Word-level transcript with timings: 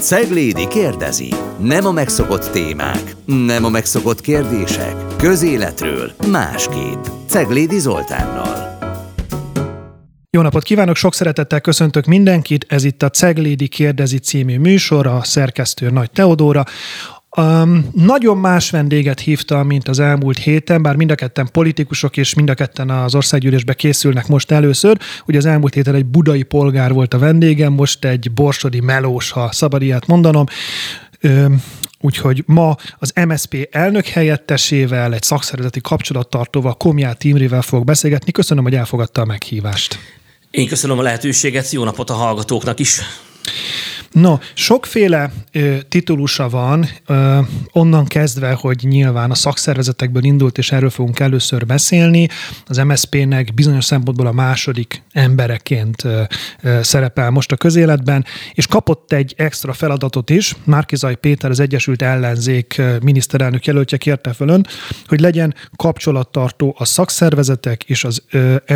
Ceglédi 0.00 0.68
kérdezi. 0.68 1.34
Nem 1.58 1.86
a 1.86 1.92
megszokott 1.92 2.50
témák, 2.50 3.16
nem 3.24 3.64
a 3.64 3.68
megszokott 3.68 4.20
kérdések. 4.20 4.94
Közéletről 5.16 6.12
másképp. 6.30 7.04
Ceglédi 7.26 7.78
Zoltánnal. 7.78 8.78
Jó 10.30 10.40
napot 10.42 10.62
kívánok, 10.62 10.96
sok 10.96 11.14
szeretettel 11.14 11.60
köszöntök 11.60 12.04
mindenkit. 12.04 12.66
Ez 12.68 12.84
itt 12.84 13.02
a 13.02 13.10
Ceglédi 13.10 13.68
kérdezi 13.68 14.18
című 14.18 14.58
műsor, 14.58 15.06
a 15.06 15.24
szerkesztő 15.24 15.90
Nagy 15.90 16.10
Teodóra. 16.10 16.64
Um, 17.38 17.90
nagyon 17.92 18.36
más 18.36 18.70
vendéget 18.70 19.20
hívta, 19.20 19.62
mint 19.62 19.88
az 19.88 19.98
elmúlt 19.98 20.38
héten, 20.38 20.82
bár 20.82 20.96
mind 20.96 21.10
a 21.10 21.14
ketten 21.14 21.48
politikusok, 21.52 22.16
és 22.16 22.34
mind 22.34 22.50
a 22.50 22.54
ketten 22.54 22.90
az 22.90 23.14
országgyűlésbe 23.14 23.74
készülnek 23.74 24.26
most 24.26 24.50
először. 24.50 24.98
Ugye 25.26 25.38
az 25.38 25.46
elmúlt 25.46 25.74
héten 25.74 25.94
egy 25.94 26.06
budai 26.06 26.42
polgár 26.42 26.92
volt 26.92 27.14
a 27.14 27.18
vendégem, 27.18 27.72
most 27.72 28.04
egy 28.04 28.32
borsodi 28.32 28.80
melós, 28.80 29.30
ha 29.30 29.52
szabad 29.52 29.82
ilyet 29.82 30.06
mondanom. 30.06 30.44
Um, 31.22 31.62
Úgyhogy 32.00 32.42
ma 32.46 32.76
az 32.98 33.12
MSP 33.26 33.68
elnök 33.70 34.06
helyettesével, 34.06 35.14
egy 35.14 35.22
szakszervezeti 35.22 35.80
kapcsolattartóval, 35.80 36.74
Komját 36.74 37.24
Imrével 37.24 37.62
fogok 37.62 37.84
beszélgetni. 37.84 38.32
Köszönöm, 38.32 38.64
hogy 38.64 38.74
elfogadta 38.74 39.20
a 39.20 39.24
meghívást. 39.24 39.98
Én 40.50 40.68
köszönöm 40.68 40.98
a 40.98 41.02
lehetőséget, 41.02 41.70
jó 41.70 41.84
napot 41.84 42.10
a 42.10 42.14
hallgatóknak 42.14 42.78
is. 42.78 43.00
No, 44.12 44.38
sokféle 44.54 45.30
ö, 45.52 45.76
titulusa 45.88 46.48
van, 46.48 46.88
ö, 47.06 47.38
onnan 47.72 48.04
kezdve, 48.04 48.52
hogy 48.52 48.78
nyilván 48.82 49.30
a 49.30 49.34
szakszervezetekből 49.34 50.24
indult, 50.24 50.58
és 50.58 50.72
erről 50.72 50.90
fogunk 50.90 51.20
először 51.20 51.66
beszélni. 51.66 52.28
Az 52.66 52.76
MSZP-nek 52.76 53.54
bizonyos 53.54 53.84
szempontból 53.84 54.26
a 54.26 54.32
második 54.32 55.02
embereként 55.12 56.04
ö, 56.04 56.22
ö, 56.62 56.78
szerepel 56.82 57.30
most 57.30 57.52
a 57.52 57.56
közéletben, 57.56 58.24
és 58.52 58.66
kapott 58.66 59.12
egy 59.12 59.34
extra 59.36 59.72
feladatot 59.72 60.30
is. 60.30 60.54
Márkizaj 60.64 61.14
Péter, 61.14 61.50
az 61.50 61.60
Egyesült 61.60 62.02
Ellenzék 62.02 62.82
miniszterelnök 63.02 63.64
jelöltje 63.64 63.98
kérte 63.98 64.32
fölön, 64.32 64.66
hogy 65.06 65.20
legyen 65.20 65.54
kapcsolattartó 65.76 66.74
a 66.78 66.84
szakszervezetek 66.84 67.84
és 67.84 68.04
az 68.04 68.22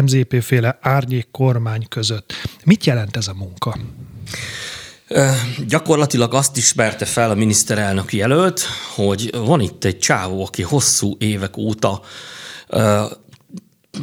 MZP-féle 0.03 0.79
árnyék 0.81 1.29
kormány 1.31 1.85
között. 1.89 2.33
Mit 2.65 2.87
jelent 2.87 3.17
ez 3.17 3.29
a 3.29 3.35
munka? 3.35 3.77
Gyakorlatilag 5.69 6.35
azt 6.35 6.57
ismerte 6.57 7.05
fel 7.05 7.31
a 7.31 7.35
miniszterelnök 7.35 8.13
jelölt, 8.13 8.61
hogy 8.95 9.31
van 9.37 9.61
itt 9.61 9.85
egy 9.85 9.99
csávó, 9.99 10.45
aki 10.45 10.63
hosszú 10.63 11.17
évek 11.19 11.57
óta 11.57 12.03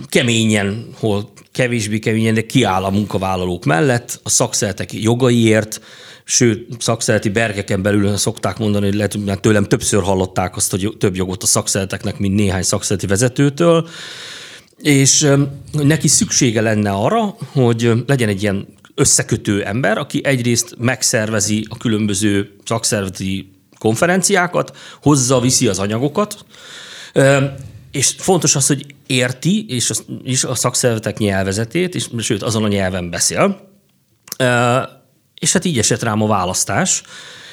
keményen, 0.07 0.89
hol 0.99 1.31
kevésbé 1.51 1.99
keményen, 1.99 2.33
de 2.33 2.45
kiáll 2.45 2.83
a 2.83 2.89
munkavállalók 2.89 3.65
mellett, 3.65 4.19
a 4.23 4.29
szakszeretek 4.29 4.93
jogaiért, 4.93 5.81
sőt, 6.23 6.81
szakszereti 6.81 7.29
bergeken 7.29 7.81
belül 7.81 8.17
szokták 8.17 8.57
mondani, 8.57 8.85
hogy 8.85 8.95
lehet, 8.95 9.13
hogy 9.13 9.39
tőlem 9.39 9.65
többször 9.65 10.03
hallották 10.03 10.55
azt, 10.55 10.71
hogy 10.71 10.95
több 10.97 11.15
jogot 11.15 11.43
a 11.43 11.45
szakszereteknek, 11.45 12.17
mint 12.17 12.35
néhány 12.35 12.63
szakszereti 12.63 13.07
vezetőtől, 13.07 13.87
és 14.81 15.31
neki 15.71 16.07
szüksége 16.07 16.61
lenne 16.61 16.91
arra, 16.91 17.35
hogy 17.51 17.91
legyen 18.07 18.29
egy 18.29 18.41
ilyen 18.41 18.67
összekötő 18.99 19.63
ember, 19.63 19.97
aki 19.97 20.21
egyrészt 20.23 20.75
megszervezi 20.77 21.65
a 21.69 21.77
különböző 21.77 22.55
szakszervezeti 22.65 23.51
konferenciákat, 23.77 24.77
hozza, 25.01 25.39
viszi 25.39 25.67
az 25.67 25.79
anyagokat, 25.79 26.45
és 27.91 28.15
fontos 28.17 28.55
az, 28.55 28.67
hogy 28.67 28.85
érti, 29.07 29.65
és 29.67 29.89
a, 29.89 29.93
és 30.23 30.43
a 30.43 30.55
szakszervezetek 30.55 31.17
nyelvezetét, 31.17 31.95
és 31.95 32.09
sőt, 32.17 32.43
azon 32.43 32.63
a 32.63 32.67
nyelven 32.67 33.09
beszél. 33.09 33.69
És 35.39 35.53
hát 35.53 35.65
így 35.65 35.79
esett 35.79 36.03
rám 36.03 36.21
a 36.21 36.27
választás, 36.27 37.03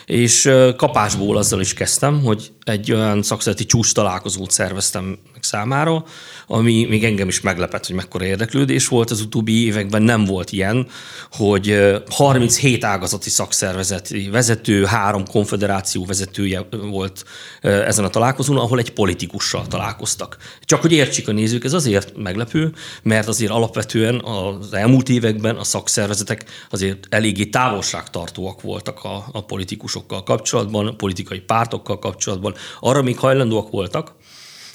és 0.06 0.50
kapásból 0.76 1.36
azzal 1.36 1.60
is 1.60 1.74
kezdtem, 1.74 2.22
hogy 2.22 2.52
egy 2.64 2.92
olyan 2.92 3.22
szakszereti 3.22 3.64
csúcs 3.64 3.92
találkozót 3.92 4.50
szerveztem 4.50 5.18
számára, 5.46 6.04
ami 6.46 6.86
még 6.88 7.04
engem 7.04 7.28
is 7.28 7.40
meglepett, 7.40 7.86
hogy 7.86 7.96
mekkora 7.96 8.24
érdeklődés 8.24 8.88
volt. 8.88 9.10
Az 9.10 9.20
utóbbi 9.20 9.64
években 9.64 10.02
nem 10.02 10.24
volt 10.24 10.52
ilyen, 10.52 10.86
hogy 11.30 11.94
37 12.10 12.84
ágazati 12.84 13.30
szakszervezeti 13.30 14.28
vezető, 14.30 14.84
három 14.84 15.26
konfederáció 15.26 16.04
vezetője 16.04 16.66
volt 16.70 17.24
ezen 17.60 18.04
a 18.04 18.08
találkozón, 18.08 18.56
ahol 18.56 18.78
egy 18.78 18.92
politikussal 18.92 19.66
találkoztak. 19.66 20.36
Csak 20.64 20.80
hogy 20.80 20.92
értsék 20.92 21.28
a 21.28 21.32
nézők, 21.32 21.64
ez 21.64 21.72
azért 21.72 22.16
meglepő, 22.16 22.72
mert 23.02 23.28
azért 23.28 23.50
alapvetően 23.50 24.24
az 24.24 24.72
elmúlt 24.72 25.08
években 25.08 25.56
a 25.56 25.64
szakszervezetek 25.64 26.44
azért 26.70 27.06
eléggé 27.10 27.44
távolságtartóak 27.44 28.62
voltak 28.62 29.04
a, 29.04 29.24
a 29.32 29.44
politikusokkal 29.44 30.22
kapcsolatban, 30.22 30.96
politikai 30.96 31.40
pártokkal 31.40 31.98
kapcsolatban. 31.98 32.54
Arra 32.80 33.02
még 33.02 33.18
hajlandóak 33.18 33.70
voltak, 33.70 34.14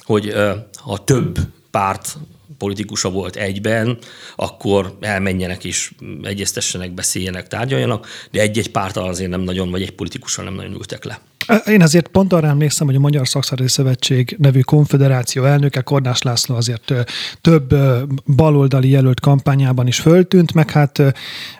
hogy 0.04 0.34
ha 0.74 1.04
több 1.04 1.38
párt 1.70 2.18
politikusa 2.62 3.10
volt 3.10 3.36
egyben, 3.36 3.98
akkor 4.36 4.96
elmenjenek 5.00 5.64
és 5.64 5.92
egyeztessenek, 6.22 6.92
beszéljenek, 6.94 7.48
tárgyaljanak, 7.48 8.06
de 8.30 8.40
egy-egy 8.40 8.70
pártal 8.70 9.08
azért 9.08 9.30
nem 9.30 9.40
nagyon, 9.40 9.70
vagy 9.70 9.82
egy 9.82 9.94
politikussal 9.94 10.44
nem 10.44 10.54
nagyon 10.54 10.72
ültek 10.72 11.04
le. 11.04 11.20
Én 11.66 11.82
azért 11.82 12.08
pont 12.08 12.32
arra 12.32 12.46
emlékszem, 12.46 12.86
hogy 12.86 12.96
a 12.96 12.98
Magyar 12.98 13.28
Szakszervezeti 13.28 13.74
Szövetség 13.74 14.36
nevű 14.38 14.60
konfederáció 14.60 15.44
elnöke 15.44 15.80
Kornás 15.80 16.22
László 16.22 16.54
azért 16.54 16.92
több 17.40 17.74
baloldali 18.26 18.88
jelölt 18.88 19.20
kampányában 19.20 19.86
is 19.86 20.00
föltűnt, 20.00 20.54
meg 20.54 20.70
hát 20.70 21.02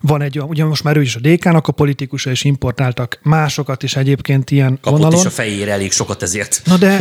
van 0.00 0.22
egy, 0.22 0.40
ugye 0.40 0.64
most 0.64 0.84
már 0.84 0.96
ő 0.96 1.02
is 1.02 1.16
a 1.16 1.20
DK-nak 1.20 1.68
a 1.68 1.72
politikusa, 1.72 2.30
és 2.30 2.44
importáltak 2.44 3.18
másokat 3.22 3.82
is 3.82 3.96
egyébként 3.96 4.50
ilyen 4.50 4.78
Kapott 4.80 4.98
vonalon. 4.98 5.18
is 5.18 5.26
a 5.26 5.30
fejére 5.30 5.72
elég 5.72 5.92
sokat 5.92 6.22
ezért. 6.22 6.62
Na 6.64 6.76
de 6.76 7.00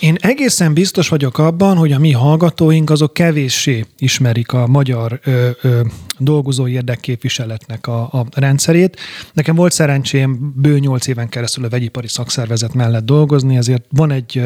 én 0.00 0.16
egészen 0.20 0.74
biztos 0.74 1.08
vagyok 1.08 1.38
abban, 1.38 1.76
hogy 1.76 1.92
a 1.92 1.98
mi 1.98 2.12
hallgatóink 2.12 2.90
azok 2.90 3.14
kevéssé 3.34 3.84
ismerik 3.98 4.52
a 4.52 4.66
magyar 4.66 5.20
ö, 5.24 5.50
ö, 5.62 5.80
dolgozói 6.18 6.72
érdekképviseletnek 6.72 7.86
a, 7.86 8.02
a 8.02 8.26
rendszerét. 8.34 9.00
Nekem 9.32 9.54
volt 9.54 9.72
szerencsém 9.72 10.52
bő 10.56 10.78
nyolc 10.78 11.06
éven 11.06 11.28
keresztül 11.28 11.64
a 11.64 11.68
vegyipari 11.68 12.08
szakszervezet 12.08 12.74
mellett 12.74 13.04
dolgozni, 13.04 13.56
ezért 13.56 13.84
van 13.90 14.10
egy, 14.10 14.42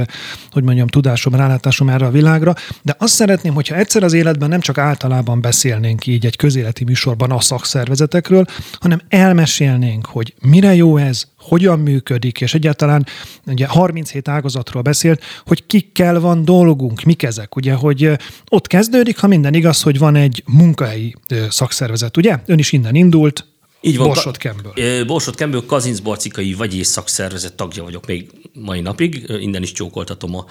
hogy 0.50 0.62
mondjam, 0.62 0.86
tudásom, 0.86 1.34
rálátásom 1.34 1.88
erre 1.88 2.06
a 2.06 2.10
világra, 2.10 2.54
de 2.82 2.94
azt 2.98 3.14
szeretném, 3.14 3.54
hogyha 3.54 3.76
egyszer 3.76 4.02
az 4.02 4.12
életben 4.12 4.48
nem 4.48 4.60
csak 4.60 4.78
általában 4.78 5.40
beszélnénk 5.40 6.06
így 6.06 6.26
egy 6.26 6.36
közéleti 6.36 6.84
műsorban 6.84 7.30
a 7.30 7.40
szakszervezetekről, 7.40 8.44
hanem 8.72 9.00
elmesélnénk, 9.08 10.06
hogy 10.06 10.34
mire 10.40 10.74
jó 10.74 10.96
ez, 10.96 11.26
hogyan 11.48 11.78
működik, 11.78 12.40
és 12.40 12.54
egyáltalán 12.54 13.06
ugye 13.46 13.66
37 13.66 14.28
ágazatról 14.28 14.82
beszélt, 14.82 15.22
hogy 15.46 15.66
kikkel 15.66 16.20
van 16.20 16.44
dolgunk, 16.44 17.02
mik 17.02 17.22
ezek, 17.22 17.56
ugye, 17.56 17.72
hogy 17.72 18.10
ott 18.48 18.66
kezdődik, 18.66 19.18
ha 19.18 19.26
minden 19.26 19.54
igaz, 19.54 19.82
hogy 19.82 19.98
van 19.98 20.16
egy 20.16 20.42
munkahelyi 20.46 21.14
szakszervezet, 21.48 22.16
ugye? 22.16 22.38
Ön 22.46 22.58
is 22.58 22.72
innen 22.72 22.94
indult, 22.94 23.46
így 23.80 23.96
van. 23.96 24.06
Borsod 24.06 24.36
Kemből. 24.36 25.04
Borsod 25.04 25.34
Kemből 25.34 25.66
Kazincbarcikai 25.66 26.54
vagyis 26.54 26.86
szakszervezet 26.86 27.54
tagja 27.54 27.82
vagyok 27.82 28.06
még 28.06 28.30
mai 28.52 28.80
napig. 28.80 29.24
Innen 29.40 29.62
is 29.62 29.72
csókoltatom 29.72 30.36
a 30.36 30.44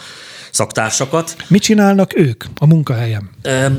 szaktársakat. 0.52 1.36
Mit 1.48 1.62
csinálnak 1.62 2.18
ők 2.18 2.44
a 2.56 2.66
munkahelyem? 2.66 3.30
E, 3.42 3.72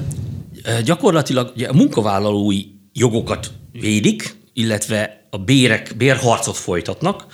gyakorlatilag 0.85 1.53
ugye, 1.55 1.69
a 1.69 1.73
munkavállalói 1.73 2.63
jogokat 2.93 3.53
védik, 3.73 4.37
illetve 4.53 5.18
a 5.31 5.39
bérek, 5.39 5.95
bérharcot 5.97 6.57
folytatnak. 6.57 7.27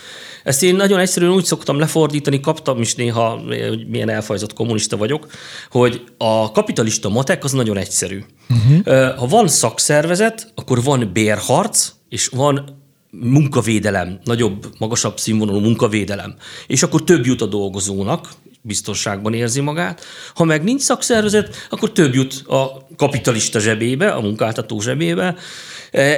Ezt 0.44 0.62
én 0.62 0.76
nagyon 0.76 0.98
egyszerűen 0.98 1.32
úgy 1.32 1.44
szoktam 1.44 1.78
lefordítani, 1.78 2.40
kaptam 2.40 2.80
is 2.80 2.94
néha, 2.94 3.28
hogy 3.28 3.88
milyen 3.88 4.08
elfajzott 4.08 4.52
kommunista 4.52 4.96
vagyok, 4.96 5.26
hogy 5.70 6.04
a 6.18 6.52
kapitalista 6.52 7.08
matek 7.08 7.44
az 7.44 7.52
nagyon 7.52 7.76
egyszerű. 7.76 8.24
Uh-huh. 8.50 9.16
Ha 9.16 9.26
van 9.26 9.48
szakszervezet, 9.48 10.52
akkor 10.54 10.82
van 10.82 11.10
bérharc, 11.12 11.92
és 12.08 12.26
van 12.26 12.82
munkavédelem, 13.10 14.18
nagyobb, 14.24 14.66
magasabb 14.78 15.18
színvonalú 15.18 15.58
munkavédelem. 15.58 16.34
És 16.66 16.82
akkor 16.82 17.04
több 17.04 17.26
jut 17.26 17.40
a 17.40 17.46
dolgozónak, 17.46 18.28
biztonságban 18.62 19.34
érzi 19.34 19.60
magát. 19.60 20.04
Ha 20.34 20.44
meg 20.44 20.64
nincs 20.64 20.80
szakszervezet, 20.80 21.66
akkor 21.70 21.92
több 21.92 22.14
jut 22.14 22.42
a 22.46 22.86
kapitalista 22.96 23.58
zsebébe, 23.58 24.10
a 24.10 24.20
munkáltató 24.20 24.80
zsebébe. 24.80 25.36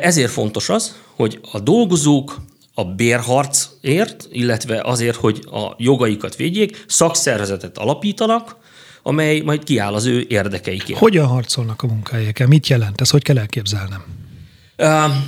Ezért 0.00 0.31
fontos 0.31 0.69
az, 0.69 0.96
hogy 1.17 1.41
a 1.53 1.61
dolgozók 1.61 2.41
a 2.75 2.85
bérharcért, 2.85 4.29
illetve 4.31 4.81
azért, 4.85 5.17
hogy 5.17 5.45
a 5.51 5.75
jogaikat 5.79 6.37
védjék, 6.37 6.85
szakszervezetet 6.87 7.79
alapítanak, 7.79 8.57
amely 9.03 9.41
majd 9.41 9.65
kiáll 9.65 9.95
az 9.95 10.05
ő 10.05 10.25
érdekeikért. 10.29 10.99
Hogyan 10.99 11.27
harcolnak 11.27 11.83
a 11.83 11.87
munkahelyeken? 11.87 12.49
Mit 12.49 12.67
jelent 12.67 13.01
ez? 13.01 13.11
Hogy 13.11 13.23
kell 13.23 13.39
elképzelnem? 13.39 14.05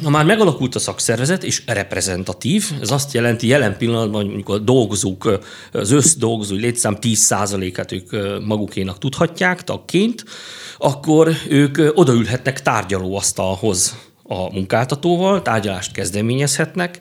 Ha 0.03 0.11
már 0.11 0.25
megalakult 0.25 0.75
a 0.75 0.79
szakszervezet, 0.79 1.45
és 1.45 1.63
reprezentatív, 1.67 2.71
ez 2.81 2.91
azt 2.91 3.13
jelenti 3.13 3.47
jelen 3.47 3.77
pillanatban, 3.77 4.15
hogy 4.15 4.27
mondjuk 4.27 4.49
a 4.49 4.59
dolgozók, 4.59 5.41
az 5.73 5.91
összdolgozói 5.91 6.61
létszám 6.61 6.97
10%-át 7.01 7.93
ők 7.93 8.11
magukénak 8.45 8.99
tudhatják 8.99 9.65
tagként, 9.65 10.25
akkor 10.79 11.35
ők 11.49 11.79
odaülhetnek 11.95 12.63
tárgyalóasztalhoz 12.63 13.97
a 14.29 14.53
munkáltatóval, 14.53 15.43
tárgyalást 15.43 15.93
kezdeményezhetnek, 15.93 17.01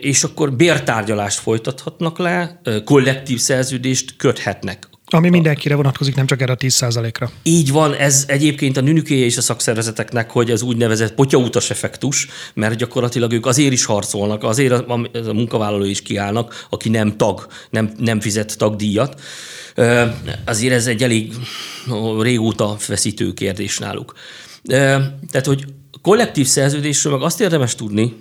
és 0.00 0.24
akkor 0.24 0.52
bértárgyalást 0.52 1.38
folytathatnak 1.38 2.18
le, 2.18 2.60
kollektív 2.84 3.38
szerződést 3.38 4.16
köthetnek 4.16 4.88
ami 5.12 5.28
mindenkire 5.28 5.74
vonatkozik, 5.74 6.14
nem 6.14 6.26
csak 6.26 6.42
erre 6.42 6.52
a 6.52 6.56
10%-ra. 6.56 7.30
Így 7.42 7.72
van, 7.72 7.94
ez 7.94 8.24
egyébként 8.26 8.76
a 8.76 8.80
nünükéje 8.80 9.24
és 9.24 9.36
a 9.36 9.40
szakszervezeteknek, 9.40 10.30
hogy 10.30 10.50
az 10.50 10.62
úgynevezett 10.62 11.14
potyautas 11.14 11.70
effektus, 11.70 12.28
mert 12.54 12.76
gyakorlatilag 12.76 13.32
ők 13.32 13.46
azért 13.46 13.72
is 13.72 13.84
harcolnak, 13.84 14.44
azért 14.44 14.72
a, 14.72 14.92
a 15.12 15.32
munkavállaló 15.32 15.84
is 15.84 16.02
kiállnak, 16.02 16.66
aki 16.70 16.88
nem 16.88 17.16
tag, 17.16 17.46
nem, 17.70 17.92
nem 17.98 18.20
fizet 18.20 18.58
tagdíjat. 18.58 19.20
Azért 20.44 20.74
ez 20.74 20.86
egy 20.86 21.02
elég 21.02 21.32
régóta 22.20 22.76
feszítő 22.78 23.32
kérdés 23.32 23.78
náluk. 23.78 24.14
Tehát, 25.30 25.46
hogy 25.46 25.64
kollektív 26.02 26.46
szerződésről 26.46 27.12
meg 27.12 27.22
azt 27.22 27.40
érdemes 27.40 27.74
tudni, 27.74 28.16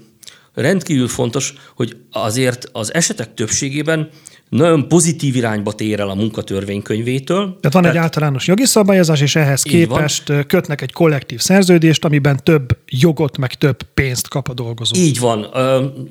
rendkívül 0.54 1.08
fontos, 1.08 1.54
hogy 1.76 1.98
azért 2.12 2.70
az 2.72 2.94
esetek 2.94 3.34
többségében 3.34 4.10
nagyon 4.50 4.88
pozitív 4.88 5.36
irányba 5.36 5.72
tér 5.72 6.00
el 6.00 6.10
a 6.10 6.16
munkatörvénykönyvétől. 6.16 7.38
Tehát 7.38 7.74
van 7.74 7.82
Tehát, 7.82 7.98
egy 7.98 8.02
általános 8.02 8.48
jogi 8.48 8.66
szabályozás, 8.66 9.22
és 9.22 9.36
ehhez 9.36 9.62
képest 9.62 10.28
van. 10.28 10.46
kötnek 10.48 10.82
egy 10.82 10.92
kollektív 10.92 11.40
szerződést, 11.40 12.06
amiben 12.06 12.40
több 12.44 12.78
jogot, 12.86 13.38
meg 13.38 13.54
több 13.54 13.84
pénzt 13.94 14.28
kap 14.28 14.50
a 14.50 14.54
dolgozó. 14.54 14.96
Így 14.96 15.20
van. 15.20 15.44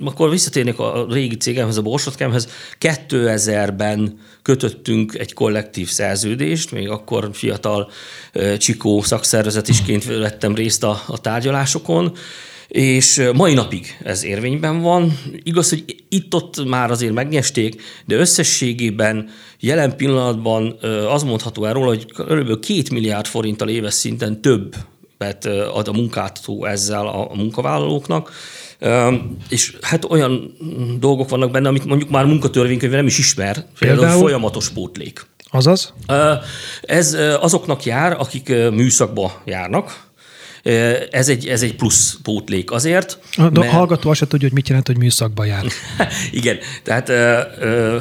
Akkor 0.04 0.30
visszatérnék 0.30 0.78
a 0.78 1.06
régi 1.10 1.36
cégemhez, 1.36 1.76
a 1.76 1.82
Borsotkemhez. 1.82 2.48
2000-ben 2.80 4.18
kötöttünk 4.42 5.14
egy 5.14 5.32
kollektív 5.32 5.88
szerződést, 5.88 6.72
még 6.72 6.88
akkor 6.88 7.28
fiatal 7.32 7.90
csikó 8.58 9.02
szakszervezetisként 9.02 10.04
vettem 10.04 10.54
részt 10.54 10.84
a, 10.84 11.02
a 11.06 11.18
tárgyalásokon, 11.18 12.12
és 12.68 13.30
mai 13.34 13.54
napig 13.54 13.98
ez 14.02 14.24
érvényben 14.24 14.80
van. 14.80 15.18
Igaz, 15.42 15.68
hogy 15.68 15.84
itt-ott 16.08 16.64
már 16.64 16.90
azért 16.90 17.12
megnyesték, 17.12 17.82
de 18.04 18.14
összességében 18.14 19.28
jelen 19.60 19.96
pillanatban 19.96 20.78
az 21.08 21.22
mondható 21.22 21.64
el 21.64 21.72
róla, 21.72 21.86
hogy 21.86 22.06
kb. 22.06 22.60
két 22.60 22.90
milliárd 22.90 23.26
forinttal 23.26 23.68
éves 23.68 23.94
szinten 23.94 24.40
több 24.40 24.74
ad 25.72 25.88
a 25.88 25.92
munkáltató 25.92 26.64
ezzel 26.64 27.06
a 27.06 27.34
munkavállalóknak, 27.34 28.32
és 29.48 29.76
hát 29.80 30.04
olyan 30.04 30.56
dolgok 30.98 31.28
vannak 31.28 31.50
benne, 31.50 31.68
amit 31.68 31.84
mondjuk 31.84 32.10
már 32.10 32.24
munkatörvénykönyvben 32.24 32.98
nem 32.98 33.08
is 33.08 33.18
ismer, 33.18 33.54
például, 33.78 34.00
például 34.00 34.20
folyamatos 34.20 34.68
pótlék. 34.68 35.26
Azaz? 35.50 35.94
Ez 36.82 37.16
azoknak 37.40 37.84
jár, 37.84 38.12
akik 38.12 38.48
műszakba 38.48 39.42
járnak, 39.44 40.06
ez 41.10 41.28
egy, 41.28 41.46
ez 41.46 41.62
egy 41.62 41.74
plusz 41.74 42.18
pótlék 42.22 42.70
azért. 42.70 43.18
A 43.36 43.50
mert... 43.50 43.70
hallgató 43.70 44.10
azt 44.10 44.20
tudja, 44.20 44.46
hogy 44.46 44.56
mit 44.56 44.68
jelent, 44.68 44.86
hogy 44.86 44.98
műszakba 44.98 45.44
jár. 45.44 45.64
Igen, 46.30 46.58
tehát 46.82 47.10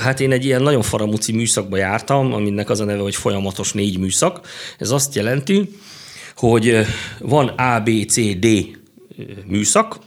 hát 0.01 0.19
én 0.19 0.31
egy 0.31 0.45
ilyen 0.45 0.62
nagyon 0.62 0.81
faramuci 0.81 1.31
műszakba 1.31 1.77
jártam, 1.77 2.33
aminek 2.33 2.69
az 2.69 2.80
a 2.80 2.86
neve, 2.86 3.01
hogy 3.01 3.15
folyamatos 3.15 3.74
négy 3.74 4.00
műszak. 4.00 4.48
Ez 4.77 4.92
azt 4.92 5.15
jelenti, 5.15 5.69
hogy 6.36 6.86
van 7.19 7.48
A, 7.48 7.80
B, 7.80 7.89
C, 8.09 8.15
D 8.39 8.45
műszak. 9.46 10.00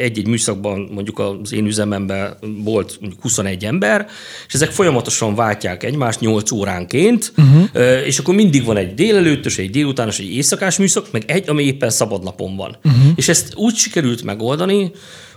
Egy-egy 0.00 0.26
műszakban 0.26 0.88
mondjuk 0.92 1.18
az 1.18 1.52
én 1.52 1.66
üzememben 1.66 2.36
volt 2.64 2.96
mondjuk 3.00 3.22
21 3.22 3.64
ember, 3.64 4.06
és 4.46 4.54
ezek 4.54 4.70
folyamatosan 4.70 5.34
váltják 5.34 5.82
egymást 5.82 6.20
8 6.20 6.50
óránként, 6.50 7.32
uh-huh. 7.36 8.06
és 8.06 8.18
akkor 8.18 8.34
mindig 8.34 8.64
van 8.64 8.76
egy 8.76 8.94
délelőttös, 8.94 9.58
egy 9.58 9.70
délutános, 9.70 10.18
egy 10.18 10.34
éjszakás 10.34 10.78
műszak, 10.78 11.12
meg 11.12 11.22
egy, 11.26 11.48
ami 11.48 11.62
éppen 11.62 11.90
szabadnapon 11.90 12.56
van. 12.56 12.76
Uh-huh. 12.84 13.12
És 13.14 13.28
ezt 13.28 13.54
úgy 13.54 13.74
sikerült 13.74 14.22
megoldani, 14.22 14.90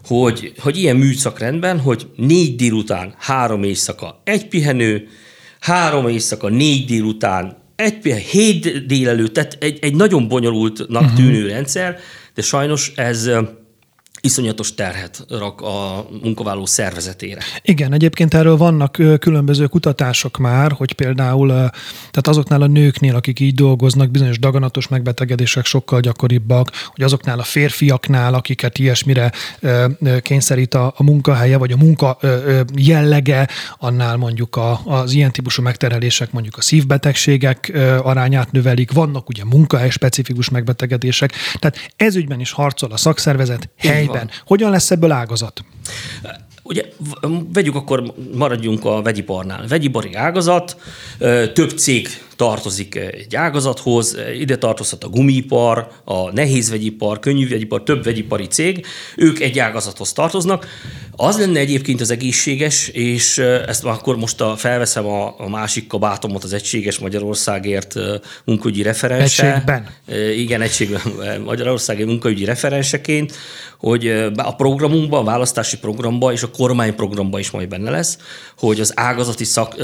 hogy, 0.07 0.54
hogy 0.60 0.77
ilyen 0.77 0.95
műszakrendben, 0.95 1.80
hogy 1.80 2.07
négy 2.16 2.56
délután, 2.56 3.16
három 3.18 3.63
éjszaka, 3.63 4.22
egy 4.24 4.48
pihenő, 4.48 5.07
három 5.60 6.07
éjszaka, 6.07 6.50
négy 6.50 6.86
délután, 6.86 7.57
egy 7.75 8.00
pihenő, 8.00 8.24
hét 8.31 8.86
délelőtt, 8.86 9.33
tehát 9.33 9.57
egy, 9.60 9.77
egy 9.81 9.95
nagyon 9.95 10.27
bonyolultnak 10.27 11.01
uh-huh. 11.01 11.18
tűnő 11.18 11.48
rendszer, 11.48 12.00
de 12.35 12.43
sajnos 12.43 12.91
ez 12.97 13.27
iszonyatos 14.25 14.74
terhet 14.74 15.25
rak 15.30 15.62
a 15.62 16.07
munkavállaló 16.22 16.66
szervezetére. 16.66 17.42
Igen, 17.62 17.94
egyébként 17.94 18.33
erről 18.33 18.57
vannak 18.57 18.92
különböző 19.19 19.66
kutatások 19.66 20.38
már, 20.38 20.72
hogy 20.72 20.94
például 20.94 21.48
tehát 21.48 22.27
azoknál 22.27 22.62
a 22.62 22.68
nőknél, 22.68 23.16
akik 23.16 23.39
így 23.39 23.54
dolgoznak, 23.54 24.12
bizonyos 24.12 24.39
daganatos 24.39 24.88
megbetegedések 24.88 25.66
sokkal 25.66 26.00
gyakoribbak, 26.00 26.72
hogy 26.94 27.04
azoknál 27.04 27.39
a 27.39 27.44
férfiaknál, 27.44 28.33
akiket 28.33 28.77
ilyesmire 28.77 29.31
kényszerít 30.22 30.74
a, 30.74 30.94
a 30.98 31.04
munkahelye, 31.04 31.57
vagy 31.57 31.72
a 31.72 31.77
munka 31.77 32.18
jellege, 32.75 33.48
annál 33.77 34.18
mondjuk 34.18 34.56
a, 34.56 34.81
az 34.86 35.13
ilyen 35.13 35.31
típusú 35.31 35.62
megterhelések, 35.62 36.31
mondjuk 36.31 36.57
a 36.57 36.62
szívbetegségek 36.62 37.77
arányát 38.04 38.51
növelik, 38.51 38.92
vannak 38.92 39.30
ugye 39.30 39.44
munkahely 39.45 39.89
specifikus 39.89 40.50
megbetegedések, 40.50 41.33
tehát 41.60 41.94
ezügyben 41.95 42.39
is 42.39 42.51
harcol 42.51 42.92
a 42.92 42.98
szakszervezet 42.98 43.69
helyben 43.77 44.14
van. 44.17 44.29
Hogyan 44.45 44.71
lesz 44.71 44.91
ebből 44.91 45.12
ágazat? 45.12 45.63
Ugye 46.63 46.83
vegyük 47.53 47.75
akkor, 47.75 48.13
maradjunk 48.33 48.85
a 48.85 49.01
vegyiparnál. 49.01 49.67
Vegyipari 49.67 50.13
ágazat, 50.13 50.77
több 51.53 51.69
cég 51.77 52.07
tartozik 52.35 52.95
egy 52.95 53.35
ágazathoz, 53.35 54.17
ide 54.39 54.57
tartozhat 54.57 55.03
a 55.03 55.07
gumipar, 55.07 55.87
a 56.03 56.31
nehéz 56.31 56.69
vegyipar, 56.69 57.19
könnyű 57.19 57.49
vegyipar, 57.49 57.83
több 57.83 58.03
vegyipari 58.03 58.45
cég, 58.45 58.85
ők 59.15 59.39
egy 59.39 59.59
ágazathoz 59.59 60.13
tartoznak. 60.13 60.67
Az 61.11 61.39
lenne 61.39 61.59
egyébként 61.59 62.01
az 62.01 62.11
egészséges, 62.11 62.87
és 62.87 63.37
ezt 63.67 63.83
akkor 63.83 64.17
most 64.17 64.41
a, 64.41 64.55
felveszem 64.55 65.05
a, 65.05 65.35
a 65.37 65.49
másik 65.49 65.87
kabátomat, 65.87 66.43
az 66.43 66.53
Egységes 66.53 66.99
Magyarországért 66.99 67.95
munkaügyi 68.45 68.81
referense. 68.81 69.53
Egységben. 69.53 69.88
Igen, 70.35 70.61
Egységben 70.61 71.01
Magyarországi 71.45 72.03
munkaügyi 72.03 72.45
referenseként, 72.45 73.33
hogy 73.79 74.07
a 74.35 74.55
programunkban, 74.55 75.19
a 75.19 75.23
választási 75.23 75.77
programban 75.77 76.33
és 76.33 76.43
a 76.43 76.49
kormányprogramban 76.51 77.39
is 77.39 77.51
majd 77.51 77.67
benne 77.67 77.89
lesz, 77.89 78.17
hogy 78.57 78.79
az 78.79 78.91
ágazati, 78.95 79.43
szak, 79.43 79.75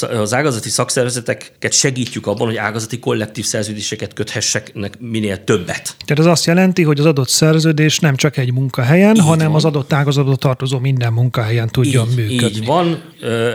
az 0.00 0.34
ágazati 0.34 0.68
szakszervezeteket 0.68 1.67
segítjük 1.72 2.26
abban, 2.26 2.46
hogy 2.46 2.56
ágazati 2.56 2.98
kollektív 2.98 3.44
szerződéseket 3.44 4.12
köthessek 4.12 4.72
minél 4.98 5.44
többet. 5.44 5.94
Tehát 6.04 6.18
ez 6.18 6.26
azt 6.26 6.44
jelenti, 6.44 6.82
hogy 6.82 6.98
az 6.98 7.06
adott 7.06 7.28
szerződés 7.28 7.98
nem 7.98 8.16
csak 8.16 8.36
egy 8.36 8.52
munkahelyen, 8.52 9.14
így 9.14 9.22
hanem 9.22 9.46
van. 9.46 9.56
az 9.56 9.64
adott 9.64 9.92
ágazatba 9.92 10.36
tartozó 10.36 10.78
minden 10.78 11.12
munkahelyen 11.12 11.68
tudjon 11.68 12.08
így, 12.10 12.16
működni. 12.16 12.58
Így 12.58 12.66
van, 12.66 13.02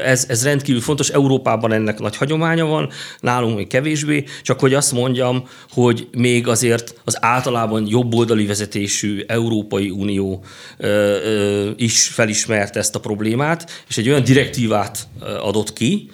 ez, 0.06 0.26
ez 0.30 0.44
rendkívül 0.44 0.82
fontos. 0.82 1.10
Európában 1.10 1.72
ennek 1.72 2.00
nagy 2.00 2.16
hagyománya 2.16 2.66
van, 2.66 2.90
nálunk 3.20 3.56
még 3.56 3.68
kevésbé, 3.68 4.24
csak 4.42 4.60
hogy 4.60 4.74
azt 4.74 4.92
mondjam, 4.92 5.48
hogy 5.70 6.08
még 6.18 6.48
azért 6.48 6.96
az 7.04 7.18
általában 7.24 7.86
jobboldali 7.88 8.46
vezetésű 8.46 9.24
Európai 9.28 9.90
Unió 9.90 10.44
is 11.76 12.08
felismerte 12.08 12.80
ezt 12.80 12.96
a 12.96 13.00
problémát, 13.00 13.84
és 13.90 13.98
egy 13.98 14.10
olyan 14.10 14.24
direktívát 14.24 15.08
adott 15.42 15.74
ki, 15.74 16.10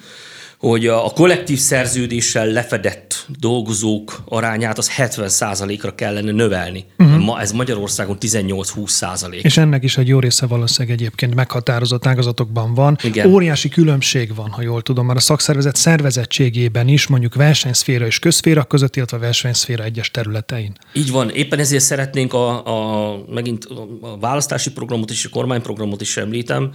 hogy 0.60 0.86
a 0.86 1.10
kollektív 1.14 1.58
szerződéssel 1.58 2.46
lefedett 2.46 3.26
dolgozók 3.38 4.22
arányát 4.24 4.78
az 4.78 4.90
70%-ra 4.96 5.94
kellene 5.94 6.30
növelni. 6.30 6.84
Uh-huh. 6.98 7.24
Ma 7.24 7.40
ez 7.40 7.52
Magyarországon 7.52 8.16
18-20%. 8.20 9.32
És 9.42 9.56
ennek 9.56 9.84
is 9.84 9.96
egy 9.96 10.08
jó 10.08 10.18
része 10.18 10.46
valószínűleg 10.46 10.98
egyébként 10.98 11.34
meghatározott 11.34 12.06
ágazatokban 12.06 12.74
van. 12.74 12.98
Igen. 13.02 13.32
Óriási 13.32 13.68
különbség 13.68 14.34
van, 14.34 14.50
ha 14.50 14.62
jól 14.62 14.82
tudom, 14.82 15.06
mert 15.06 15.18
a 15.18 15.22
szakszervezet 15.22 15.76
szervezettségében 15.76 16.88
is 16.88 17.06
mondjuk 17.06 17.34
versenyszféra 17.34 18.06
és 18.06 18.18
közszféra 18.18 18.64
között, 18.64 18.96
illetve 18.96 19.18
versenyszféra 19.18 19.84
egyes 19.84 20.10
területein. 20.10 20.72
Így 20.92 21.10
van. 21.10 21.30
Éppen 21.30 21.58
ezért 21.58 21.82
szeretnénk 21.82 22.32
a, 22.32 22.66
a 22.66 23.24
megint 23.28 23.64
a 24.00 24.18
választási 24.18 24.72
programot 24.72 25.10
és 25.10 25.24
a 25.24 25.28
kormányprogramot 25.28 26.00
is 26.00 26.16
említem, 26.16 26.72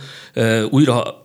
újra 0.70 1.24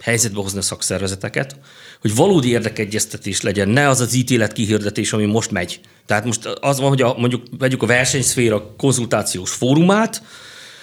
helyzetbe 0.00 0.40
hozni 0.40 0.58
a 0.58 0.62
szakszervezeteket, 0.62 1.56
hogy 2.04 2.14
valódi 2.14 2.48
érdekegyeztetés 2.48 3.40
legyen, 3.40 3.68
ne 3.68 3.88
az 3.88 4.00
az 4.00 4.14
ítélet 4.14 4.52
kihirdetés, 4.52 5.12
ami 5.12 5.24
most 5.24 5.50
megy. 5.50 5.80
Tehát 6.06 6.24
most 6.24 6.44
az 6.44 6.80
van, 6.80 6.88
hogy 6.88 7.02
a, 7.02 7.14
mondjuk 7.18 7.42
vegyük 7.58 7.82
a 7.82 7.86
versenyszféra 7.86 8.74
konzultációs 8.76 9.50
fórumát, 9.50 10.22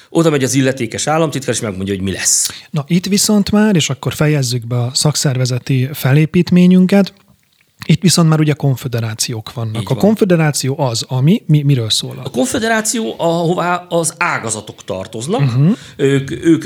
oda 0.09 0.29
megy 0.29 0.43
az 0.43 0.53
illetékes 0.53 1.07
államtitkár, 1.07 1.53
és 1.55 1.61
megmondja, 1.61 1.93
hogy 1.93 2.03
mi 2.03 2.11
lesz. 2.11 2.49
Na 2.69 2.83
itt 2.87 3.05
viszont 3.05 3.51
már, 3.51 3.75
és 3.75 3.89
akkor 3.89 4.13
fejezzük 4.13 4.67
be 4.67 4.75
a 4.75 4.91
szakszervezeti 4.93 5.89
felépítményünket, 5.93 7.13
itt 7.85 8.01
viszont 8.01 8.29
már 8.29 8.39
ugye 8.39 8.53
konfederációk 8.53 9.53
vannak. 9.53 9.81
Így 9.81 9.87
a 9.89 9.93
van. 9.93 10.03
konfederáció 10.03 10.79
az, 10.79 11.05
ami, 11.07 11.43
mi, 11.45 11.61
miről 11.61 11.89
szól? 11.89 12.21
A 12.23 12.29
konfederáció, 12.29 13.15
ahová 13.17 13.85
az 13.89 14.13
ágazatok 14.17 14.83
tartoznak. 14.83 15.41
Uh-huh. 15.41 15.77
Ők, 15.95 16.31
ők 16.31 16.65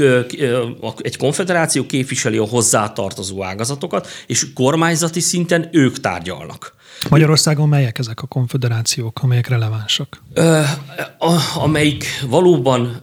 egy 0.98 1.17
konfederáció 1.17 1.86
képviseli 1.86 2.38
a 2.38 2.45
hozzátartozó 2.45 3.43
ágazatokat, 3.43 4.07
és 4.27 4.53
kormányzati 4.53 5.19
szinten 5.19 5.69
ők 5.72 6.00
tárgyalnak. 6.00 6.75
Magyarországon 7.10 7.70
melyek 7.70 8.00
ezek 8.00 8.22
a 8.22 8.28
konfederációk, 8.28 9.20
amelyek 9.24 9.48
relevánsak? 9.48 10.22
Ö, 10.34 10.60
a, 11.20 11.40
amelyik 11.56 12.06
valóban 12.30 13.00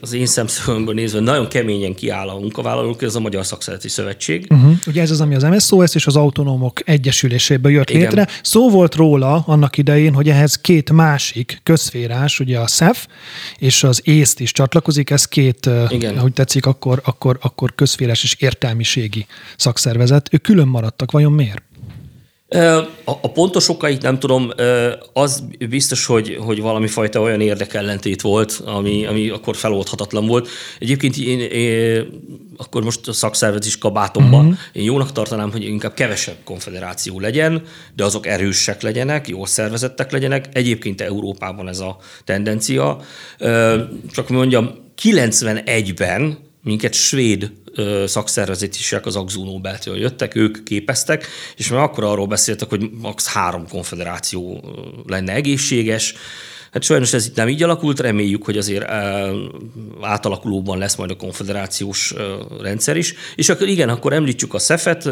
az 0.00 0.12
én 0.12 0.26
szemszögömből 0.26 0.94
nézve 0.94 1.20
nagyon 1.20 1.48
keményen 1.48 1.94
kiáll 1.94 2.28
a 2.28 2.38
munkavállalók, 2.38 3.02
ez 3.02 3.14
a 3.14 3.20
Magyar 3.20 3.46
Szakszereti 3.46 3.88
Szövetség. 3.88 4.46
Uh-huh. 4.50 4.72
Ugye 4.86 5.02
ez 5.02 5.10
az, 5.10 5.20
ami 5.20 5.34
az 5.34 5.42
MSZOS 5.42 5.94
és 5.94 6.06
az 6.06 6.16
Autonómok 6.16 6.88
Egyesüléséből 6.88 7.72
jött 7.72 7.90
Igen. 7.90 8.00
létre. 8.00 8.28
Szó 8.42 8.70
volt 8.70 8.94
róla 8.94 9.44
annak 9.46 9.78
idején, 9.78 10.14
hogy 10.14 10.28
ehhez 10.28 10.60
két 10.60 10.92
másik 10.92 11.60
közférás, 11.62 12.40
ugye 12.40 12.58
a 12.58 12.66
SZEF 12.66 13.06
és 13.58 13.84
az 13.84 14.00
észt 14.04 14.40
is 14.40 14.52
csatlakozik, 14.52 15.10
ez 15.10 15.24
két, 15.24 15.70
Igen. 15.88 16.18
ahogy 16.18 16.32
tetszik, 16.32 16.66
akkor, 16.66 17.00
akkor, 17.04 17.38
akkor 17.40 17.74
közférás 17.74 18.22
és 18.22 18.36
értelmiségi 18.38 19.26
szakszervezet. 19.56 20.28
Ők 20.32 20.42
külön 20.42 20.68
maradtak, 20.68 21.10
vajon 21.10 21.32
miért? 21.32 21.62
A 23.04 23.32
pontos 23.32 23.68
okait 23.68 24.02
nem 24.02 24.18
tudom, 24.18 24.50
az 25.12 25.44
biztos, 25.68 26.06
hogy, 26.06 26.36
hogy 26.40 26.60
valami 26.60 26.86
fajta 26.86 27.20
olyan 27.20 27.40
érdekellentét 27.40 28.20
volt, 28.20 28.62
ami, 28.64 29.06
ami 29.06 29.28
akkor 29.28 29.56
feloldhatatlan 29.56 30.26
volt. 30.26 30.48
Egyébként 30.78 31.16
én, 31.16 31.40
én 31.40 32.06
akkor 32.56 32.84
most 32.84 33.08
a 33.08 33.12
szakszervezet 33.12 33.64
is 33.64 33.78
kabátomban, 33.78 34.44
uh-huh. 34.44 34.58
én 34.72 34.84
jónak 34.84 35.12
tartanám, 35.12 35.50
hogy 35.50 35.64
inkább 35.64 35.94
kevesebb 35.94 36.36
konfederáció 36.44 37.20
legyen, 37.20 37.62
de 37.96 38.04
azok 38.04 38.26
erősek 38.26 38.82
legyenek, 38.82 39.28
jól 39.28 39.46
szervezettek 39.46 40.12
legyenek. 40.12 40.48
Egyébként 40.52 41.00
Európában 41.00 41.68
ez 41.68 41.78
a 41.78 41.96
tendencia. 42.24 43.00
Csak 44.12 44.28
mondjam, 44.28 44.70
91-ben 45.02 46.38
minket 46.62 46.94
svéd 46.94 47.50
szakszervezetések 48.06 49.06
az 49.06 49.16
Axu 49.16 49.44
Nobel-től 49.44 49.98
jöttek, 49.98 50.34
ők 50.34 50.62
képeztek, 50.62 51.26
és 51.56 51.68
már 51.68 51.82
akkor 51.82 52.04
arról 52.04 52.26
beszéltek, 52.26 52.68
hogy 52.68 52.90
max. 53.00 53.26
három 53.26 53.68
konfederáció 53.68 54.64
lenne 55.06 55.32
egészséges, 55.32 56.14
Hát 56.72 56.82
sajnos 56.82 57.12
ez 57.12 57.26
itt 57.26 57.36
nem 57.36 57.48
így 57.48 57.62
alakult, 57.62 58.00
reméljük, 58.00 58.44
hogy 58.44 58.56
azért 58.56 58.90
átalakulóban 60.00 60.78
lesz 60.78 60.94
majd 60.94 61.10
a 61.10 61.16
konfederációs 61.16 62.14
rendszer 62.60 62.96
is. 62.96 63.14
És 63.34 63.48
akkor 63.48 63.68
igen, 63.68 63.88
akkor 63.88 64.12
említsük 64.12 64.54
a 64.54 64.58
SZEFET, 64.58 65.08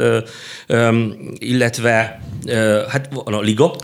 illetve 1.38 2.22
hát 2.88 3.08
van 3.12 3.34
a 3.34 3.40
Liga, 3.40 3.76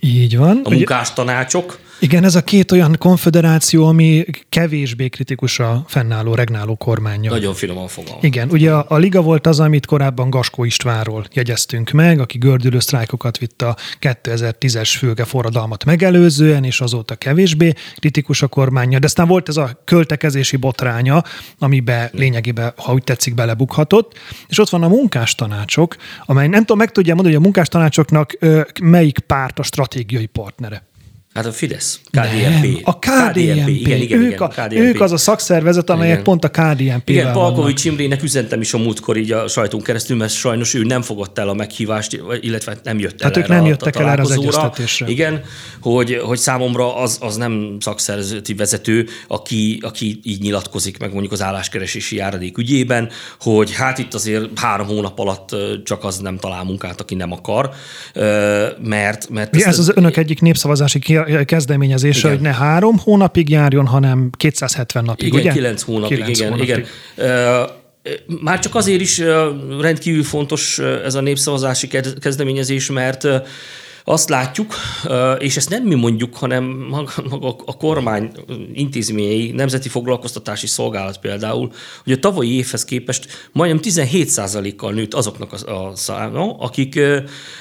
így 0.00 0.36
van. 0.36 0.60
A 0.64 0.70
munkástanácsok. 0.70 1.78
Igen, 2.02 2.24
ez 2.24 2.34
a 2.34 2.42
két 2.42 2.72
olyan 2.72 2.96
konfederáció, 2.98 3.86
ami 3.86 4.24
kevésbé 4.48 5.08
kritikus 5.08 5.58
a 5.58 5.84
fennálló, 5.86 6.34
regnáló 6.34 6.76
kormánya. 6.76 7.30
Nagyon 7.30 7.54
finoman 7.54 7.88
fogalmaz. 7.88 8.24
Igen, 8.24 8.48
ugye 8.50 8.72
a, 8.72 8.84
a 8.88 8.96
Liga 8.96 9.22
volt 9.22 9.46
az, 9.46 9.60
amit 9.60 9.86
korábban 9.86 10.30
Gaskó 10.30 10.64
Istvánról 10.64 11.24
jegyeztünk 11.32 11.90
meg, 11.90 12.20
aki 12.20 12.38
gördülő 12.38 12.78
sztrájkokat 12.78 13.38
vitt 13.38 13.62
a 13.62 13.76
2010-es 14.00 14.94
fülge 14.98 15.24
forradalmat 15.24 15.84
megelőzően, 15.84 16.64
és 16.64 16.80
azóta 16.80 17.14
kevésbé 17.14 17.72
kritikus 17.96 18.42
a 18.42 18.46
kormánya. 18.46 18.98
De 18.98 19.06
aztán 19.06 19.26
volt 19.26 19.48
ez 19.48 19.56
a 19.56 19.80
költekezési 19.84 20.56
botránya, 20.56 21.22
amibe 21.58 22.10
lényegében, 22.12 22.72
ha 22.76 22.92
úgy 22.92 23.04
tetszik, 23.04 23.34
belebukhatott. 23.34 24.18
És 24.48 24.58
ott 24.58 24.68
van 24.68 24.82
a 24.82 24.88
munkástanácsok, 24.88 25.96
amely 26.24 26.48
nem 26.48 26.60
tudom, 26.60 26.78
meg 26.78 26.90
tudja 26.90 27.14
mondani, 27.14 27.34
hogy 27.34 27.44
a 27.44 27.46
munkástanácsoknak 27.46 28.38
melyik 28.82 29.18
párt 29.18 29.58
a 29.58 29.62
stratégiai 29.62 30.26
partnere. 30.26 30.90
Hát 31.34 31.46
a 31.46 31.52
Fidesz, 31.52 32.00
KDNP. 32.10 32.62
Nem, 32.62 32.78
a 32.82 32.98
KDNP. 32.98 33.36
Igen, 33.36 33.68
igen, 33.68 34.20
ők, 34.20 34.26
igen, 34.26 34.38
a, 34.38 34.48
KDNP. 34.48 34.72
ők 34.72 35.00
az 35.00 35.12
a 35.12 35.16
szakszervezet, 35.16 35.90
amelyek 35.90 36.12
igen. 36.12 36.24
pont 36.24 36.44
a 36.44 36.48
KDNP. 36.48 37.08
Igen, 37.08 37.32
Palkovics 37.32 37.84
Imrének 37.84 38.22
üzentem 38.22 38.60
is 38.60 38.74
a 38.74 38.78
múltkor 38.78 39.16
így 39.16 39.32
a 39.32 39.48
sajtunk 39.48 39.82
keresztül, 39.82 40.16
mert 40.16 40.32
sajnos 40.32 40.74
ő 40.74 40.82
nem 40.82 41.02
fogadta 41.02 41.40
el 41.40 41.48
a 41.48 41.54
meghívást, 41.54 42.20
illetve 42.40 42.76
nem 42.82 42.98
jött 42.98 43.20
el 43.20 43.28
Hát 43.28 43.36
ők 43.36 43.48
nem 43.48 43.66
jöttek 43.66 43.96
el 43.96 44.08
erre 44.08 44.22
az 44.22 44.30
egyeztetésre. 44.30 45.06
Igen, 45.08 45.42
hogy, 45.80 46.20
hogy 46.24 46.38
számomra 46.38 46.96
az, 46.96 47.18
az 47.20 47.36
nem 47.36 47.76
szakszervezeti 47.80 48.54
vezető, 48.54 49.06
aki, 49.28 49.78
aki 49.82 50.20
így 50.22 50.40
nyilatkozik 50.40 50.98
meg 50.98 51.10
mondjuk 51.10 51.32
az 51.32 51.42
álláskeresési 51.42 52.16
járadék 52.16 52.58
ügyében, 52.58 53.08
hogy 53.40 53.74
hát 53.74 53.98
itt 53.98 54.14
azért 54.14 54.58
három 54.58 54.86
hónap 54.86 55.18
alatt 55.18 55.56
csak 55.84 56.04
az 56.04 56.18
nem 56.18 56.38
talál 56.38 56.64
munkát, 56.64 57.00
aki 57.00 57.14
nem 57.14 57.32
akar, 57.32 57.70
mert... 58.82 59.28
mert 59.28 59.56
ez 59.56 59.78
az 59.78 59.92
önök 59.94 60.16
egyik 60.16 60.40
népszavazási 60.40 60.98
kezdeményezése, 61.44 62.18
igen. 62.18 62.30
hogy 62.30 62.40
ne 62.40 62.54
három 62.54 62.98
hónapig 62.98 63.48
járjon, 63.48 63.86
hanem 63.86 64.30
270 64.36 65.04
napig, 65.04 65.26
igen, 65.26 65.40
ugye? 65.40 65.52
kilenc 65.52 65.82
hónapig, 65.82 66.16
9 66.16 66.38
igen, 66.38 66.50
hónapig. 66.50 66.68
igen. 66.68 67.68
Már 68.40 68.58
csak 68.58 68.74
azért 68.74 69.00
is 69.00 69.22
rendkívül 69.80 70.22
fontos 70.22 70.78
ez 70.78 71.14
a 71.14 71.20
népszavazási 71.20 71.88
kezdeményezés, 72.20 72.90
mert 72.90 73.28
azt 74.04 74.28
látjuk, 74.28 74.74
és 75.38 75.56
ezt 75.56 75.68
nem 75.68 75.82
mi 75.82 75.94
mondjuk, 75.94 76.36
hanem 76.36 76.64
maga 77.28 77.56
a 77.64 77.76
kormány 77.76 78.32
intézményei, 78.72 79.50
Nemzeti 79.50 79.88
Foglalkoztatási 79.88 80.66
Szolgálat 80.66 81.18
például, 81.18 81.72
hogy 82.04 82.12
a 82.12 82.18
tavalyi 82.18 82.56
évhez 82.56 82.84
képest 82.84 83.48
majdnem 83.52 83.80
17%-kal 83.82 84.92
nőtt 84.92 85.14
azoknak 85.14 85.52
a 85.52 85.92
száma, 85.94 86.56
akik 86.58 87.00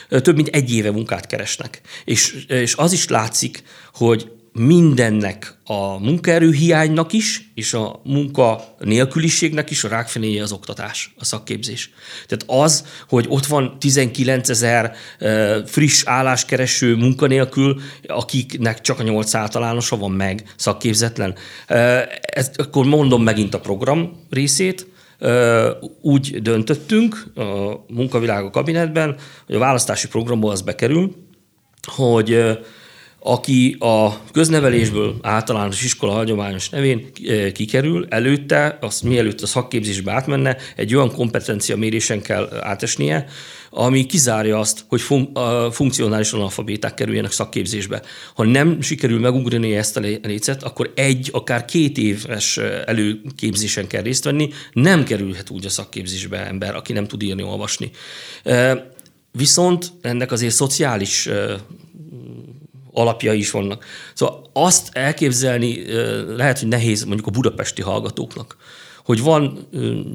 több 0.10 0.36
mint 0.36 0.48
egy 0.48 0.74
éve 0.74 0.91
munkát 0.91 1.27
keresnek. 1.27 1.81
És, 2.05 2.45
és 2.48 2.75
az 2.75 2.91
is 2.91 3.07
látszik, 3.07 3.63
hogy 3.93 4.31
mindennek 4.53 5.58
a 5.65 5.98
munkaerőhiánynak 5.98 7.13
is, 7.13 7.51
és 7.55 7.74
a 7.74 8.01
munka 8.03 8.75
nélküliségnek 8.79 9.70
is 9.70 9.84
a 9.84 9.88
rákfenéje 9.88 10.43
az 10.43 10.51
oktatás, 10.51 11.13
a 11.17 11.25
szakképzés. 11.25 11.89
Tehát 12.27 12.63
az, 12.63 12.86
hogy 13.10 13.25
ott 13.29 13.46
van 13.46 13.75
19 13.79 14.50
ezer 14.50 14.96
friss 15.65 16.03
álláskereső 16.05 16.96
munkanélkül, 16.96 17.81
akiknek 18.08 18.81
csak 18.81 19.00
a 19.00 19.03
8 19.03 19.34
általánosa 19.34 19.98
van 19.98 20.12
meg, 20.12 20.53
szakképzetlen. 20.55 21.36
Ezt, 22.22 22.60
akkor 22.60 22.86
mondom 22.86 23.24
megint 23.24 23.53
a 23.53 23.60
program 23.60 24.25
részét, 24.29 24.88
úgy 26.01 26.41
döntöttünk 26.41 27.25
a 27.36 27.84
munkavilága 27.88 28.50
kabinetben, 28.50 29.15
hogy 29.46 29.55
a 29.55 29.60
választási 29.60 30.08
programból 30.08 30.51
az 30.51 30.62
bekerül, 30.62 31.15
hogy 31.96 32.60
aki 33.23 33.75
a 33.79 34.23
köznevelésből 34.31 35.15
általános 35.21 35.83
iskola 35.83 36.11
hagyományos 36.11 36.69
nevén 36.69 37.09
eh, 37.27 37.51
kikerül, 37.51 38.05
előtte, 38.09 38.77
az 38.81 39.01
mielőtt 39.01 39.41
a 39.41 39.45
szakképzésbe 39.45 40.11
átmenne, 40.11 40.57
egy 40.75 40.95
olyan 40.95 41.11
kompetencia 41.11 41.77
mérésen 41.77 42.21
kell 42.21 42.49
átesnie, 42.61 43.25
ami 43.69 44.05
kizárja 44.05 44.59
azt, 44.59 44.85
hogy 44.87 45.01
fun- 45.01 45.37
a 45.37 45.71
funkcionális 45.71 46.31
analfabéták 46.31 46.93
kerüljenek 46.93 47.31
szakképzésbe. 47.31 48.01
Ha 48.35 48.43
nem 48.43 48.81
sikerül 48.81 49.19
megugrani 49.19 49.75
ezt 49.75 49.97
a 49.97 49.99
lécet, 49.99 50.63
akkor 50.63 50.91
egy, 50.95 51.29
akár 51.31 51.65
két 51.65 51.97
éves 51.97 52.57
eh, 52.57 52.81
előképzésen 52.85 53.87
kell 53.87 54.01
részt 54.01 54.23
venni, 54.23 54.49
nem 54.73 55.03
kerülhet 55.03 55.49
úgy 55.49 55.65
a 55.65 55.69
szakképzésbe 55.69 56.45
ember, 56.47 56.75
aki 56.75 56.93
nem 56.93 57.07
tud 57.07 57.23
írni, 57.23 57.43
olvasni. 57.43 57.91
Eh, 58.43 58.81
viszont 59.31 59.91
ennek 60.01 60.31
azért 60.31 60.53
szociális 60.53 61.29
alapjai 62.93 63.38
is 63.38 63.51
vannak. 63.51 63.86
Szóval 64.13 64.50
azt 64.53 64.89
elképzelni 64.91 65.83
lehet, 66.36 66.60
hogy 66.60 66.67
nehéz 66.67 67.03
mondjuk 67.03 67.27
a 67.27 67.31
budapesti 67.31 67.81
hallgatóknak, 67.81 68.57
hogy 69.05 69.21
van 69.21 69.67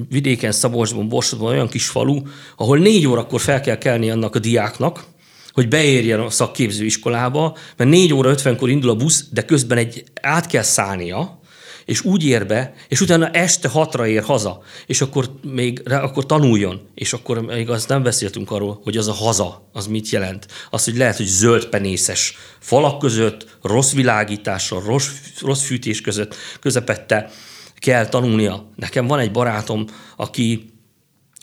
vidéken, 0.08 0.52
Szabolcsban, 0.52 1.08
Borsodban 1.08 1.52
olyan 1.52 1.68
kis 1.68 1.86
falu, 1.86 2.22
ahol 2.56 2.78
négy 2.78 3.06
órakor 3.06 3.40
fel 3.40 3.60
kell 3.60 3.78
kelni 3.78 4.10
annak 4.10 4.34
a 4.34 4.38
diáknak, 4.38 5.04
hogy 5.52 5.68
beérjen 5.68 6.20
a 6.20 6.30
szakképzőiskolába, 6.30 7.56
mert 7.76 7.90
négy 7.90 8.12
óra 8.12 8.30
ötvenkor 8.30 8.70
indul 8.70 8.90
a 8.90 8.96
busz, 8.96 9.24
de 9.30 9.44
közben 9.44 9.78
egy 9.78 10.04
át 10.20 10.46
kell 10.46 10.62
szállnia, 10.62 11.40
és 11.86 12.04
úgy 12.04 12.24
ér 12.24 12.46
be, 12.46 12.74
és 12.88 13.00
utána 13.00 13.30
este 13.30 13.68
hatra 13.68 14.06
ér 14.06 14.22
haza, 14.22 14.62
és 14.86 15.00
akkor 15.00 15.30
még 15.42 15.82
akkor 15.88 16.26
tanuljon, 16.26 16.88
és 16.94 17.12
akkor 17.12 17.40
még 17.40 17.70
azt 17.70 17.88
nem 17.88 18.02
beszéltünk 18.02 18.50
arról, 18.50 18.80
hogy 18.82 18.96
az 18.96 19.08
a 19.08 19.12
haza, 19.12 19.68
az 19.72 19.86
mit 19.86 20.10
jelent. 20.10 20.46
Az, 20.70 20.84
hogy 20.84 20.96
lehet, 20.96 21.16
hogy 21.16 21.26
zöld 21.26 21.66
penészes 21.66 22.36
falak 22.58 22.98
között, 22.98 23.58
rossz 23.62 23.92
világítással, 23.92 24.82
rossz, 24.82 25.08
rossz 25.40 25.62
fűtés 25.62 26.00
között, 26.00 26.34
közepette 26.60 27.30
kell 27.76 28.06
tanulnia. 28.08 28.70
Nekem 28.76 29.06
van 29.06 29.18
egy 29.18 29.30
barátom, 29.30 29.84
aki 30.16 30.70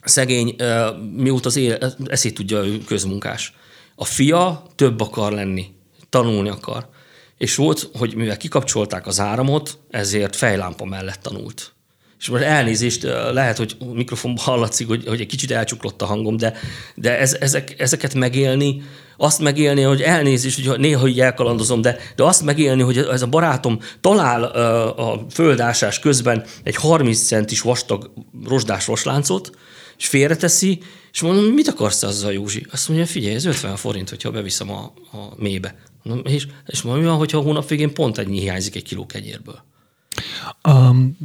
szegény, 0.04 0.56
mióta 1.16 1.48
az 1.48 1.56
éle, 1.56 1.94
eszét 2.06 2.34
tudja, 2.34 2.66
ő 2.66 2.78
közmunkás. 2.78 3.54
A 3.96 4.06
fia 4.06 4.66
több 4.76 5.00
akar 5.00 5.32
lenni, 5.32 5.66
tanulni 6.10 6.50
akar 6.50 6.90
és 7.38 7.56
volt, 7.56 7.90
hogy 7.94 8.16
mivel 8.16 8.38
kikapcsolták 8.38 9.08
az 9.08 9.20
áramot, 9.20 9.78
ezért 9.90 10.36
fejlámpa 10.36 10.86
mellett 10.86 11.20
tanult. 11.22 11.74
és 12.20 12.30
most 12.30 12.44
elnézést, 12.44 13.04
lehet, 13.32 13.58
hogy 13.58 13.78
mikrofonban 13.94 14.44
hallatszik, 14.44 14.88
hogy, 14.88 15.08
hogy 15.08 15.22
egy 15.22 15.28
kicsit 15.28 15.52
elcsuklott 15.52 16.02
a 16.02 16.06
hangom, 16.06 16.38
de, 16.38 16.54
de 16.96 17.20
ez, 17.20 17.34
ezek, 17.40 17.80
ezeket 17.80 18.13
megélni, 18.13 18.82
azt 19.18 19.40
megélni, 19.40 19.82
hogy 19.82 20.02
elnézést, 20.02 20.68
hogy 20.68 20.80
néha 20.80 21.08
így 21.08 21.20
elkalandozom, 21.20 21.82
de, 21.82 21.98
de 22.16 22.24
azt 22.24 22.44
megélni, 22.44 22.82
hogy 22.82 22.98
ez 22.98 23.22
a 23.22 23.28
barátom 23.28 23.80
talál 24.02 24.44
a 24.44 25.25
földásás 25.30 26.00
közben 26.00 26.46
egy 26.63 26.75
30 26.75 27.20
centis 27.20 27.62
vastag 27.62 28.13
rozsdás 28.46 28.86
vasláncot, 28.86 29.52
és 29.98 30.08
félreteszi, 30.08 30.80
és 31.12 31.22
mondom, 31.22 31.44
mit 31.46 31.68
akarsz 31.68 32.04
azzal, 32.04 32.34
Józsi? 32.34 32.66
Azt 32.72 32.88
mondja, 32.88 33.06
figyelj, 33.06 33.36
ez 33.36 33.46
50 33.46 33.75
forint, 33.75 34.10
hogyha 34.10 34.32
beviszem 34.32 34.72
a, 34.72 34.94
a 35.12 35.34
mélybe. 35.38 35.75
Mondom, 36.04 36.34
és, 36.34 36.48
és 36.66 36.82
mondom, 36.82 37.04
mi 37.04 37.10
van, 37.10 37.18
hogyha 37.18 37.38
a 37.38 37.42
hónap 37.42 37.68
végén 37.68 37.94
pont 37.94 38.18
ennyi 38.18 38.40
hiányzik 38.40 38.76
egy 38.76 38.84
kiló 38.84 39.06
kenyérből? 39.06 39.64
Um, 40.68 41.18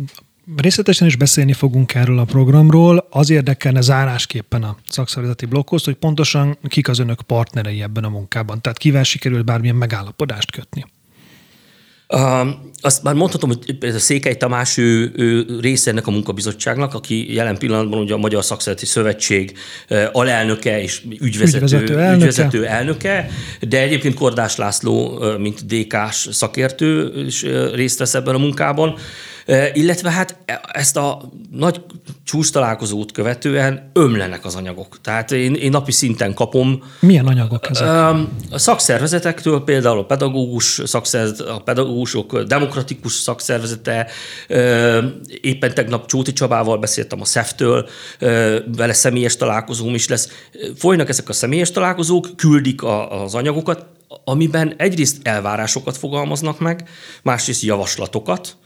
Részletesen 0.56 1.06
is 1.06 1.16
beszélni 1.16 1.52
fogunk 1.52 1.94
erről 1.94 2.18
a 2.18 2.24
programról. 2.24 3.06
Az 3.10 3.30
érdekelne 3.30 3.80
zárásképpen 3.80 4.62
a 4.62 4.76
szakszervezeti 4.88 5.46
blokkhoz, 5.46 5.84
hogy 5.84 5.94
pontosan 5.94 6.58
kik 6.68 6.88
az 6.88 6.98
önök 6.98 7.20
partnerei 7.20 7.82
ebben 7.82 8.04
a 8.04 8.08
munkában. 8.08 8.60
Tehát 8.60 8.78
kivel 8.78 9.02
sikerült 9.02 9.44
bármilyen 9.44 9.76
megállapodást 9.76 10.50
kötni. 10.50 10.86
Azt 12.80 13.02
már 13.02 13.14
mondhatom, 13.14 13.50
hogy 13.50 13.94
a 13.94 13.98
Székely 13.98 14.36
Tamás 14.36 14.76
ő, 14.76 15.12
ő 15.16 15.46
része 15.60 15.90
ennek 15.90 16.06
a 16.06 16.10
munkabizottságnak, 16.10 16.94
aki 16.94 17.34
jelen 17.34 17.58
pillanatban 17.58 18.00
ugye 18.00 18.14
a 18.14 18.18
Magyar 18.18 18.44
Szakszereti 18.44 18.86
Szövetség 18.86 19.58
alelnöke 20.12 20.82
és 20.82 21.02
ügyvezető, 21.20 21.64
ügyvezető, 21.64 21.98
elnöke. 21.98 22.14
ügyvezető 22.14 22.66
elnöke, 22.66 23.30
de 23.68 23.80
egyébként 23.80 24.14
Kordás 24.14 24.56
László, 24.56 25.24
mint 25.38 25.66
DK-s 25.66 26.28
szakértő 26.30 27.12
is 27.26 27.42
részt 27.74 27.98
vesz 27.98 28.14
ebben 28.14 28.34
a 28.34 28.38
munkában. 28.38 28.94
Illetve 29.72 30.10
hát 30.10 30.36
e, 30.44 30.60
ezt 30.72 30.96
a 30.96 31.30
nagy 31.50 31.80
csúcs 32.24 32.52
találkozót 32.52 33.12
követően 33.12 33.90
ömlenek 33.92 34.44
az 34.44 34.54
anyagok. 34.54 35.00
Tehát 35.00 35.32
én, 35.32 35.54
én 35.54 35.70
napi 35.70 35.92
szinten 35.92 36.34
kapom. 36.34 36.82
Milyen 37.00 37.26
anyagok 37.26 37.70
ezek? 37.70 37.88
A 38.50 38.58
szakszervezetektől, 38.58 39.64
például 39.64 39.98
a 39.98 40.04
pedagógus 40.04 40.80
szakszervezet, 40.84 41.40
a 41.40 41.60
pedagógusok 41.60 42.42
demokratikus 42.42 43.12
szakszervezete, 43.12 44.06
éppen 45.40 45.74
tegnap 45.74 46.06
Csóti 46.06 46.32
Csabával 46.32 46.78
beszéltem 46.78 47.20
a 47.20 47.24
SZEF-től, 47.24 47.88
vele 48.76 48.92
személyes 48.92 49.36
találkozóm 49.36 49.94
is 49.94 50.08
lesz. 50.08 50.28
Folynak 50.76 51.08
ezek 51.08 51.28
a 51.28 51.32
személyes 51.32 51.70
találkozók, 51.70 52.28
küldik 52.36 52.82
az 53.08 53.34
anyagokat, 53.34 53.86
amiben 54.24 54.74
egyrészt 54.76 55.16
elvárásokat 55.22 55.96
fogalmaznak 55.96 56.58
meg, 56.58 56.88
másrészt 57.22 57.62
javaslatokat, 57.62 58.56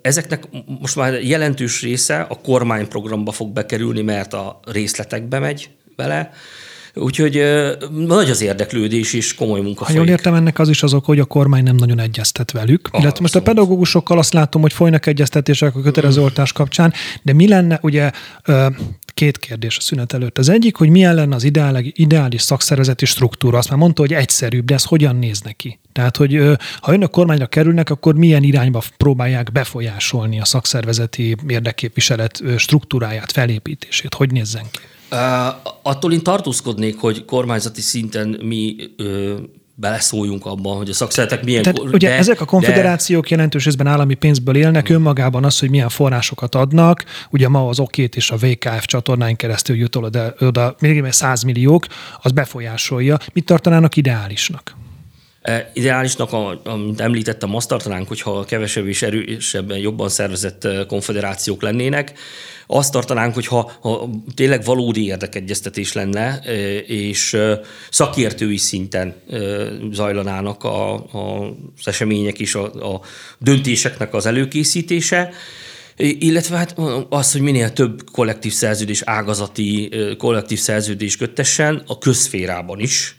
Ezeknek 0.00 0.44
most 0.80 0.96
már 0.96 1.22
jelentős 1.22 1.82
része 1.82 2.20
a 2.20 2.40
kormányprogramba 2.40 3.32
fog 3.32 3.52
bekerülni, 3.52 4.02
mert 4.02 4.32
a 4.32 4.60
részletekbe 4.64 5.38
megy 5.38 5.70
bele. 5.96 6.30
Úgyhogy 6.98 7.42
nagy 7.90 8.30
az 8.30 8.40
érdeklődés 8.40 9.12
és 9.12 9.34
komoly 9.34 9.60
munka 9.60 9.84
Ha 9.84 9.92
jól 9.92 10.08
értem, 10.08 10.34
ennek 10.34 10.58
az 10.58 10.68
is 10.68 10.82
az 10.82 10.94
ok, 10.94 11.04
hogy 11.04 11.18
a 11.18 11.24
kormány 11.24 11.62
nem 11.62 11.76
nagyon 11.76 11.98
egyeztet 11.98 12.50
velük. 12.50 12.88
Aha, 12.92 13.02
Illetve 13.02 13.20
most 13.20 13.34
a 13.34 13.42
pedagógusokkal 13.42 14.18
azt 14.18 14.32
látom, 14.32 14.62
hogy 14.62 14.72
folynak 14.72 15.06
egyeztetések 15.06 15.76
a 15.76 15.80
kötelező 15.80 16.20
oltás 16.20 16.52
kapcsán, 16.52 16.92
de 17.22 17.32
mi 17.32 17.48
lenne, 17.48 17.78
ugye 17.82 18.10
két 19.14 19.38
kérdés 19.38 19.76
a 19.76 19.80
szünet 19.80 20.12
előtt. 20.12 20.38
Az 20.38 20.48
egyik, 20.48 20.76
hogy 20.76 20.88
milyen 20.88 21.14
lenne 21.14 21.34
az 21.34 21.44
ideális, 21.44 21.92
ideális 21.94 22.42
szakszervezeti 22.42 23.06
struktúra. 23.06 23.58
Azt 23.58 23.70
már 23.70 23.78
mondta, 23.78 24.00
hogy 24.00 24.12
egyszerűbb, 24.12 24.64
de 24.64 24.74
ez 24.74 24.84
hogyan 24.84 25.16
néz 25.16 25.40
neki? 25.40 25.78
Tehát, 25.96 26.16
hogy 26.16 26.40
ha 26.80 26.92
önök 26.92 27.10
kormányra 27.10 27.46
kerülnek, 27.46 27.90
akkor 27.90 28.14
milyen 28.14 28.42
irányba 28.42 28.82
próbálják 28.96 29.52
befolyásolni 29.52 30.40
a 30.40 30.44
szakszervezeti 30.44 31.36
érdekképviselet 31.48 32.42
struktúráját, 32.56 33.32
felépítését? 33.32 34.14
Hogy 34.14 34.32
nézzen 34.32 34.62
ki? 34.70 34.78
Uh, 35.10 35.18
attól 35.82 36.12
én 36.12 36.22
tartózkodnék, 36.22 36.98
hogy 36.98 37.24
kormányzati 37.24 37.80
szinten 37.80 38.40
mi 38.42 38.76
uh, 38.98 39.34
beleszóljunk 39.74 40.46
abban, 40.46 40.76
hogy 40.76 40.88
a 40.88 40.92
szakszeretek 40.92 41.44
milyen... 41.44 41.62
Tehát 41.62 41.78
kor, 41.78 41.94
ugye 41.94 42.08
de, 42.08 42.16
ezek 42.16 42.40
a 42.40 42.44
konfederációk 42.44 43.22
de... 43.22 43.28
jelentős 43.30 43.64
részben 43.64 43.86
állami 43.86 44.14
pénzből 44.14 44.56
élnek, 44.56 44.88
önmagában 44.88 45.44
az, 45.44 45.58
hogy 45.58 45.70
milyen 45.70 45.88
forrásokat 45.88 46.54
adnak, 46.54 47.04
ugye 47.30 47.48
ma 47.48 47.68
az 47.68 47.80
okét 47.80 48.16
és 48.16 48.30
a 48.30 48.36
VKF 48.36 48.84
csatornáin 48.84 49.36
keresztül 49.36 49.76
jut 49.76 49.96
oda, 49.96 50.34
oda 50.40 50.74
még 50.78 51.12
100 51.12 51.42
milliók, 51.42 51.86
az 52.22 52.30
befolyásolja. 52.32 53.18
Mit 53.32 53.44
tartanának 53.44 53.96
ideálisnak? 53.96 54.76
Ideálisnak, 55.72 56.32
amit 56.64 57.00
említettem, 57.00 57.54
azt 57.54 57.68
tartanánk, 57.68 58.08
hogyha 58.08 58.44
kevesebb 58.44 58.86
és 58.86 59.02
erősebben, 59.02 59.78
jobban 59.78 60.08
szervezett 60.08 60.68
konfederációk 60.86 61.62
lennének. 61.62 62.18
Azt 62.66 62.92
tartanánk, 62.92 63.34
hogyha 63.34 63.72
ha 63.80 64.10
tényleg 64.34 64.64
valódi 64.64 65.06
érdekegyeztetés 65.06 65.92
lenne, 65.92 66.40
és 66.86 67.36
szakértői 67.90 68.56
szinten 68.56 69.14
zajlanának 69.92 70.64
a, 70.64 70.94
a, 70.94 71.54
az 71.78 71.88
események 71.88 72.38
és 72.38 72.54
a, 72.54 72.94
a 72.94 73.00
döntéseknek 73.38 74.14
az 74.14 74.26
előkészítése, 74.26 75.30
illetve 75.96 76.56
hát 76.56 76.74
az, 77.08 77.32
hogy 77.32 77.40
minél 77.40 77.72
több 77.72 78.02
kollektív 78.12 78.52
szerződés, 78.52 79.02
ágazati 79.04 79.92
kollektív 80.18 80.58
szerződés 80.58 81.16
köttessen 81.16 81.82
a 81.86 81.98
közférában 81.98 82.80
is 82.80 83.16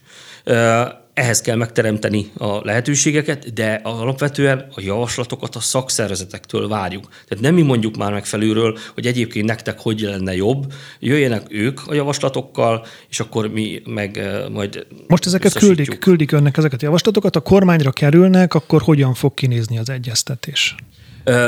ehhez 1.18 1.42
kell 1.42 1.56
megteremteni 1.56 2.32
a 2.38 2.66
lehetőségeket, 2.66 3.54
de 3.54 3.80
alapvetően 3.84 4.68
a 4.76 4.82
javaslatokat 4.82 5.56
a 5.56 5.60
szakszervezetektől 5.60 6.68
várjuk. 6.68 7.08
Tehát 7.28 7.44
nem 7.44 7.54
mi 7.54 7.62
mondjuk 7.62 7.98
már 7.98 8.12
meg 8.12 8.26
felülről, 8.26 8.78
hogy 8.94 9.06
egyébként 9.06 9.46
nektek 9.46 9.80
hogy 9.80 10.00
lenne 10.00 10.36
jobb, 10.36 10.74
jöjjenek 11.00 11.44
ők 11.50 11.88
a 11.88 11.94
javaslatokkal, 11.94 12.86
és 13.10 13.20
akkor 13.20 13.48
mi 13.48 13.82
meg 13.86 14.18
eh, 14.18 14.50
majd 14.50 14.88
Most 15.08 15.26
ezeket 15.26 15.54
küldik, 15.54 16.00
küldik 16.00 16.32
önnek 16.32 16.58
ezeket 16.58 16.82
a 16.82 16.86
javaslatokat, 16.86 17.36
a 17.36 17.40
kormányra 17.40 17.92
kerülnek, 17.92 18.54
akkor 18.54 18.82
hogyan 18.82 19.14
fog 19.14 19.34
kinézni 19.34 19.78
az 19.78 19.90
egyeztetés? 19.90 20.76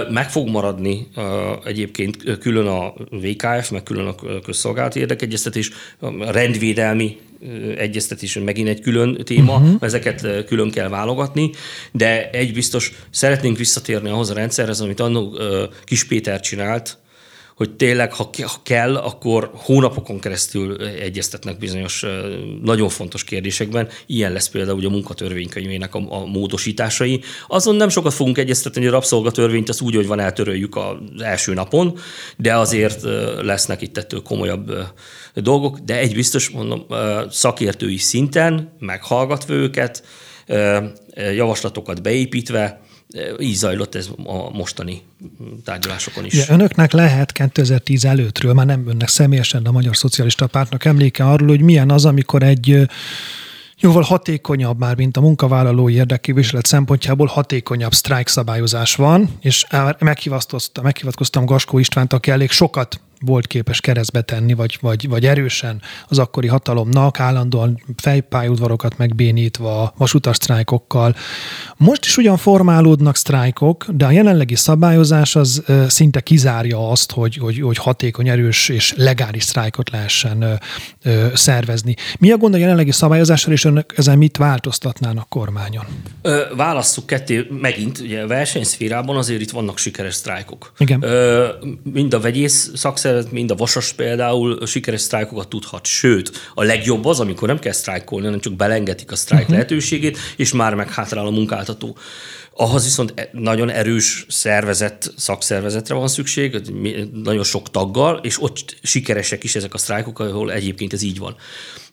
Meg 0.10 0.30
fog 0.32 0.50
maradni 0.50 1.08
egyébként 1.64 2.38
külön 2.40 2.68
a 2.68 2.94
VKF, 3.12 3.70
meg 3.70 3.84
külön 3.84 4.08
a 4.08 4.42
közszolgálati 4.42 5.00
érdekegyeztetés, 5.00 5.72
a 6.00 6.32
rendvédelmi 6.32 7.18
egyeztetés 7.78 8.40
megint 8.46 8.68
egy 8.68 8.82
külön 8.82 9.18
téma, 9.24 9.56
uh-huh. 9.56 9.76
ezeket 9.80 10.46
külön 10.46 10.72
kell 10.72 10.90
válogatni, 10.90 11.52
de 11.92 12.30
egy 12.30 12.54
biztos, 12.54 12.92
szeretnénk 13.10 13.58
visszatérni 13.58 14.10
ahhoz 14.10 14.30
a 14.30 14.34
rendszerhez, 14.34 14.82
amit 14.82 15.00
annó 15.00 15.40
Kis 15.84 16.04
Péter 16.04 16.40
csinált, 16.40 16.98
hogy 17.60 17.76
tényleg, 17.76 18.14
ha, 18.14 18.30
kell, 18.64 18.96
akkor 18.96 19.52
hónapokon 19.54 20.20
keresztül 20.20 20.84
egyeztetnek 20.84 21.58
bizonyos 21.58 22.06
nagyon 22.64 22.90
fontos 22.90 23.24
kérdésekben. 23.24 23.88
Ilyen 24.06 24.32
lesz 24.32 24.50
például 24.50 24.78
ugye 24.78 24.88
a 24.88 24.92
munkatörvénykönyvének 24.92 25.96
a, 25.96 26.06
a 26.10 26.26
módosításai. 26.26 27.22
Azon 27.48 27.76
nem 27.76 27.90
sokat 27.90 28.14
fogunk 28.14 28.38
egyeztetni, 28.38 28.80
hogy 28.80 28.90
a 28.90 28.94
rabszolgatörvényt 28.94 29.70
az 29.70 29.82
úgy, 29.82 29.96
hogy 29.96 30.08
van 30.08 30.20
eltöröljük 30.20 30.76
az 30.76 31.22
első 31.22 31.54
napon, 31.54 31.98
de 32.38 32.56
azért 32.56 33.02
lesznek 33.42 33.82
itt 33.82 33.98
ettől 33.98 34.22
komolyabb 34.22 34.72
dolgok, 35.34 35.78
de 35.78 35.98
egy 35.98 36.14
biztos 36.14 36.50
mondom, 36.50 36.86
szakértői 37.30 37.98
szinten, 37.98 38.76
meghallgatva 38.80 39.54
őket, 39.54 40.04
javaslatokat 41.16 42.02
beépítve, 42.02 42.82
így 43.40 43.56
zajlott 43.56 43.96
ez 43.96 44.10
a 44.24 44.50
mostani 44.50 45.02
tárgyalásokon 45.64 46.26
is. 46.26 46.34
Ja, 46.34 46.44
önöknek 46.48 46.92
lehet 46.92 47.32
2010 47.32 48.06
előttről, 48.06 48.54
már 48.54 48.66
nem 48.66 48.88
önnek 48.88 49.08
személyesen, 49.08 49.64
de 49.64 49.70
a 49.70 49.72
Magyar 49.72 49.98
Szocialista 49.98 50.48
Pártnak 50.48 50.86
emléke 50.86 51.26
arról, 51.26 51.48
hogy 51.48 51.62
milyen 51.62 51.92
az, 51.92 52.06
amikor 52.06 52.44
egy 52.44 52.88
jóval 53.80 54.02
hatékonyabb 54.02 54.80
már, 54.80 54.96
mint 54.96 55.18
a 55.18 55.22
munkavállalói 55.22 55.94
érdekképviselet 55.94 56.66
szempontjából 56.66 57.28
hatékonyabb 57.28 57.94
sztrájk 57.94 58.28
szabályozás 58.28 58.96
van, 58.96 59.30
és 59.40 59.66
meghivatkoztam 60.82 61.46
Gaskó 61.46 61.78
Istvánt, 61.78 62.14
aki 62.14 62.32
elég 62.32 62.52
sokat 62.52 63.02
volt 63.20 63.48
képes 63.48 63.82
keresztbe 63.82 64.22
tenni, 64.22 64.54
vagy, 64.54 64.78
vagy, 64.82 65.08
vagy 65.10 65.26
erősen 65.26 65.82
az 66.08 66.20
akkori 66.20 66.48
hatalomnak, 66.48 67.20
állandóan 67.20 67.84
fejpályudvarokat 67.98 68.98
megbénítva, 68.98 69.94
vasutas 69.98 70.36
sztrájkokkal. 70.36 71.16
Most 71.78 72.06
is 72.06 72.18
ugyan 72.18 72.38
formálódnak 72.38 73.16
sztrájkok, 73.16 73.86
de 73.90 74.06
a 74.06 74.12
jelenlegi 74.12 74.56
szabályozás 74.56 75.36
az 75.36 75.64
szinte 75.88 76.20
kizárja 76.20 76.90
azt, 76.90 77.12
hogy, 77.12 77.36
hogy, 77.36 77.62
hogy 77.62 77.78
hatékony, 77.78 78.30
erős 78.30 78.70
és 78.70 78.94
legális 78.98 79.44
sztrájkot 79.44 79.90
lehessen 79.90 80.60
szervezni. 81.34 81.96
Mi 82.20 82.32
a 82.32 82.38
gond 82.38 82.54
a 82.54 82.58
jelenlegi 82.58 82.92
szabályozással, 82.92 83.54
és 83.54 83.66
önök 83.66 83.94
ezen 83.98 84.18
mit 84.18 84.38
változtatnának 84.38 85.30
kormányon? 85.30 85.86
Ö, 86.22 86.42
válasszuk 86.56 87.06
ketté, 87.06 87.48
megint, 87.62 88.00
ugye 88.00 88.22
a 88.22 88.28
versenyszférában 88.28 89.16
azért 89.18 89.42
itt 89.42 89.52
vannak 89.52 89.78
sikeres 89.78 90.14
sztrájkok. 90.14 90.72
Igen. 90.78 91.04
Ö, 91.04 91.48
mind 91.84 92.14
a 92.14 92.20
vegyész 92.20 92.72
szakszer 92.76 93.09
szakszervezet, 93.10 93.32
mind 93.32 93.52
a 93.52 93.56
Vasas 93.56 93.94
például 93.94 94.66
sikeres 94.66 95.02
sztrájkokat 95.02 95.48
tudhat. 95.48 95.86
Sőt, 95.86 96.32
a 96.54 96.64
legjobb 96.64 97.06
az, 97.06 97.20
amikor 97.20 97.48
nem 97.48 97.60
kell 97.60 97.72
sztrájkolni, 97.72 98.26
hanem 98.26 98.40
csak 98.40 98.54
belengetik 98.54 99.12
a 99.12 99.16
sztrájk 99.16 99.42
uh-huh. 99.42 99.58
lehetőségét, 99.58 100.18
és 100.38 100.54
már 100.54 100.76
meghátrál 100.76 101.26
a 101.26 101.30
munkáltató. 101.30 101.98
Ahhoz 102.62 102.84
viszont 102.84 103.14
e- 103.16 103.30
nagyon 103.32 103.70
erős 103.70 104.26
szervezet, 104.30 105.14
szakszervezetre 105.18 105.96
van 105.96 106.08
szükség, 106.08 106.62
nagyon 107.14 107.44
sok 107.44 107.72
taggal, 107.72 108.20
és 108.24 108.42
ott 108.42 108.78
sikeresek 108.82 109.44
is 109.44 109.56
ezek 109.56 109.74
a 109.74 109.78
sztrájkok, 109.78 110.20
ahol 110.20 110.52
egyébként 110.52 110.94
ez 110.94 111.02
így 111.02 111.20
van. 111.20 111.36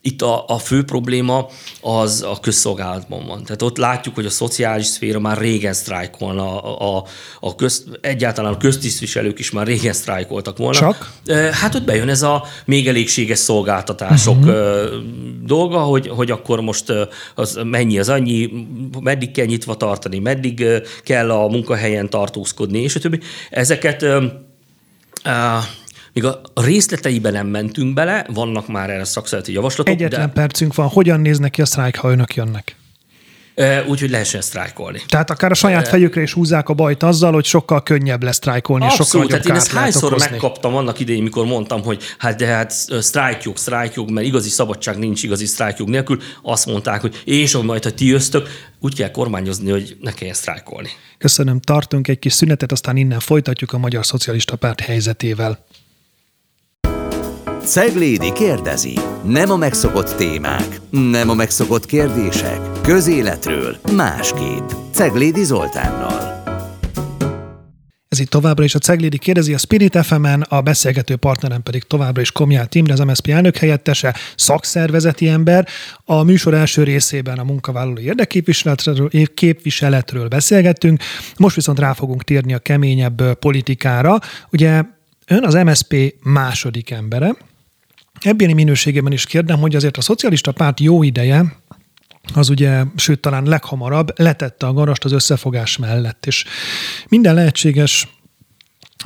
Itt 0.00 0.22
a, 0.22 0.44
a 0.46 0.58
fő 0.58 0.84
probléma 0.84 1.48
az 1.80 2.22
a 2.22 2.38
közszolgálatban 2.40 3.26
van. 3.26 3.44
Tehát 3.44 3.62
ott 3.62 3.76
látjuk, 3.76 4.14
hogy 4.14 4.26
a 4.26 4.30
szociális 4.30 4.86
szféra 4.86 5.18
már 5.18 5.38
régen 5.38 5.72
sztrájkolna, 5.72 6.62
a, 6.62 6.96
a, 6.96 7.04
a 7.40 7.54
köz, 7.54 7.84
egyáltalán 8.00 8.52
a 8.52 8.56
köztisztviselők 8.56 9.38
is 9.38 9.50
már 9.50 9.66
régen 9.66 9.92
sztrájkoltak 9.92 10.56
volna. 10.56 10.78
Csak? 10.78 11.12
Hát 11.52 11.74
ott 11.74 11.84
bejön 11.84 12.08
ez 12.08 12.22
a 12.22 12.44
még 12.64 12.88
elégséges 12.88 13.38
szolgáltatások 13.38 14.38
uh-huh. 14.38 14.88
dolga, 15.44 15.78
hogy, 15.78 16.08
hogy 16.08 16.30
akkor 16.30 16.60
most 16.60 16.92
az 17.34 17.58
mennyi 17.64 17.98
az 17.98 18.08
annyi, 18.08 18.50
meddig 19.00 19.30
kell 19.30 19.46
nyitva 19.46 19.76
tartani, 19.76 20.18
meddig 20.18 20.55
kell 21.02 21.30
a 21.30 21.48
munkahelyen 21.48 22.10
tartózkodni, 22.10 22.78
és 22.78 22.96
a 22.96 23.00
többi. 23.00 23.20
Ezeket 23.50 24.04
még 26.12 26.24
a 26.24 26.40
részleteiben 26.54 27.32
nem 27.32 27.46
mentünk 27.46 27.94
bele, 27.94 28.26
vannak 28.32 28.68
már 28.68 28.90
erre 28.90 29.04
szakszereti 29.04 29.52
javaslatok. 29.52 29.94
Egyetlen 29.94 30.26
de... 30.26 30.32
percünk 30.32 30.74
van, 30.74 30.88
hogyan 30.88 31.20
néznek 31.20 31.50
ki 31.50 31.60
a 31.60 31.64
sztrájk, 31.64 31.96
ha 31.96 32.10
önök 32.10 32.34
jönnek? 32.34 32.75
Úgyhogy 33.86 34.10
lehessen 34.10 34.40
sztrájkolni. 34.40 35.02
Tehát 35.08 35.30
akár 35.30 35.50
a 35.50 35.54
saját 35.54 35.88
fejükre 35.88 36.22
is 36.22 36.32
húzzák 36.32 36.68
a 36.68 36.74
bajt 36.74 37.02
azzal, 37.02 37.32
hogy 37.32 37.44
sokkal 37.44 37.82
könnyebb 37.82 38.22
lesz 38.22 38.36
sztrájkolni, 38.36 38.84
Abszolút, 38.84 39.08
sokkal 39.08 39.26
tehát 39.26 39.46
én 39.46 39.54
ezt 39.54 39.72
hányszor 39.72 40.04
okozni. 40.04 40.30
megkaptam 40.30 40.74
annak 40.74 41.00
idején, 41.00 41.22
mikor 41.22 41.46
mondtam, 41.46 41.82
hogy 41.82 42.02
hát 42.18 42.36
de 42.36 42.46
hát 42.46 42.70
sztrájkjog, 43.00 43.56
sztrájkjog, 43.56 44.10
mert 44.10 44.26
igazi 44.26 44.48
szabadság 44.48 44.98
nincs 44.98 45.22
igazi 45.22 45.46
sztrájkjog 45.46 45.88
nélkül. 45.88 46.20
Azt 46.42 46.66
mondták, 46.66 47.00
hogy 47.00 47.22
és 47.24 47.56
majd, 47.56 47.84
ha 47.84 47.90
tiöztök, 47.90 48.48
úgy 48.80 48.94
kell 48.94 49.10
kormányozni, 49.10 49.70
hogy 49.70 49.96
ne 50.00 50.12
kelljen 50.12 50.36
sztrájkolni. 50.36 50.88
Köszönöm, 51.18 51.60
tartunk 51.60 52.08
egy 52.08 52.18
kis 52.18 52.32
szünetet, 52.32 52.72
aztán 52.72 52.96
innen 52.96 53.20
folytatjuk 53.20 53.72
a 53.72 53.78
Magyar 53.78 54.06
Szocialista 54.06 54.56
Párt 54.56 54.80
helyzetével. 54.80 55.64
Ceglédi 57.64 58.32
kérdezi. 58.32 58.98
Nem 59.24 59.50
a 59.50 59.56
megszokott 59.56 60.16
témák, 60.16 60.80
nem 60.90 61.30
a 61.30 61.34
megszokott 61.34 61.86
kérdések. 61.86 62.75
Közéletről 62.86 63.76
másképp. 63.92 64.70
Ceglédi 64.92 65.44
Zoltánnal. 65.44 66.42
Ez 68.08 68.20
itt 68.20 68.28
továbbra 68.28 68.64
is 68.64 68.74
a 68.74 68.78
Ceglédi 68.78 69.18
kérdezi 69.18 69.54
a 69.54 69.58
Spirit 69.58 69.98
fm 70.02 70.26
a 70.48 70.60
beszélgető 70.60 71.16
partnerem 71.16 71.62
pedig 71.62 71.82
továbbra 71.82 72.20
is 72.20 72.32
Komját 72.32 72.74
Imre, 72.74 72.92
az 72.92 72.98
MSZP 72.98 73.28
elnök 73.28 73.56
helyettese, 73.56 74.14
szakszervezeti 74.36 75.28
ember. 75.28 75.66
A 76.04 76.22
műsor 76.22 76.54
első 76.54 76.82
részében 76.82 77.38
a 77.38 77.44
munkavállalói 77.44 78.04
érdekképviseletről 78.04 79.10
képviseletről 79.34 80.28
beszélgettünk, 80.28 81.02
most 81.36 81.54
viszont 81.54 81.78
rá 81.78 81.92
fogunk 81.92 82.24
térni 82.24 82.54
a 82.54 82.58
keményebb 82.58 83.34
politikára. 83.34 84.18
Ugye 84.50 84.82
ön 85.26 85.44
az 85.44 85.54
MSP 85.54 86.14
második 86.22 86.90
embere, 86.90 87.36
Ebbéni 88.20 88.52
minőségében 88.52 89.12
is 89.12 89.24
kérdem, 89.24 89.58
hogy 89.58 89.76
azért 89.76 89.96
a 89.96 90.00
szocialista 90.00 90.52
párt 90.52 90.80
jó 90.80 91.02
ideje, 91.02 91.44
az 92.34 92.48
ugye, 92.48 92.84
sőt 92.96 93.20
talán 93.20 93.44
leghamarabb 93.44 94.18
letette 94.18 94.66
a 94.66 94.72
garast 94.72 95.04
az 95.04 95.12
összefogás 95.12 95.76
mellett, 95.76 96.26
és 96.26 96.44
minden 97.08 97.34
lehetséges 97.34 98.08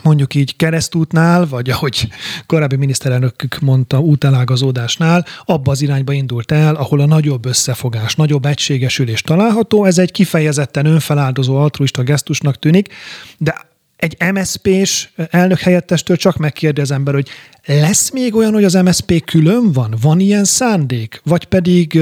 mondjuk 0.02 0.34
így 0.34 0.56
keresztútnál, 0.56 1.46
vagy 1.46 1.70
ahogy 1.70 2.08
korábbi 2.46 2.76
miniszterelnökük 2.76 3.58
mondta, 3.58 4.00
útelágazódásnál, 4.00 5.26
abba 5.44 5.70
az 5.70 5.82
irányba 5.82 6.12
indult 6.12 6.52
el, 6.52 6.74
ahol 6.74 7.00
a 7.00 7.06
nagyobb 7.06 7.46
összefogás, 7.46 8.14
nagyobb 8.14 8.44
egységesülés 8.44 9.22
található. 9.22 9.84
Ez 9.84 9.98
egy 9.98 10.12
kifejezetten 10.12 10.86
önfeláldozó 10.86 11.56
altruista 11.56 12.02
gesztusnak 12.02 12.58
tűnik, 12.58 12.94
de 13.38 13.69
egy 14.00 14.32
MSZP-s 14.32 15.08
elnök 15.30 15.58
helyettestől 15.58 16.16
csak 16.16 16.36
megkérdez 16.36 16.90
ember, 16.90 17.14
hogy 17.14 17.28
lesz 17.66 18.10
még 18.10 18.34
olyan, 18.34 18.52
hogy 18.52 18.64
az 18.64 18.72
MSZP 18.72 19.24
külön 19.24 19.72
van? 19.72 19.94
Van 20.00 20.20
ilyen 20.20 20.44
szándék? 20.44 21.20
Vagy 21.24 21.44
pedig, 21.44 22.00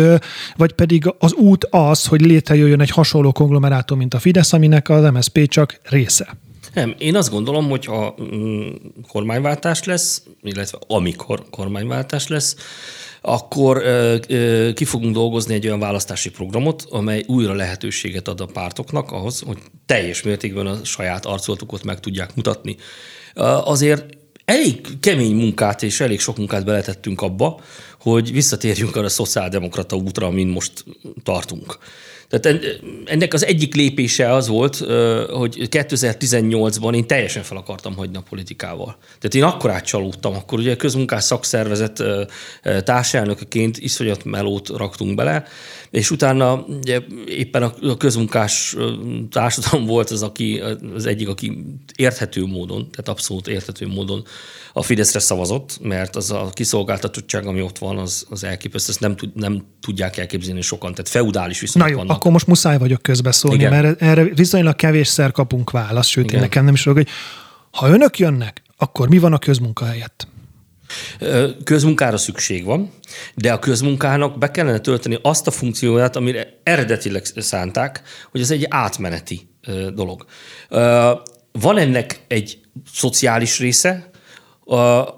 vagy 0.57 0.73
pedig 0.73 1.15
az 1.19 1.33
út 1.33 1.65
az, 1.71 2.07
hogy 2.07 2.21
létrejöjjön 2.21 2.81
egy 2.81 2.91
hasonló 2.91 3.33
konglomerátum, 3.33 3.99
mint 3.99 4.15
a 4.15 4.19
Fidesz, 4.19 4.53
aminek 4.53 4.89
az 4.89 5.11
MSZP 5.11 5.49
csak 5.49 5.81
része? 5.83 6.37
Nem, 6.75 6.95
én 6.99 7.17
azt 7.17 7.31
gondolom, 7.31 7.69
hogy 7.69 7.85
ha 7.85 8.15
mm, 8.35 8.69
kormányváltás 9.09 9.85
lesz, 9.85 10.23
illetve 10.43 10.79
amikor 10.87 11.45
kormányváltás 11.51 12.29
lesz, 12.29 12.57
akkor 13.29 13.83
ki 14.75 14.85
fogunk 14.85 15.15
dolgozni 15.15 15.55
egy 15.55 15.67
olyan 15.67 15.79
választási 15.79 16.31
programot, 16.31 16.87
amely 16.91 17.25
újra 17.27 17.55
lehetőséget 17.55 18.29
ad 18.29 18.41
a 18.41 18.47
pártoknak 18.47 19.13
ahhoz, 19.13 19.41
hogy 19.41 19.59
teljes 19.87 20.23
mértékben 20.23 20.67
a 20.67 20.85
saját 20.85 21.27
arcolatukat 21.27 21.85
meg 21.85 22.01
tudják 22.01 22.35
mutatni. 22.35 22.77
Azért 23.65 24.05
elég 24.45 24.81
kemény 25.01 25.35
munkát 25.35 25.83
és 25.83 26.01
elég 26.01 26.21
sok 26.21 26.37
munkát 26.37 26.65
beletettünk 26.65 27.23
abba, 27.23 27.61
hogy 28.01 28.33
visszatérjünk 28.33 28.97
arra 28.97 29.07
a 29.07 29.09
szociáldemokrata 29.09 29.97
útra, 29.97 30.27
amin 30.27 30.47
most 30.47 30.85
tartunk. 31.23 31.79
Tehát 32.29 32.81
ennek 33.05 33.35
az 33.35 33.47
egyik 33.47 33.75
lépése 33.75 34.33
az 34.33 34.49
volt, 34.49 34.77
hogy 35.31 35.69
2018-ban 35.71 36.95
én 36.95 37.07
teljesen 37.07 37.43
fel 37.43 37.57
akartam 37.57 37.97
hagyni 37.97 38.17
a 38.17 38.23
politikával. 38.29 38.97
Tehát 39.05 39.35
én 39.35 39.43
akkor 39.43 39.71
átcsalódtam, 39.71 40.35
akkor 40.35 40.59
ugye 40.59 40.77
közmunkás 40.77 41.25
szakszervezet 41.25 42.03
társelnökeként 42.85 43.79
iszonyat 43.79 44.25
melót 44.25 44.69
raktunk 44.69 45.15
bele, 45.15 45.45
és 45.91 46.11
utána 46.11 46.55
ugye, 46.55 47.01
éppen 47.27 47.63
a 47.63 47.97
közmunkás 47.97 48.77
társadalom 49.31 49.87
volt 49.87 50.11
az, 50.11 50.23
aki, 50.23 50.63
az 50.95 51.07
egyik, 51.07 51.29
aki 51.29 51.65
érthető 51.97 52.47
módon, 52.47 52.91
tehát 52.91 53.09
abszolút 53.09 53.49
érthető 53.49 53.87
módon 53.87 54.25
a 54.73 54.83
Fideszre 54.83 55.19
szavazott, 55.19 55.79
mert 55.83 56.17
az 56.17 56.31
a 56.31 56.51
kiszolgáltatottság, 56.53 57.47
ami 57.47 57.63
ott 57.63 57.79
van, 57.79 57.99
az, 57.99 58.27
az 58.31 58.45
elképesztő, 58.45 58.91
ezt 58.91 59.01
nem, 59.01 59.17
tud, 59.17 59.35
nem 59.35 59.65
tudják 59.81 60.17
elképzelni 60.17 60.61
sokan, 60.61 60.91
tehát 60.91 61.09
feudális 61.09 61.61
viszonyok 61.61 61.89
Na 61.89 61.95
jó, 61.95 61.99
vannak. 61.99 62.18
Akkor 62.19 62.33
most 62.33 62.47
muszáj 62.47 62.79
vagyok 62.79 63.03
közbeszólni, 63.03 63.57
Igen. 63.57 63.71
mert 63.71 64.03
erre 64.03 64.25
viszonylag 64.25 64.77
kevésszer 64.77 65.33
kapunk 65.33 65.71
választ, 65.71 66.09
sőt, 66.09 66.33
én 66.33 66.41
nekem 66.41 66.65
nem 66.65 66.75
is 66.75 66.85
hogy 66.85 67.09
ha 67.71 67.89
önök 67.89 68.19
jönnek, 68.19 68.63
akkor 68.77 69.09
mi 69.09 69.19
van 69.19 69.33
a 69.33 69.39
közmunka 69.39 69.85
helyett? 69.85 70.29
Közmunkára 71.65 72.17
szükség 72.17 72.65
van, 72.65 72.93
de 73.35 73.53
a 73.53 73.59
közmunkának 73.59 74.39
be 74.39 74.51
kellene 74.51 74.79
tölteni 74.79 75.19
azt 75.23 75.47
a 75.47 75.51
funkcióját, 75.51 76.17
amire 76.17 76.61
eredetileg 76.63 77.25
szánták, 77.37 78.03
hogy 78.31 78.41
ez 78.41 78.51
egy 78.51 78.67
átmeneti 78.69 79.49
dolog. 79.95 80.27
Van 81.53 81.79
ennek 81.79 82.21
egy 82.29 82.59
szociális 82.93 83.59
része, 83.59 84.11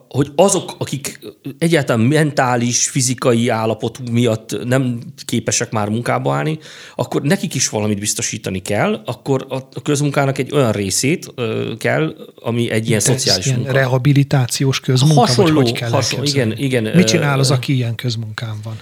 hogy 0.08 0.32
azok, 0.36 0.74
akik 0.78 1.18
egyáltalán 1.58 2.06
mentális, 2.06 2.88
fizikai 2.88 3.48
állapotuk 3.48 4.10
miatt 4.10 4.64
nem 4.64 4.98
képesek 5.24 5.70
már 5.70 5.88
munkába 5.88 6.34
állni, 6.34 6.58
akkor 6.94 7.22
nekik 7.22 7.54
is 7.54 7.68
valamit 7.68 7.98
biztosítani 7.98 8.58
kell, 8.62 9.02
akkor 9.04 9.46
a 9.48 9.82
közmunkának 9.82 10.38
egy 10.38 10.52
olyan 10.52 10.72
részét 10.72 11.34
kell, 11.78 12.14
ami 12.42 12.70
egy 12.70 12.88
ilyen 12.88 12.98
De 12.98 13.04
szociális 13.04 13.46
ilyen 13.46 13.58
munka. 13.58 13.72
rehabilitációs 13.72 14.80
közmunka, 14.80 15.20
hasonló, 15.20 15.54
vagy 15.54 15.70
hogy 15.70 15.78
kell 15.78 15.90
hasonló, 15.90 16.24
igen, 16.24 16.56
igen. 16.56 16.82
Mit 16.94 17.06
csinál 17.06 17.38
az, 17.38 17.50
aki 17.50 17.74
ilyen 17.74 17.94
közmunkán 17.94 18.60
van? 18.62 18.78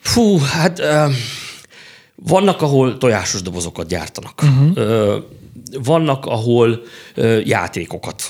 Fú, 0.00 0.38
hát 0.38 0.82
vannak, 2.14 2.62
ahol 2.62 2.98
tojásos 2.98 3.42
dobozokat 3.42 3.88
gyártanak. 3.88 4.42
Uh-huh 4.42 5.24
vannak, 5.82 6.26
ahol 6.26 6.82
játékokat. 7.44 8.22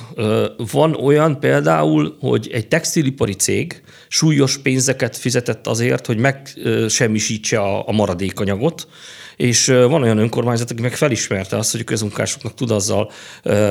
Van 0.72 0.94
olyan 0.94 1.40
például, 1.40 2.16
hogy 2.20 2.50
egy 2.52 2.68
textilipari 2.68 3.32
cég 3.32 3.82
súlyos 4.08 4.58
pénzeket 4.58 5.16
fizetett 5.16 5.66
azért, 5.66 6.06
hogy 6.06 6.16
megsemmisítse 6.16 7.60
a, 7.60 7.92
maradékanyagot, 7.92 8.88
és 9.36 9.66
van 9.66 10.02
olyan 10.02 10.18
önkormányzat, 10.18 10.70
aki 10.70 10.82
meg 10.82 10.94
felismerte 10.94 11.56
azt, 11.56 11.72
hogy 11.72 11.80
a 11.80 11.84
közmunkásoknak 11.84 12.54
tud 12.54 12.70
azzal 12.70 13.10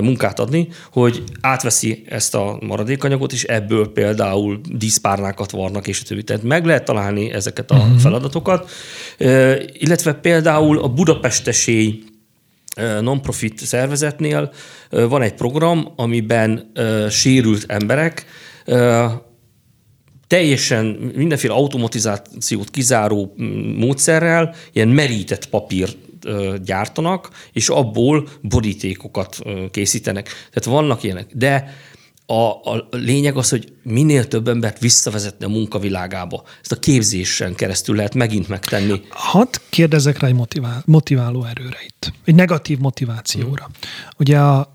munkát 0.02 0.40
adni, 0.40 0.68
hogy 0.92 1.24
átveszi 1.42 2.04
ezt 2.10 2.36
a 2.36 2.58
maradékanyagot, 2.62 3.32
és 3.32 3.44
ebből 3.44 3.92
például 3.92 4.60
díszpárnákat 4.70 5.52
varnak, 5.52 5.88
és 5.88 6.02
a 6.02 6.04
többi. 6.08 6.24
Tehát 6.24 6.44
meg 6.44 6.66
lehet 6.66 6.86
találni 6.86 7.32
ezeket 7.32 7.72
a 7.72 7.76
uh-huh. 7.76 7.98
feladatokat, 7.98 8.70
illetve 9.74 10.14
például 10.14 10.80
a 10.80 10.88
budapestesély 10.88 12.04
non-profit 13.02 13.60
szervezetnél 13.60 14.54
van 14.90 15.22
egy 15.22 15.34
program, 15.34 15.94
amiben 15.96 16.72
sérült 17.10 17.66
emberek 17.68 18.26
teljesen 20.28 20.86
mindenféle 21.16 21.54
automatizációt 21.54 22.70
kizáró 22.70 23.34
módszerrel 23.78 24.56
ilyen 24.72 24.88
merített 24.88 25.50
papír 25.50 25.96
gyártanak, 26.64 27.30
és 27.52 27.70
abból 27.70 28.28
borítékokat 28.42 29.38
készítenek. 29.72 30.26
Tehát 30.26 30.80
vannak 30.80 31.04
ilyenek. 31.04 31.28
De 31.34 31.74
a, 32.26 32.34
a 32.72 32.88
lényeg 32.92 33.38
az, 33.38 33.50
hogy 33.50 33.73
minél 33.84 34.28
több 34.28 34.48
embert 34.48 34.80
visszavezetni 34.80 35.46
a 35.46 35.50
munkavilágába. 35.50 36.44
Ezt 36.62 36.72
a 36.72 36.80
képzésen 36.80 37.56
keresztül 37.56 37.96
lehet 37.96 38.16
megint 38.16 38.48
megtenni. 38.48 39.02
Hadd 39.10 39.56
kérdezek 39.70 40.20
rá 40.20 40.28
egy 40.28 40.34
motivál, 40.34 40.84
motiváló 40.86 41.46
erőre 41.46 41.78
itt, 41.86 42.14
egy 42.26 42.36
negatív 42.36 42.78
motivációra. 42.78 43.64
Hmm. 43.64 43.74
Ugye 44.18 44.40
a, 44.40 44.72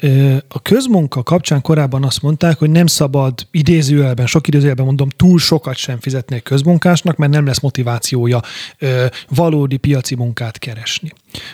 a 0.48 0.62
közmunka 0.62 1.22
kapcsán 1.22 1.60
korábban 1.60 2.04
azt 2.04 2.22
mondták, 2.22 2.58
hogy 2.58 2.70
nem 2.70 2.86
szabad 2.86 3.46
idézőjelben, 3.50 4.26
sok 4.26 4.48
idézőjelben 4.48 4.84
mondom, 4.84 5.08
túl 5.08 5.38
sokat 5.38 5.76
sem 5.76 6.00
fizetni 6.00 6.36
egy 6.36 6.42
közmunkásnak, 6.42 7.16
mert 7.16 7.32
nem 7.32 7.46
lesz 7.46 7.60
motivációja 7.60 8.42
valódi 9.28 9.76
piaci 9.76 10.14
munkát 10.14 10.58
keresni. 10.58 11.12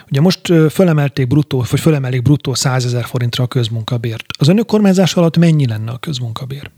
Ugye 0.09 0.21
most 0.21 0.53
fölemelték 0.69 1.27
bruttó, 1.27 1.65
vagy 1.69 1.79
fölemelik 1.79 2.21
bruttó 2.21 2.53
100 2.53 2.85
ezer 2.85 3.05
forintra 3.05 3.43
a 3.43 3.47
közmunkabért. 3.47 4.25
Az 4.37 4.47
önök 4.47 4.65
kormányzás 4.65 5.13
alatt 5.13 5.37
mennyi 5.37 5.67
lenne 5.67 5.91
a 5.91 5.97
közmunkabér? 5.97 6.71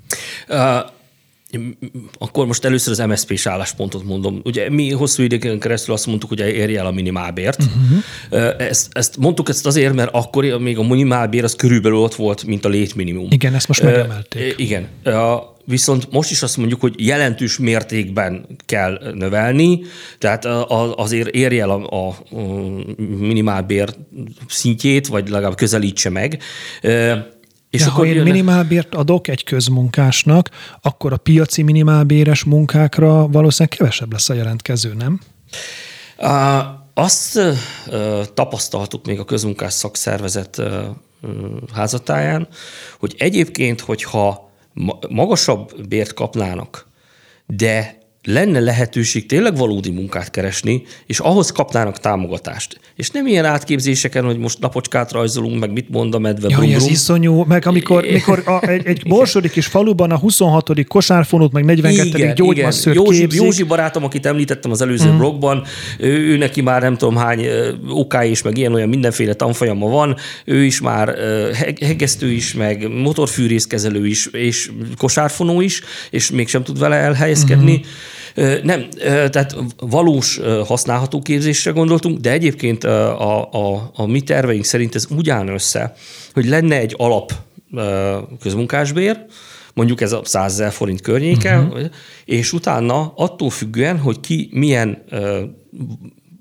Akkor 2.18 2.46
most 2.46 2.66
először 2.66 2.92
az 3.00 3.08
MSZP-s 3.08 3.46
álláspontot 3.46 4.04
mondom. 4.04 4.42
Ugye 4.44 4.70
mi 4.70 4.92
hosszú 4.92 5.24
időn 5.24 5.60
keresztül 5.60 5.94
azt 5.94 6.06
mondtuk, 6.06 6.30
hogy 6.30 6.40
érje 6.40 6.80
el 6.80 6.86
a 6.86 6.92
minimálbért. 6.92 7.64
Uh-huh. 7.64 8.62
Ezt, 8.62 8.88
ezt 8.92 9.18
mondtuk 9.18 9.50
ezt 9.50 9.66
azért, 9.66 9.94
mert 9.94 10.10
akkor 10.14 10.44
még 10.44 10.78
a 10.78 10.84
minimálbér 10.84 11.44
az 11.44 11.56
körülbelül 11.56 11.98
ott 11.98 12.16
volt, 12.16 12.44
mint 12.44 12.66
a 12.66 12.70
létminimum. 12.70 13.28
Igen, 13.30 13.56
ezt 13.56 13.68
most 13.68 13.84
megemelték. 13.84 14.54
Igen. 14.58 14.88
Viszont 15.66 16.12
most 16.12 16.32
is 16.32 16.42
azt 16.42 16.58
mondjuk, 16.58 16.82
hogy 16.82 16.94
jelentős 16.98 17.58
mértékben 17.58 18.46
kell 18.66 19.14
növelni, 19.14 19.82
tehát 20.18 20.46
azért 20.96 21.28
érje 21.28 21.62
el 21.62 21.70
a, 21.70 22.08
a 22.08 22.18
minimálbér 23.18 23.90
szintjét, 24.48 25.08
vagy 25.08 25.30
legalább 25.30 25.56
közelítse 25.56 26.10
meg. 26.10 26.42
És 27.70 27.82
De 27.82 27.90
akkor 27.90 28.04
ha 28.04 28.10
én 28.10 28.16
jön... 28.16 28.24
minimálbért 28.24 28.96
adok 28.96 29.28
egy 29.28 29.44
közmunkásnak, 29.44 30.50
akkor 30.82 31.14
a 31.14 31.18
piaci 31.18 31.62
minimálbéres 31.62 32.44
munkákra 32.44 33.28
valószínűleg 33.28 33.78
kevesebb 33.78 34.12
lesz 34.12 34.30
a 34.30 34.34
jelentkező, 34.34 34.94
nem? 34.94 35.20
Uh, 36.18 36.64
azt 36.94 37.38
uh, 37.38 38.26
tapasztaltuk 38.34 39.06
még 39.06 39.20
a 39.20 39.26
közmunkás 39.26 39.74
szakszervezet 39.74 40.58
uh, 40.58 40.86
házatáján, 41.74 42.48
hogy 43.00 43.16
egyébként, 43.18 43.82
hogyha 43.82 44.52
magasabb 45.10 45.88
bért 45.88 46.14
kapnának, 46.14 46.88
de 47.46 47.98
lenne 48.28 48.60
lehetőség 48.60 49.26
tényleg 49.26 49.58
valódi 49.58 49.90
munkát 49.90 50.32
keresni, 50.32 50.84
és 51.06 51.20
ahhoz 51.20 51.52
kapnának 51.52 52.00
támogatást. 52.00 52.80
És 52.96 53.10
nem 53.10 53.28
ilyen 53.28 53.46
átképzéseken, 53.46 54.26
hogy 54.26 54.38
most 54.38 54.60
napocskát 54.60 55.12
rajzolunk, 55.12 55.60
meg 55.60 55.72
mit 55.72 55.90
mond 55.90 56.16
a 56.16 56.20
medve. 56.20 56.48
Jaj, 56.50 56.74
ez 56.74 56.88
iszonyú, 56.88 57.44
meg 57.48 57.66
amikor, 57.66 58.06
mikor 58.12 58.44
a, 58.46 58.68
egy, 58.68 58.86
egy 58.86 59.04
borsodik 59.08 59.52
kis 59.52 59.66
faluban 59.66 60.12
a 60.12 60.18
26. 60.18 60.86
kosárfonót, 60.88 61.52
meg 61.52 61.66
42. 61.66 62.34
gyógymasszőt 62.34 62.96
Józsi, 62.96 63.20
képzik. 63.20 63.42
Józsi 63.42 63.64
barátom, 63.64 64.04
akit 64.04 64.26
említettem 64.26 64.72
az 64.72 64.82
előző 64.82 65.12
mm. 65.12 65.18
blogban, 65.18 65.64
ő, 66.00 66.18
ő, 66.18 66.38
neki 66.38 66.62
már 66.62 66.82
nem 66.82 66.98
tudom 66.98 67.16
hány 67.16 67.46
okály 67.90 68.30
is, 68.30 68.42
meg 68.42 68.58
ilyen 68.58 68.74
olyan 68.74 68.90
mindenféle 68.90 69.34
tanfolyama 69.34 69.90
van, 69.90 70.16
ő 70.46 70.64
is 70.64 70.82
már 70.82 71.16
hegesztő 71.82 72.32
is, 72.32 72.54
meg 72.54 72.88
motorfűrészkezelő 72.90 74.08
is, 74.08 74.26
és 74.26 74.72
kosárfonó 74.98 75.62
is, 75.62 75.82
és 76.10 76.32
mégsem 76.32 76.64
tud 76.64 76.80
vele 76.80 76.96
elhelyezkedni. 76.96 77.78
Mm. 77.78 78.16
Nem, 78.64 78.90
tehát 79.06 79.56
valós 79.78 80.40
használható 80.66 81.22
képzésre 81.22 81.72
gondoltunk, 81.72 82.20
de 82.20 82.32
egyébként 82.32 82.84
a, 82.84 83.52
a, 83.52 83.92
a 83.96 84.06
mi 84.06 84.22
terveink 84.22 84.64
szerint 84.64 84.96
ez 84.96 85.08
úgy 85.18 85.30
áll 85.30 85.48
össze, 85.48 85.94
hogy 86.34 86.46
lenne 86.46 86.78
egy 86.78 86.96
alap 86.98 87.34
közmunkásbér, 88.40 89.26
mondjuk 89.74 90.02
ez 90.02 90.12
a 90.12 90.22
100 90.24 90.52
ezer 90.52 90.72
forint 90.72 91.02
környéke, 91.02 91.60
uh-huh. 91.60 91.82
és 92.26 92.54
utána 92.54 93.14
attól 93.16 93.50
függően, 93.50 93.98
hogy 93.98 94.20
ki 94.20 94.50
milyen 94.52 95.04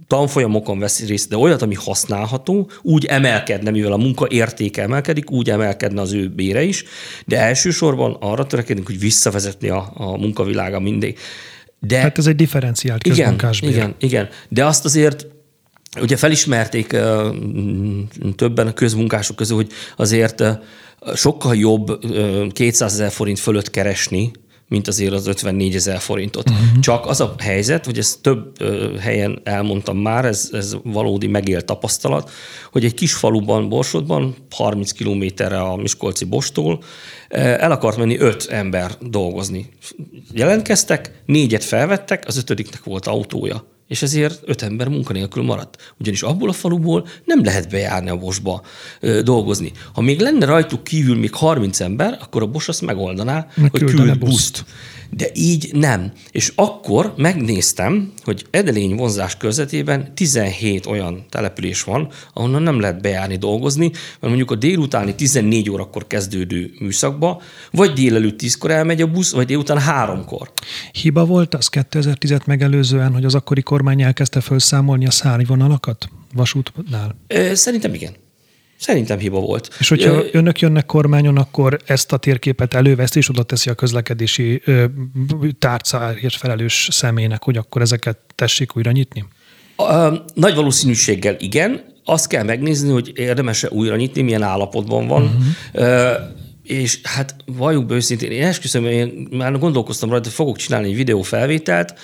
tanfolyamokon 0.07 0.79
vesz 0.79 1.07
részt, 1.07 1.29
de 1.29 1.37
olyat, 1.37 1.63
ami 1.63 1.75
használható, 1.75 2.71
úgy 2.83 3.05
emelkedne, 3.05 3.71
mivel 3.71 3.93
a 3.93 3.97
munka 3.97 4.27
értéke 4.31 4.83
emelkedik, 4.83 5.31
úgy 5.31 5.51
emelkedne 5.51 6.01
az 6.01 6.13
ő 6.13 6.29
bére 6.29 6.63
is, 6.63 6.85
de 7.27 7.41
elsősorban 7.41 8.17
arra 8.21 8.47
törekedünk, 8.47 8.87
hogy 8.87 8.99
visszavezetni 8.99 9.69
a, 9.69 9.93
a 9.95 10.17
munkavilága 10.17 10.81
mindig. 10.81 11.19
De, 11.87 11.99
hát 11.99 12.18
ez 12.18 12.27
egy 12.27 12.37
differenciált 12.37 13.03
közmunkásbér. 13.03 13.70
Igen, 13.70 13.83
igen, 13.83 13.94
igen. 13.99 14.29
De 14.49 14.64
azt 14.64 14.85
azért 14.85 15.27
ugye 16.01 16.16
felismerték 16.16 16.96
többen 18.37 18.66
a 18.66 18.72
közmunkások 18.72 19.37
közül, 19.37 19.57
hogy 19.57 19.70
azért 19.96 20.42
sokkal 21.14 21.57
jobb 21.57 22.05
uh, 22.05 22.53
200 22.53 22.92
ezer 22.92 23.11
forint 23.11 23.38
fölött 23.38 23.70
keresni, 23.70 24.31
mint 24.68 24.88
azért 24.88 25.12
az 25.12 25.26
54 25.26 25.74
ezer 25.74 25.98
forintot. 25.98 26.50
Uh-huh. 26.50 26.81
Csak 26.81 27.07
az 27.07 27.20
a 27.20 27.35
helyzet, 27.38 27.85
hogy 27.85 27.98
ezt 27.98 28.20
több 28.20 28.62
helyen 28.98 29.40
elmondtam 29.44 29.98
már, 29.98 30.24
ez, 30.24 30.48
ez 30.52 30.76
valódi 30.85 31.26
megélt 31.26 31.64
tapasztalat, 31.64 32.31
hogy 32.72 32.85
egy 32.85 32.94
kis 32.94 33.14
faluban, 33.14 33.68
Borsodban, 33.68 34.35
30 34.50 34.92
kilométerre 34.92 35.61
a 35.61 35.76
Miskolci 35.76 36.24
Bostól 36.24 36.83
el 37.29 37.70
akart 37.70 37.96
menni 37.96 38.18
öt 38.18 38.46
ember 38.50 38.90
dolgozni. 39.00 39.68
Jelentkeztek, 40.33 41.22
négyet 41.26 41.64
felvettek, 41.64 42.24
az 42.26 42.37
ötödiknek 42.37 42.85
volt 42.85 43.07
autója 43.07 43.64
és 43.88 44.03
ezért 44.03 44.42
öt 44.44 44.62
ember 44.62 44.88
munkanélkül 44.88 45.42
maradt. 45.42 45.94
Ugyanis 45.99 46.22
abból 46.22 46.49
a 46.49 46.53
faluból 46.53 47.07
nem 47.25 47.44
lehet 47.44 47.68
bejárni 47.68 48.09
a 48.09 48.16
bosba 48.16 48.62
ö, 49.01 49.22
dolgozni. 49.22 49.72
Ha 49.94 50.01
még 50.01 50.20
lenne 50.20 50.46
rajtuk 50.46 50.85
kívül 50.85 51.16
még 51.16 51.35
30 51.35 51.81
ember, 51.81 52.18
akkor 52.20 52.42
a 52.42 52.46
bos 52.46 52.68
azt 52.68 52.83
megoldaná, 52.83 53.46
Meg 53.55 53.70
hogy 53.70 53.85
küld 53.85 54.18
buszt. 54.18 54.64
De 55.11 55.27
így 55.35 55.71
nem. 55.73 56.12
És 56.31 56.53
akkor 56.55 57.12
megnéztem, 57.16 58.12
hogy 58.25 58.47
Edelény 58.51 58.95
vonzás 58.95 59.37
körzetében 59.37 60.14
17 60.14 60.87
olyan 60.87 61.25
település 61.31 61.83
van, 61.83 62.09
ahonnan 62.33 62.62
nem 62.62 62.81
lehet 62.81 63.01
bejárni 63.01 63.37
dolgozni, 63.37 63.87
mert 63.88 64.21
mondjuk 64.21 64.51
a 64.51 64.55
délutáni 64.55 65.14
14 65.14 65.71
órakor 65.71 66.07
kezdődő 66.07 66.71
műszakba, 66.81 67.42
vagy 67.71 67.92
délelőtt 67.92 68.40
10-kor 68.42 68.71
elmegy 68.71 69.03
a 69.03 69.07
busz, 69.07 69.33
vagy 69.33 69.47
délután 69.47 69.79
3-kor. 69.88 70.53
Hiba 70.92 71.25
volt 71.25 71.55
az 71.55 71.69
2010 71.69 72.38
megelőzően, 72.45 73.12
hogy 73.12 73.25
az 73.25 73.35
akkori 73.35 73.62
kormány 73.62 74.03
elkezdte 74.03 74.40
felszámolni 74.40 75.07
a 75.07 75.11
szárnyvonalakat 75.11 76.09
vasútnál? 76.35 77.16
Szerintem 77.53 77.95
igen. 77.95 78.12
Szerintem 78.79 79.19
hiba 79.19 79.41
volt. 79.41 79.75
És 79.79 79.89
hogyha 79.89 80.11
Ö, 80.11 80.27
önök 80.33 80.61
jönnek 80.61 80.87
kormányon, 80.87 81.37
akkor 81.37 81.79
ezt 81.85 82.12
a 82.12 82.17
térképet 82.17 82.75
előveszi, 82.75 83.19
és 83.19 83.29
oda 83.29 83.43
teszi 83.43 83.71
a 83.71 83.75
közlekedési 83.75 84.62
tárcáért 85.59 86.35
felelős 86.35 86.89
személynek, 86.91 87.43
hogy 87.43 87.57
akkor 87.57 87.83
ezeket 87.83 88.19
tessék 88.35 88.77
újra 88.77 88.91
nyitni? 88.91 89.25
A, 89.77 90.09
nagy 90.35 90.55
valószínűséggel 90.55 91.37
igen. 91.39 91.95
Azt 92.05 92.27
kell 92.27 92.43
megnézni, 92.43 92.91
hogy 92.91 93.12
érdemes-e 93.15 93.69
újra 93.71 93.97
nyitni, 93.97 94.23
milyen 94.23 94.43
állapotban 94.43 95.07
van. 95.07 95.23
Uh-huh. 95.73 96.11
és 96.62 97.01
hát 97.03 97.35
valljuk 97.45 97.87
be 97.87 97.95
őszintén, 97.95 98.31
én 98.31 98.43
esküszöm, 98.43 98.85
én 98.85 99.29
már 99.31 99.59
gondolkoztam 99.59 100.11
rajta, 100.11 100.25
hogy 100.25 100.35
fogok 100.35 100.57
csinálni 100.57 100.89
egy 100.89 100.97
videófelvételt. 100.97 101.95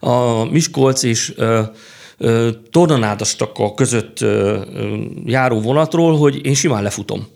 A 0.00 0.44
Miskolc 0.44 1.02
és 1.02 1.34
tornanádastak 2.70 3.74
között 3.74 4.24
járó 5.24 5.60
vonatról, 5.60 6.16
hogy 6.16 6.46
én 6.46 6.54
simán 6.54 6.82
lefutom. 6.82 7.26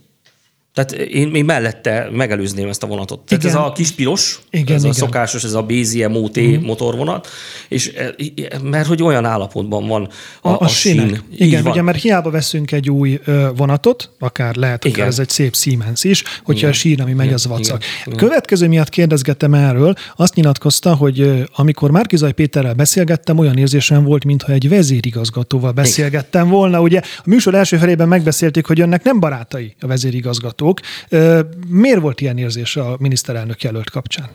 Tehát 0.77 0.93
én 0.93 1.29
még 1.29 1.45
mellette 1.45 2.09
megelőzném 2.12 2.69
ezt 2.69 2.83
a 2.83 2.87
vonatot. 2.87 3.21
Igen. 3.27 3.41
Tehát 3.41 3.57
ez 3.57 3.62
a 3.65 3.73
kis 3.73 3.91
piros, 3.91 4.41
igen, 4.51 4.75
ez 4.75 4.81
igen. 4.81 4.95
a 4.95 4.99
szokásos, 4.99 5.45
ez 5.45 5.53
a 5.53 5.62
BZM 5.62 6.15
OT 6.15 6.41
mm. 6.41 6.62
motorvonat, 6.62 7.29
és 7.69 7.93
e, 7.97 8.15
mert 8.62 8.87
hogy 8.87 9.03
olyan 9.03 9.25
állapotban 9.25 9.87
van 9.87 10.09
a, 10.41 10.49
a, 10.49 10.57
a 10.61 10.69
sín. 10.69 11.23
Igen, 11.37 11.62
van. 11.62 11.73
ugye 11.73 11.83
mert 11.83 12.01
hiába 12.01 12.31
veszünk 12.31 12.73
egy 12.73 12.91
új 12.91 13.21
vonatot, 13.57 14.11
akár 14.19 14.55
lehet, 14.55 14.83
hogy 14.83 14.99
ez 14.99 15.19
egy 15.19 15.29
szép 15.29 15.55
Siemens 15.57 16.05
is, 16.05 16.23
hogyha 16.45 16.59
igen. 16.59 16.71
a 16.71 16.73
sín, 16.73 17.01
ami 17.01 17.12
megy, 17.12 17.33
az 17.33 17.47
vacak. 17.47 17.85
Igen. 18.05 18.19
Következő 18.19 18.69
miatt 18.69 18.89
kérdezgettem 18.89 19.55
erről, 19.55 19.95
azt 20.17 20.35
nyilatkozta, 20.35 20.95
hogy 20.95 21.45
amikor 21.55 21.91
Márkizaj 21.91 22.33
Péterrel 22.33 22.75
beszélgettem, 22.75 23.39
olyan 23.39 23.57
érzésem 23.57 24.05
volt, 24.05 24.25
mintha 24.25 24.53
egy 24.53 24.69
vezérigazgatóval 24.69 25.73
beszélgettem 25.73 26.47
igen. 26.47 26.55
volna. 26.57 26.81
Ugye 26.81 27.01
a 27.19 27.23
műsor 27.25 27.55
első 27.55 27.77
felében 27.77 28.09
megbeszélték, 28.09 28.67
hogy 28.67 28.81
önnek 28.81 29.03
nem 29.03 29.21
barátai 29.21 29.75
a 29.81 29.87
vezérigazgató 29.87 30.66
hallgatók. 30.67 30.81
Miért 31.69 32.01
volt 32.01 32.21
ilyen 32.21 32.39
érzés 32.39 32.77
a 32.77 32.97
miniszterelnök 32.99 33.63
jelölt 33.63 33.91
kapcsán? 33.91 34.29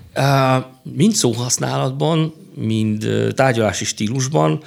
Mind 0.83 1.13
szóhasználatban, 1.13 2.33
mind 2.55 3.07
tárgyalási 3.35 3.85
stílusban 3.85 4.63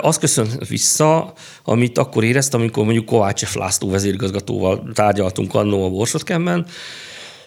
azt 0.00 0.18
köszön 0.18 0.48
vissza, 0.68 1.32
amit 1.64 1.98
akkor 1.98 2.24
éreztem, 2.24 2.60
amikor 2.60 2.84
mondjuk 2.84 3.06
Kovács 3.06 3.54
László 3.54 3.90
vezérigazgatóval 3.90 4.90
tárgyaltunk 4.94 5.54
annó 5.54 5.84
a 5.84 5.90
Borsodkemben, 5.90 6.66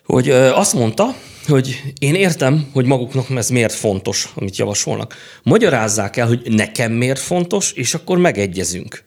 hogy 0.06 0.30
azt 0.30 0.74
mondta, 0.74 1.16
hogy 1.48 1.82
én 2.00 2.16
értem, 2.16 2.70
hogy 2.74 2.86
maguknak 2.86 3.30
ez 3.30 3.50
miért 3.50 3.74
fontos, 3.74 4.30
amit 4.36 4.58
javasolnak. 4.58 5.16
Magyarázzák 5.44 6.18
el, 6.18 6.28
hogy 6.28 6.42
nekem 6.46 6.92
miért 6.92 7.20
fontos, 7.20 7.72
és 7.72 7.94
akkor 7.94 8.18
megegyezünk. 8.18 9.04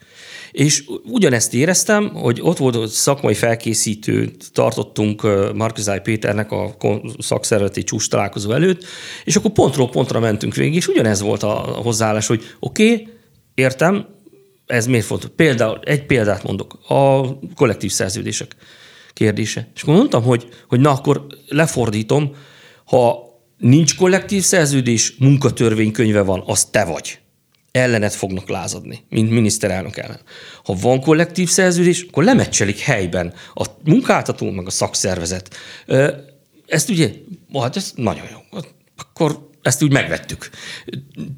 És 0.52 0.84
ugyanezt 1.04 1.54
éreztem, 1.54 2.08
hogy 2.08 2.40
ott 2.42 2.56
volt 2.56 2.76
a 2.76 2.86
szakmai 2.86 3.34
felkészítőt 3.34 4.50
tartottunk 4.52 5.22
Markizáj 5.54 6.00
Péternek 6.00 6.52
a 6.52 6.76
szakszervezeti 7.18 7.84
csúcs 7.84 8.08
találkozó 8.08 8.52
előtt, 8.52 8.84
és 9.24 9.36
akkor 9.36 9.50
pontról 9.50 9.88
pontra 9.88 10.20
mentünk 10.20 10.54
végig, 10.54 10.74
és 10.74 10.88
ugyanez 10.88 11.20
volt 11.20 11.42
a 11.42 11.52
hozzáállás, 11.82 12.26
hogy 12.26 12.42
oké, 12.60 12.92
okay, 12.92 13.08
értem, 13.54 14.06
ez 14.66 14.86
miért 14.86 15.06
fontos. 15.06 15.30
Például, 15.36 15.80
egy 15.84 16.06
példát 16.06 16.42
mondok, 16.42 16.78
a 16.88 17.22
kollektív 17.54 17.90
szerződések 17.90 18.56
kérdése. 19.12 19.70
És 19.74 19.82
akkor 19.82 19.94
mondtam, 19.94 20.22
hogy, 20.22 20.48
hogy 20.68 20.80
na 20.80 20.90
akkor 20.90 21.26
lefordítom, 21.48 22.34
ha 22.84 23.30
nincs 23.58 23.96
kollektív 23.96 24.42
szerződés, 24.42 25.14
munkatörvénykönyve 25.18 26.20
van, 26.20 26.42
az 26.46 26.64
te 26.64 26.84
vagy 26.84 27.21
ellenet 27.72 28.14
fognak 28.14 28.48
lázadni, 28.48 29.04
mint 29.08 29.30
miniszterelnök 29.30 29.96
ellen. 29.96 30.20
Ha 30.64 30.74
van 30.74 31.00
kollektív 31.00 31.48
szerződés, 31.48 32.06
akkor 32.08 32.24
lemecselik 32.24 32.78
helyben 32.78 33.34
a 33.54 33.66
munkáltató, 33.84 34.50
meg 34.50 34.66
a 34.66 34.70
szakszervezet. 34.70 35.54
Ezt 36.66 36.90
ugye, 36.90 37.10
hát 37.54 37.76
ez 37.76 37.92
nagyon 37.94 38.24
jó. 38.30 38.58
Akkor 38.96 39.50
ezt 39.62 39.82
úgy 39.82 39.92
megvettük. 39.92 40.50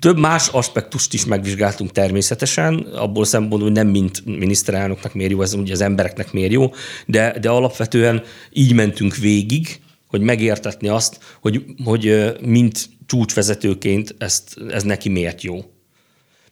Több 0.00 0.18
más 0.18 0.48
aspektust 0.48 1.14
is 1.14 1.24
megvizsgáltunk 1.24 1.92
természetesen, 1.92 2.74
abból 2.74 3.24
szempontból, 3.24 3.60
hogy 3.60 3.72
nem 3.72 3.88
mint 3.88 4.24
miniszterelnöknek 4.24 5.14
mér 5.14 5.30
jó, 5.30 5.42
ez 5.42 5.54
ugye 5.54 5.72
az 5.72 5.80
embereknek 5.80 6.32
mér 6.32 6.50
jó, 6.50 6.72
de, 7.06 7.38
de 7.40 7.48
alapvetően 7.48 8.22
így 8.52 8.72
mentünk 8.72 9.16
végig, 9.16 9.80
hogy 10.06 10.20
megértetni 10.20 10.88
azt, 10.88 11.18
hogy, 11.40 11.64
hogy 11.84 12.32
mint 12.40 12.88
csúcsvezetőként 13.06 14.14
ezt, 14.18 14.56
ez 14.70 14.82
neki 14.82 15.08
miért 15.08 15.42
jó. 15.42 15.73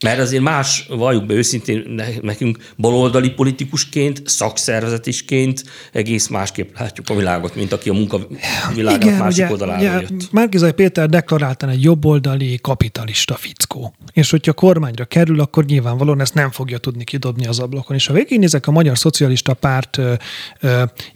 Mert 0.03 0.19
azért 0.19 0.43
más, 0.43 0.87
valljuk 0.89 1.27
be 1.27 1.35
őszintén, 1.35 2.01
nekünk 2.21 2.59
baloldali 2.77 3.31
politikusként, 3.31 4.23
szakszervezetisként 4.25 5.65
egész 5.93 6.29
másképp 6.29 6.79
látjuk 6.79 7.09
a 7.09 7.15
világot, 7.15 7.55
mint 7.55 7.73
aki 7.73 7.89
a 7.89 7.93
munkavilágnak 7.93 9.05
Igen, 9.05 9.19
másik 9.19 9.45
ugye, 9.45 9.51
oldalára 9.51 9.79
ugye, 9.79 10.01
jött. 10.01 10.33
Márkizai 10.33 10.73
Péter 10.73 11.09
deklaráltan 11.09 11.69
egy 11.69 11.83
jobboldali 11.83 12.59
kapitalista 12.63 13.35
fickó. 13.35 13.95
És 14.13 14.31
hogyha 14.31 14.53
kormányra 14.53 15.05
kerül, 15.05 15.41
akkor 15.41 15.65
nyilvánvalóan 15.65 16.21
ezt 16.21 16.35
nem 16.35 16.51
fogja 16.51 16.79
tudni 16.79 17.05
kidobni 17.05 17.47
az 17.47 17.59
ablakon. 17.59 17.97
És 17.97 18.07
ha 18.07 18.13
végignézek 18.13 18.67
a 18.67 18.71
Magyar 18.71 18.99
Szocialista 18.99 19.55
Párt 19.55 20.01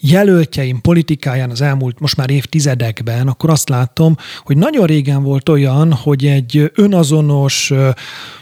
jelöltjeim 0.00 0.80
politikáján 0.80 1.50
az 1.50 1.60
elmúlt 1.60 2.00
most 2.00 2.16
már 2.16 2.30
évtizedekben, 2.30 3.28
akkor 3.28 3.50
azt 3.50 3.68
látom, 3.68 4.16
hogy 4.44 4.56
nagyon 4.56 4.86
régen 4.86 5.22
volt 5.22 5.48
olyan, 5.48 5.92
hogy 5.92 6.26
egy 6.26 6.70
önazonos, 6.74 7.72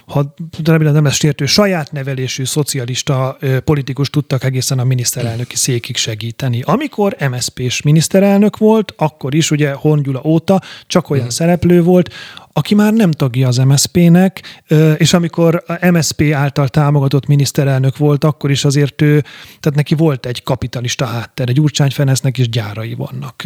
ha 0.07 0.35
remélem 0.65 0.93
nem 0.93 1.05
lesz 1.05 1.15
sértő, 1.15 1.47
saját 1.47 1.93
nevelésű 1.93 2.45
szocialista 2.45 3.39
politikus 3.65 4.11
tudtak 4.11 4.45
egészen 4.45 4.79
a 4.79 4.85
miniszterelnöki 4.85 5.57
székig 5.57 5.97
segíteni. 5.97 6.63
Amikor 6.63 7.17
MSZP-s 7.31 7.83
miniszterelnök 7.83 8.57
volt, 8.57 8.95
akkor 8.97 9.35
is 9.35 9.51
ugye 9.51 9.73
Horn 9.73 10.03
Gyula 10.03 10.21
óta 10.25 10.63
csak 10.87 11.11
olyan 11.11 11.25
mm. 11.25 11.29
szereplő 11.29 11.83
volt, 11.83 12.13
aki 12.57 12.75
már 12.75 12.93
nem 12.93 13.11
tagja 13.11 13.49
az 13.49 13.57
MSZP-nek, 13.57 14.63
és 14.97 15.13
amikor 15.13 15.65
a 15.67 15.91
MSZP 15.91 16.23
által 16.33 16.69
támogatott 16.69 17.27
miniszterelnök 17.27 17.97
volt, 17.97 18.25
akkor 18.25 18.51
is 18.51 18.65
azért 18.65 19.03
ő, 19.03 19.21
tehát 19.61 19.75
neki 19.75 19.95
volt 19.95 20.27
egy 20.27 20.43
kapitalista 20.43 21.05
hátter, 21.05 21.49
egy 21.49 21.55
Gyurcsány 21.55 21.91
Fenesznek 21.91 22.39
is 22.39 22.49
gyárai 22.49 22.95
vannak. 22.95 23.43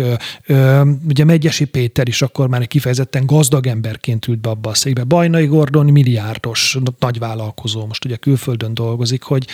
Ugye 1.09 1.25
Megyesi 1.25 1.65
Péter 1.65 2.09
is 2.09 2.23
akkor 2.23 2.49
már 2.49 2.61
egy 2.61 2.69
kifejezetten 2.69 3.27
gazdag 3.27 3.67
emberként 3.67 4.29
ült 4.29 4.41
be 4.41 4.49
abba 4.49 4.71
a 4.71 4.75
székbe. 4.75 5.05
Bajnai 5.05 5.47
Gordon 5.47 5.87
milliárdos 5.87 6.79
nagyvállalkozó, 6.99 7.87
most 7.87 8.05
ugye 8.05 8.17
külföldön 8.17 8.75
dolgozik, 8.75 9.23
hogy 9.23 9.47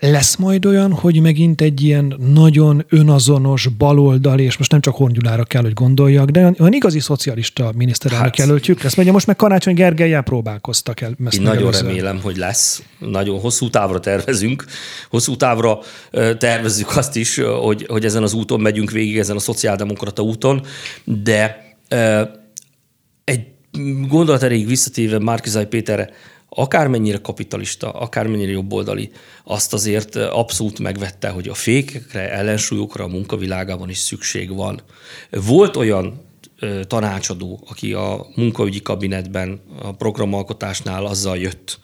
lesz 0.00 0.36
majd 0.36 0.66
olyan, 0.66 0.92
hogy 0.92 1.20
megint 1.20 1.60
egy 1.60 1.82
ilyen 1.82 2.14
nagyon 2.32 2.84
önazonos 2.88 3.66
baloldali, 3.66 4.42
és 4.42 4.56
most 4.56 4.70
nem 4.70 4.80
csak 4.80 4.94
Horngyulára 4.94 5.44
kell, 5.44 5.62
hogy 5.62 5.72
gondoljak, 5.72 6.30
de 6.30 6.40
olyan 6.58 6.72
igazi 6.72 7.00
szocialista 7.00 7.72
miniszterelnök 7.76 8.26
hát, 8.26 8.36
jelöltjük 8.36 8.82
lesz. 8.82 8.96
Ugye 8.96 9.12
most 9.12 9.26
meg 9.26 9.36
Karácsony 9.36 9.74
Gergelyel 9.74 10.22
próbálkoztak 10.22 11.00
el. 11.00 11.16
Ezt 11.24 11.36
Én 11.36 11.42
nagyon 11.42 11.62
előző. 11.62 11.86
remélem, 11.86 12.20
hogy 12.22 12.36
lesz. 12.36 12.82
Nagyon 12.98 13.40
hosszú 13.40 13.70
távra 13.70 14.00
tervezünk. 14.00 14.64
Hosszú 15.10 15.36
távra 15.36 15.78
tervezzük 16.38 16.96
azt 16.96 17.16
is, 17.16 17.40
hogy, 17.62 17.86
hogy 17.88 18.04
ezen 18.04 18.22
az 18.22 18.32
úton 18.32 18.60
megyünk 18.60 18.90
végig, 18.90 19.18
ezen 19.18 19.36
a 19.36 19.40
szociáldemokrata 19.40 20.22
úton, 20.22 20.62
de 21.04 21.64
egy 23.24 23.46
gondolat 24.08 24.42
erejéig 24.42 24.66
visszatéve 24.66 25.18
Márkizaj 25.18 25.68
Péterre, 25.68 26.10
akármennyire 26.52 27.18
kapitalista, 27.18 27.90
akármennyire 27.90 28.50
jobboldali, 28.50 29.10
azt 29.44 29.72
azért 29.72 30.16
abszolút 30.16 30.78
megvette, 30.78 31.28
hogy 31.28 31.48
a 31.48 31.54
fékekre, 31.54 32.32
ellensúlyokra 32.32 33.04
a 33.04 33.08
munkavilágában 33.08 33.90
is 33.90 33.98
szükség 33.98 34.54
van. 34.54 34.80
Volt 35.30 35.76
olyan 35.76 36.28
tanácsadó, 36.86 37.64
aki 37.68 37.92
a 37.92 38.26
munkaügyi 38.34 38.82
kabinetben, 38.82 39.60
a 39.82 39.92
programalkotásnál 39.92 41.06
azzal 41.06 41.38
jött, 41.38 41.78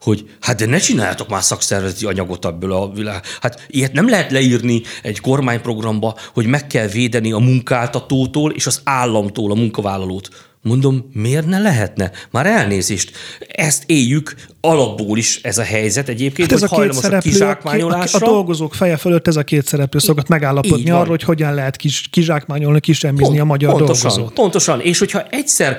hogy 0.00 0.30
hát 0.40 0.56
de 0.56 0.66
ne 0.66 0.78
csináljátok 0.78 1.28
már 1.28 1.42
szakszervezeti 1.42 2.06
anyagot 2.06 2.46
ebből 2.46 2.72
a 2.72 2.92
világ. 2.92 3.24
Hát 3.40 3.66
ilyet 3.68 3.92
nem 3.92 4.08
lehet 4.08 4.30
leírni 4.30 4.82
egy 5.02 5.20
kormányprogramba, 5.20 6.16
hogy 6.32 6.46
meg 6.46 6.66
kell 6.66 6.86
védeni 6.86 7.32
a 7.32 7.38
munkáltatótól 7.38 8.52
és 8.52 8.66
az 8.66 8.80
államtól 8.84 9.50
a 9.50 9.54
munkavállalót. 9.54 10.51
Mondom, 10.62 11.10
miért 11.12 11.46
ne 11.46 11.58
lehetne? 11.58 12.10
Már 12.30 12.46
elnézést. 12.46 13.10
Ezt 13.48 13.82
éljük 13.86 14.34
alapból 14.60 15.18
is 15.18 15.40
ez 15.42 15.58
a 15.58 15.62
helyzet 15.62 16.08
egyébként, 16.08 16.50
hát 16.50 16.62
ez 16.62 16.68
hogy 16.68 16.78
a 16.78 16.80
hajlamos 16.80 17.04
a 17.04 17.18
kizsákmányolásra. 17.18 18.26
A, 18.26 18.28
a 18.28 18.32
dolgozók 18.32 18.74
feje 18.74 18.96
fölött 18.96 19.26
ez 19.26 19.36
a 19.36 19.42
két 19.42 19.66
szereplő 19.66 19.98
szokott 19.98 20.28
megállapodni 20.28 20.90
arról, 20.90 21.06
hogy 21.06 21.22
hogyan 21.22 21.54
lehet 21.54 21.76
kis, 21.76 22.08
kizsákmányolni, 22.10 22.80
kisemmizni 22.80 23.26
Pont, 23.26 23.40
a 23.40 23.44
magyar 23.44 23.72
pontosan, 23.72 24.08
dolgozót. 24.08 24.34
Pontosan, 24.34 24.80
és 24.80 24.98
hogyha 24.98 25.22
egyszer 25.30 25.78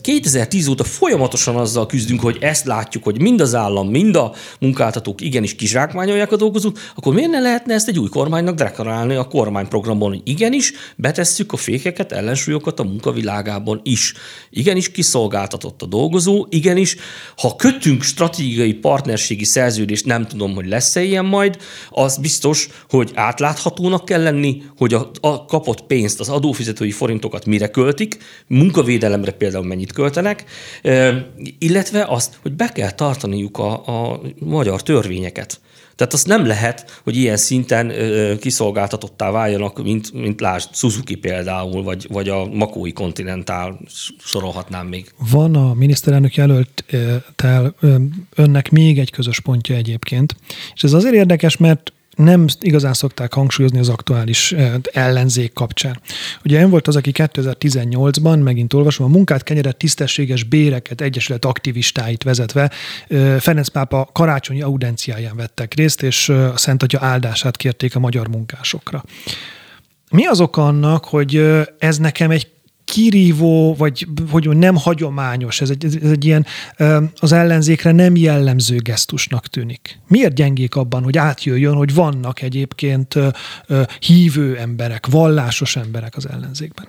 2010 0.00 0.68
óta 0.68 0.84
folyamatosan 0.84 1.56
azzal 1.56 1.86
küzdünk, 1.86 2.20
hogy 2.20 2.36
ezt 2.40 2.66
látjuk, 2.66 3.04
hogy 3.04 3.20
mind 3.20 3.40
az 3.40 3.54
állam, 3.54 3.88
mind 3.88 4.16
a 4.16 4.34
munkáltatók 4.60 5.20
igenis 5.20 5.54
kizsákmányolják 5.54 6.32
a 6.32 6.36
dolgozót, 6.36 6.78
akkor 6.94 7.14
miért 7.14 7.30
ne 7.30 7.40
lehetne 7.40 7.74
ezt 7.74 7.88
egy 7.88 7.98
új 7.98 8.08
kormánynak 8.08 8.54
deklarálni 8.54 9.14
a 9.14 9.24
kormányprogramban, 9.24 10.08
hogy 10.08 10.20
igenis 10.24 10.72
betesszük 10.96 11.52
a 11.52 11.56
fékeket, 11.56 12.12
ellensúlyokat 12.12 12.80
a 12.80 12.84
munkavilágában 12.84 13.79
is. 13.82 14.14
Igenis 14.50 14.90
kiszolgáltatott 14.90 15.82
a 15.82 15.86
dolgozó, 15.86 16.46
igenis, 16.48 16.96
ha 17.36 17.56
köt 17.56 17.78
kötünk 17.80 18.02
stratégiai 18.02 18.72
partnerségi 18.72 19.44
szerződést, 19.44 20.04
nem 20.04 20.26
tudom, 20.26 20.54
hogy 20.54 20.66
lesz-e 20.66 21.02
ilyen 21.02 21.24
majd, 21.24 21.56
az 21.90 22.16
biztos, 22.16 22.68
hogy 22.88 23.10
átláthatónak 23.14 24.04
kell 24.04 24.22
lenni, 24.22 24.62
hogy 24.76 24.94
a, 24.94 25.10
a 25.20 25.44
kapott 25.44 25.82
pénzt, 25.86 26.20
az 26.20 26.28
adófizetői 26.28 26.90
forintokat 26.90 27.46
mire 27.46 27.68
költik, 27.68 28.18
munkavédelemre 28.46 29.32
például 29.32 29.64
mennyit 29.64 29.92
költenek, 29.92 30.44
illetve 31.58 32.04
azt, 32.08 32.38
hogy 32.42 32.52
be 32.52 32.68
kell 32.68 32.90
tartaniuk 32.90 33.58
a, 33.58 33.72
a 33.72 34.20
magyar 34.38 34.82
törvényeket. 34.82 35.60
Tehát 36.00 36.14
azt 36.14 36.26
nem 36.26 36.46
lehet, 36.46 37.00
hogy 37.04 37.16
ilyen 37.16 37.36
szinten 37.36 37.92
kiszolgáltatottá 38.40 39.30
váljanak, 39.30 39.82
mint, 39.82 40.12
mint 40.12 40.40
lásd, 40.40 40.74
Suzuki 40.74 41.14
például, 41.14 41.82
vagy, 41.82 42.06
vagy 42.08 42.28
a 42.28 42.46
Makói 42.46 42.92
Continental 42.92 43.69
sorolhatnám 44.18 44.86
még. 44.86 45.12
Van 45.30 45.56
a 45.56 45.74
miniszterelnök 45.74 46.34
jelöltel 46.34 47.74
önnek 48.34 48.70
még 48.70 48.98
egy 48.98 49.10
közös 49.10 49.40
pontja 49.40 49.76
egyébként, 49.76 50.36
és 50.74 50.82
ez 50.82 50.92
azért 50.92 51.14
érdekes, 51.14 51.56
mert 51.56 51.92
nem 52.16 52.46
igazán 52.60 52.92
szokták 52.92 53.32
hangsúlyozni 53.32 53.78
az 53.78 53.88
aktuális 53.88 54.54
ellenzék 54.92 55.52
kapcsán. 55.52 56.00
Ugye 56.44 56.62
ön 56.62 56.70
volt 56.70 56.88
az, 56.88 56.96
aki 56.96 57.10
2018-ban, 57.14 58.42
megint 58.42 58.72
olvasom, 58.72 59.06
a 59.06 59.08
munkát 59.08 59.42
kenyeret 59.42 59.76
tisztességes 59.76 60.42
béreket, 60.42 61.00
egyesület 61.00 61.44
aktivistáit 61.44 62.22
vezetve 62.22 62.70
Ferenc 63.38 63.68
pápa 63.68 64.10
karácsonyi 64.12 64.62
audenciáján 64.62 65.36
vettek 65.36 65.74
részt, 65.74 66.02
és 66.02 66.28
a 66.28 66.56
Szent 66.56 66.82
Atya 66.82 66.98
áldását 67.02 67.56
kérték 67.56 67.96
a 67.96 67.98
magyar 67.98 68.28
munkásokra. 68.28 69.04
Mi 70.10 70.26
az 70.26 70.40
oka 70.40 70.66
annak, 70.66 71.04
hogy 71.04 71.36
ez 71.78 71.98
nekem 71.98 72.30
egy 72.30 72.48
kirívó, 72.90 73.74
vagy 73.74 74.06
hogy 74.30 74.56
nem 74.56 74.76
hagyományos, 74.76 75.60
ez 75.60 75.70
egy, 75.70 75.84
ez 75.84 76.10
egy 76.10 76.24
ilyen 76.24 76.46
az 77.20 77.32
ellenzékre 77.32 77.92
nem 77.92 78.16
jellemző 78.16 78.76
gesztusnak 78.76 79.46
tűnik. 79.46 79.98
Miért 80.06 80.34
gyengék 80.34 80.74
abban, 80.74 81.02
hogy 81.02 81.18
átjöjjön, 81.18 81.74
hogy 81.74 81.94
vannak 81.94 82.42
egyébként 82.42 83.14
hívő 83.98 84.56
emberek, 84.56 85.06
vallásos 85.06 85.76
emberek 85.76 86.16
az 86.16 86.28
ellenzékben? 86.28 86.88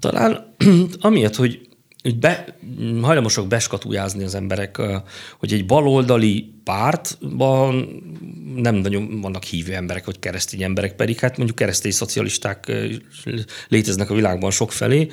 Talán 0.00 0.54
amiatt, 1.00 1.36
hogy 1.36 1.65
hogy 2.06 2.18
be, 2.18 2.56
hajlamosak 3.02 3.46
beskatujázni 3.46 4.24
az 4.24 4.34
emberek, 4.34 4.80
hogy 5.38 5.52
egy 5.52 5.66
baloldali 5.66 6.52
pártban 6.64 8.02
nem 8.56 8.74
nagyon 8.74 9.20
vannak 9.20 9.42
hívő 9.42 9.74
emberek, 9.74 10.04
vagy 10.04 10.18
keresztény 10.18 10.62
emberek, 10.62 10.96
pedig 10.96 11.18
hát 11.18 11.36
mondjuk 11.36 11.58
keresztény 11.58 11.92
szocialisták 11.92 12.72
léteznek 13.68 14.10
a 14.10 14.14
világban 14.14 14.50
sokfelé. 14.50 15.08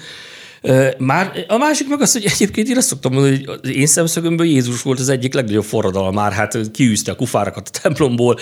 Már 0.98 1.46
a 1.48 1.58
másik 1.58 1.90
meg 1.90 2.02
az, 2.02 2.12
hogy 2.12 2.26
egyébként 2.26 2.68
én 2.68 2.78
azt 2.78 2.88
szoktam 2.88 3.14
mondani, 3.14 3.36
hogy 3.36 3.60
az 3.62 3.70
én 3.70 3.88
szemszögömből 3.88 4.48
Jézus 4.48 4.82
volt 4.82 5.00
az 5.00 5.10
egyik 5.10 5.34
legnagyobb 5.34 5.64
forradalom 5.64 6.14
már, 6.14 6.32
hát 6.32 6.72
kiűzte 6.72 7.12
a 7.12 7.16
kufárakat 7.16 7.72
a 7.74 7.80
templomból, 7.82 8.38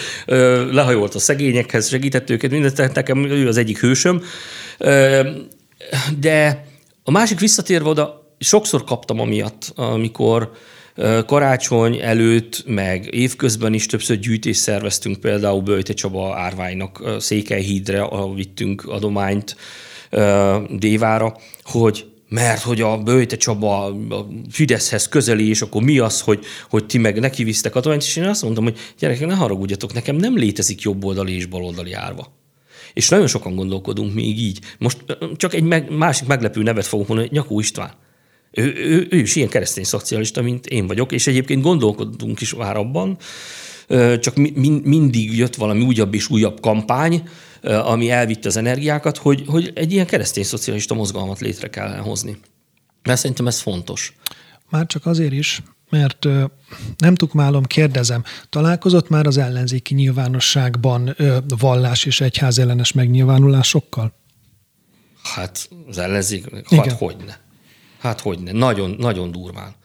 lehajolt 0.71 1.15
a 1.15 1.19
szegényekhez, 1.19 1.87
segített 1.87 2.29
őket, 2.29 2.51
mindent, 2.51 2.93
nekem 2.93 3.25
ő 3.25 3.47
az 3.47 3.57
egyik 3.57 3.79
hősöm. 3.79 4.23
De 6.19 6.65
a 7.03 7.11
másik 7.11 7.39
visszatérve 7.39 7.89
oda, 7.89 8.20
sokszor 8.41 8.83
kaptam 8.83 9.19
amiatt, 9.19 9.71
amikor 9.75 10.51
karácsony 11.25 11.99
előtt, 12.01 12.63
meg 12.65 13.13
évközben 13.13 13.73
is 13.73 13.85
többször 13.85 14.19
gyűjtést 14.19 14.59
szerveztünk, 14.59 15.19
például 15.19 15.61
Böjte 15.61 15.93
Csaba 15.93 16.35
árványnak 16.35 17.15
Székelyhídre 17.19 18.07
vittünk 18.35 18.85
adományt 18.85 19.55
Dévára, 20.69 21.37
hogy 21.63 22.05
mert 22.29 22.61
hogy 22.61 22.81
a 22.81 22.97
Böjte 22.97 23.37
Csaba 23.37 23.85
a 23.85 24.27
Fideszhez 24.49 25.07
közeli, 25.07 25.47
és 25.47 25.61
akkor 25.61 25.81
mi 25.81 25.99
az, 25.99 26.21
hogy, 26.21 26.45
hogy 26.69 26.85
ti 26.85 26.97
meg 26.97 27.19
neki 27.19 27.43
visztek 27.43 27.75
adományt, 27.75 28.01
és 28.01 28.15
én 28.15 28.23
azt 28.23 28.41
mondtam, 28.41 28.63
hogy 28.63 28.77
gyerekek, 28.99 29.27
ne 29.27 29.33
haragudjatok, 29.33 29.93
nekem 29.93 30.15
nem 30.15 30.37
létezik 30.37 30.81
jobboldali 30.81 31.35
és 31.35 31.45
baloldali 31.45 31.93
árva. 31.93 32.33
És 32.93 33.09
nagyon 33.09 33.27
sokan 33.27 33.55
gondolkodunk 33.55 34.13
még 34.13 34.39
így. 34.39 34.59
Most 34.79 34.97
csak 35.35 35.53
egy 35.53 35.63
meg, 35.63 35.89
másik 35.89 36.27
meglepő 36.27 36.63
nevet 36.63 36.85
fogok 36.85 37.07
mondani, 37.07 37.29
Nyakó 37.31 37.59
István. 37.59 37.91
Ő, 38.51 38.73
ő, 38.75 39.07
ő 39.09 39.17
is 39.17 39.35
ilyen 39.35 39.49
keresztény 39.49 39.83
szocialista, 39.83 40.41
mint 40.41 40.65
én 40.65 40.87
vagyok, 40.87 41.11
és 41.11 41.27
egyébként 41.27 41.61
gondolkodunk 41.61 42.41
is 42.41 42.53
már 42.53 42.77
abban, 42.77 43.17
csak 44.19 44.35
mi, 44.35 44.81
mindig 44.83 45.37
jött 45.37 45.55
valami 45.55 45.83
újabb 45.83 46.13
és 46.13 46.29
újabb 46.29 46.59
kampány, 46.59 47.29
ami 47.61 48.09
elvitte 48.09 48.47
az 48.47 48.57
energiákat, 48.57 49.17
hogy, 49.17 49.43
hogy 49.47 49.71
egy 49.75 49.91
ilyen 49.91 50.05
keresztény 50.05 50.43
szocialista 50.43 50.93
mozgalmat 50.93 51.39
létre 51.39 51.69
kell 51.69 51.97
hozni. 51.97 52.37
Mert 53.03 53.19
szerintem 53.19 53.47
ez 53.47 53.59
fontos. 53.59 54.15
Már 54.69 54.85
csak 54.85 55.05
azért 55.05 55.33
is, 55.33 55.61
mert 55.89 56.27
nem 56.97 57.15
tukmálom, 57.15 57.63
kérdezem, 57.63 58.23
találkozott 58.49 59.09
már 59.09 59.27
az 59.27 59.37
ellenzéki 59.37 59.93
nyilvánosságban 59.93 61.15
vallás 61.59 62.05
és 62.05 62.21
egyház 62.21 62.59
ellenes 62.59 62.91
megnyilvánulásokkal? 62.91 64.13
Hát 65.23 65.69
az 65.87 65.97
ellenzék, 65.97 66.45
hát 66.69 66.91
hogyne. 66.91 67.39
Hát 68.01 68.19
hogyne, 68.19 68.51
nagyon, 68.51 68.95
nagyon 68.99 69.31
durván. 69.31 69.75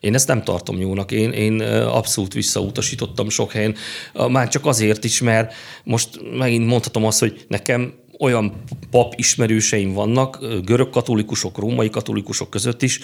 Én 0.00 0.14
ezt 0.14 0.28
nem 0.28 0.42
tartom 0.42 0.80
jónak. 0.80 1.12
Én, 1.12 1.30
én 1.30 1.60
abszolút 1.60 2.32
visszautasítottam 2.32 3.28
sok 3.28 3.52
helyen. 3.52 3.74
Már 4.28 4.48
csak 4.48 4.66
azért 4.66 5.04
is, 5.04 5.20
mert 5.20 5.54
most 5.84 6.08
megint 6.36 6.66
mondhatom 6.66 7.04
azt, 7.04 7.18
hogy 7.18 7.44
nekem 7.48 7.94
olyan 8.18 8.62
pap 8.90 9.14
ismerőseim 9.16 9.92
vannak, 9.92 10.38
görög 10.64 10.90
katolikusok, 10.90 11.58
római 11.58 11.90
katolikusok 11.90 12.50
között 12.50 12.82
is, 12.82 13.00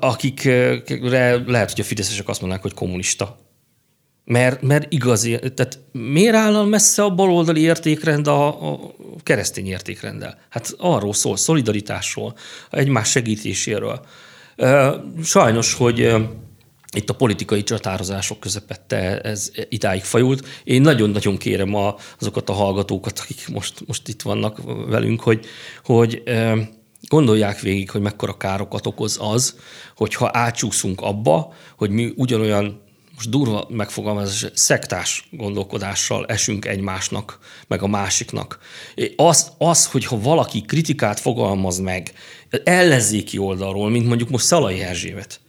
akikre 0.00 1.42
lehet, 1.46 1.70
hogy 1.70 1.80
a 1.80 1.84
fideszesek 1.84 2.28
azt 2.28 2.40
mondanák, 2.40 2.64
hogy 2.64 2.74
kommunista. 2.74 3.47
Mert, 4.30 4.62
mert 4.62 4.92
igazi, 4.92 5.38
tehát 5.54 5.78
miért 5.92 6.34
áll 6.34 6.64
messze 6.64 7.02
a 7.02 7.14
baloldali 7.14 7.60
értékrend 7.60 8.26
a, 8.26 8.72
a 8.72 8.80
keresztény 9.22 9.66
értékrenddel? 9.66 10.38
Hát 10.48 10.74
arról 10.78 11.12
szól, 11.12 11.36
szolidaritásról, 11.36 12.34
egymás 12.70 13.10
segítéséről. 13.10 14.06
Sajnos, 15.22 15.74
hogy 15.74 16.14
itt 16.96 17.10
a 17.10 17.14
politikai 17.14 17.62
csatározások 17.62 18.40
közepette 18.40 19.20
ez 19.20 19.50
idáig 19.68 20.02
fajult. 20.02 20.46
Én 20.64 20.80
nagyon-nagyon 20.80 21.36
kérem 21.36 21.74
a, 21.74 21.94
azokat 22.20 22.48
a 22.48 22.52
hallgatókat, 22.52 23.18
akik 23.18 23.48
most, 23.48 23.86
most 23.86 24.08
itt 24.08 24.22
vannak 24.22 24.60
velünk, 24.88 25.20
hogy, 25.20 25.46
hogy 25.84 26.22
gondolják 27.08 27.60
végig, 27.60 27.90
hogy 27.90 28.00
mekkora 28.00 28.36
károkat 28.36 28.86
okoz 28.86 29.18
az, 29.20 29.58
hogyha 29.96 30.30
átsúszunk 30.32 31.00
abba, 31.00 31.52
hogy 31.76 31.90
mi 31.90 32.12
ugyanolyan 32.16 32.86
most 33.18 33.30
durva 33.30 33.66
megfogalmazás, 33.68 34.46
szektás 34.54 35.28
gondolkodással 35.30 36.26
esünk 36.26 36.64
egymásnak, 36.64 37.38
meg 37.66 37.82
a 37.82 37.86
másiknak. 37.86 38.58
Az, 39.16 39.52
az, 39.58 39.86
hogyha 39.86 40.20
valaki 40.20 40.60
kritikát 40.60 41.20
fogalmaz 41.20 41.78
meg 41.78 42.12
ellenzéki 42.64 43.38
oldalról, 43.38 43.90
mint 43.90 44.06
mondjuk 44.06 44.30
most 44.30 44.44
Szalai 44.44 44.80
Erzsébet, 44.80 45.40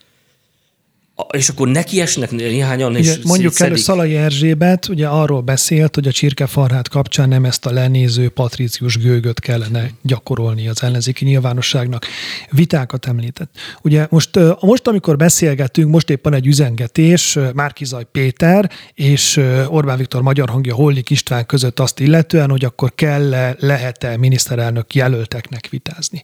és 1.31 1.49
akkor 1.49 1.67
neki 1.67 2.01
esnek 2.01 2.31
néhányan, 2.31 2.95
és 2.95 3.09
ugye, 3.09 3.17
Mondjuk 3.23 3.59
el, 3.59 3.75
Szalai 3.75 4.15
Erzsébet 4.15 4.87
ugye 4.87 5.07
arról 5.07 5.41
beszélt, 5.41 5.95
hogy 5.95 6.07
a 6.07 6.11
csirkefarhát 6.11 6.89
kapcsán 6.89 7.29
nem 7.29 7.45
ezt 7.45 7.65
a 7.65 7.71
lenéző 7.71 8.29
patricius 8.29 8.97
gőgöt 8.97 9.39
kellene 9.39 9.91
gyakorolni 10.01 10.67
az 10.67 10.83
ellenzéki 10.83 11.25
nyilvánosságnak. 11.25 12.05
Vitákat 12.51 13.05
említett. 13.05 13.49
Ugye 13.81 14.07
most, 14.09 14.39
most 14.59 14.87
amikor 14.87 15.17
beszélgetünk, 15.17 15.91
most 15.91 16.09
éppen 16.09 16.33
egy 16.33 16.47
üzengetés 16.47 17.37
Márkizaj 17.53 18.05
Péter 18.11 18.71
és 18.93 19.41
Orbán 19.67 19.97
Viktor 19.97 20.21
magyar 20.21 20.49
hangja 20.49 20.75
Hollik 20.75 21.09
István 21.09 21.45
között 21.45 21.79
azt 21.79 21.99
illetően, 21.99 22.49
hogy 22.49 22.65
akkor 22.65 22.95
kell 22.95 23.55
lehet-e 23.59 24.17
miniszterelnök 24.17 24.95
jelölteknek 24.95 25.67
vitázni. 25.69 26.21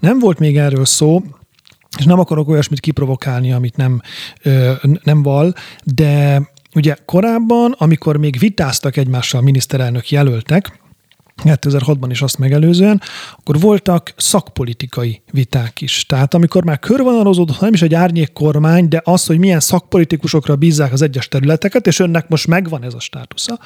Nem 0.00 0.18
volt 0.18 0.38
még 0.38 0.56
erről 0.56 0.84
szó, 0.84 1.22
és 1.98 2.04
nem 2.04 2.18
akarok 2.18 2.48
olyasmit 2.48 2.80
kiprovokálni, 2.80 3.52
amit 3.52 3.76
nem, 3.76 4.00
nem 5.02 5.22
val, 5.22 5.54
de 5.84 6.42
ugye 6.74 6.96
korábban, 7.04 7.74
amikor 7.78 8.16
még 8.16 8.38
vitáztak 8.38 8.96
egymással 8.96 9.40
miniszterelnök 9.40 10.10
jelöltek, 10.10 10.84
2006-ban 11.44 12.06
is 12.10 12.22
azt 12.22 12.38
megelőzően, 12.38 13.00
akkor 13.36 13.60
voltak 13.60 14.12
szakpolitikai 14.16 15.22
viták 15.32 15.80
is. 15.80 16.06
Tehát 16.06 16.34
amikor 16.34 16.64
már 16.64 16.78
körvonalozódott, 16.78 17.60
nem 17.60 17.72
is 17.72 17.82
egy 17.82 17.94
árnyék 17.94 18.32
kormány, 18.32 18.88
de 18.88 19.00
az, 19.04 19.26
hogy 19.26 19.38
milyen 19.38 19.60
szakpolitikusokra 19.60 20.56
bízzák 20.56 20.92
az 20.92 21.02
egyes 21.02 21.28
területeket, 21.28 21.86
és 21.86 21.98
önnek 21.98 22.28
most 22.28 22.46
megvan 22.46 22.84
ez 22.84 22.94
a 22.94 23.00
státusza, 23.00 23.58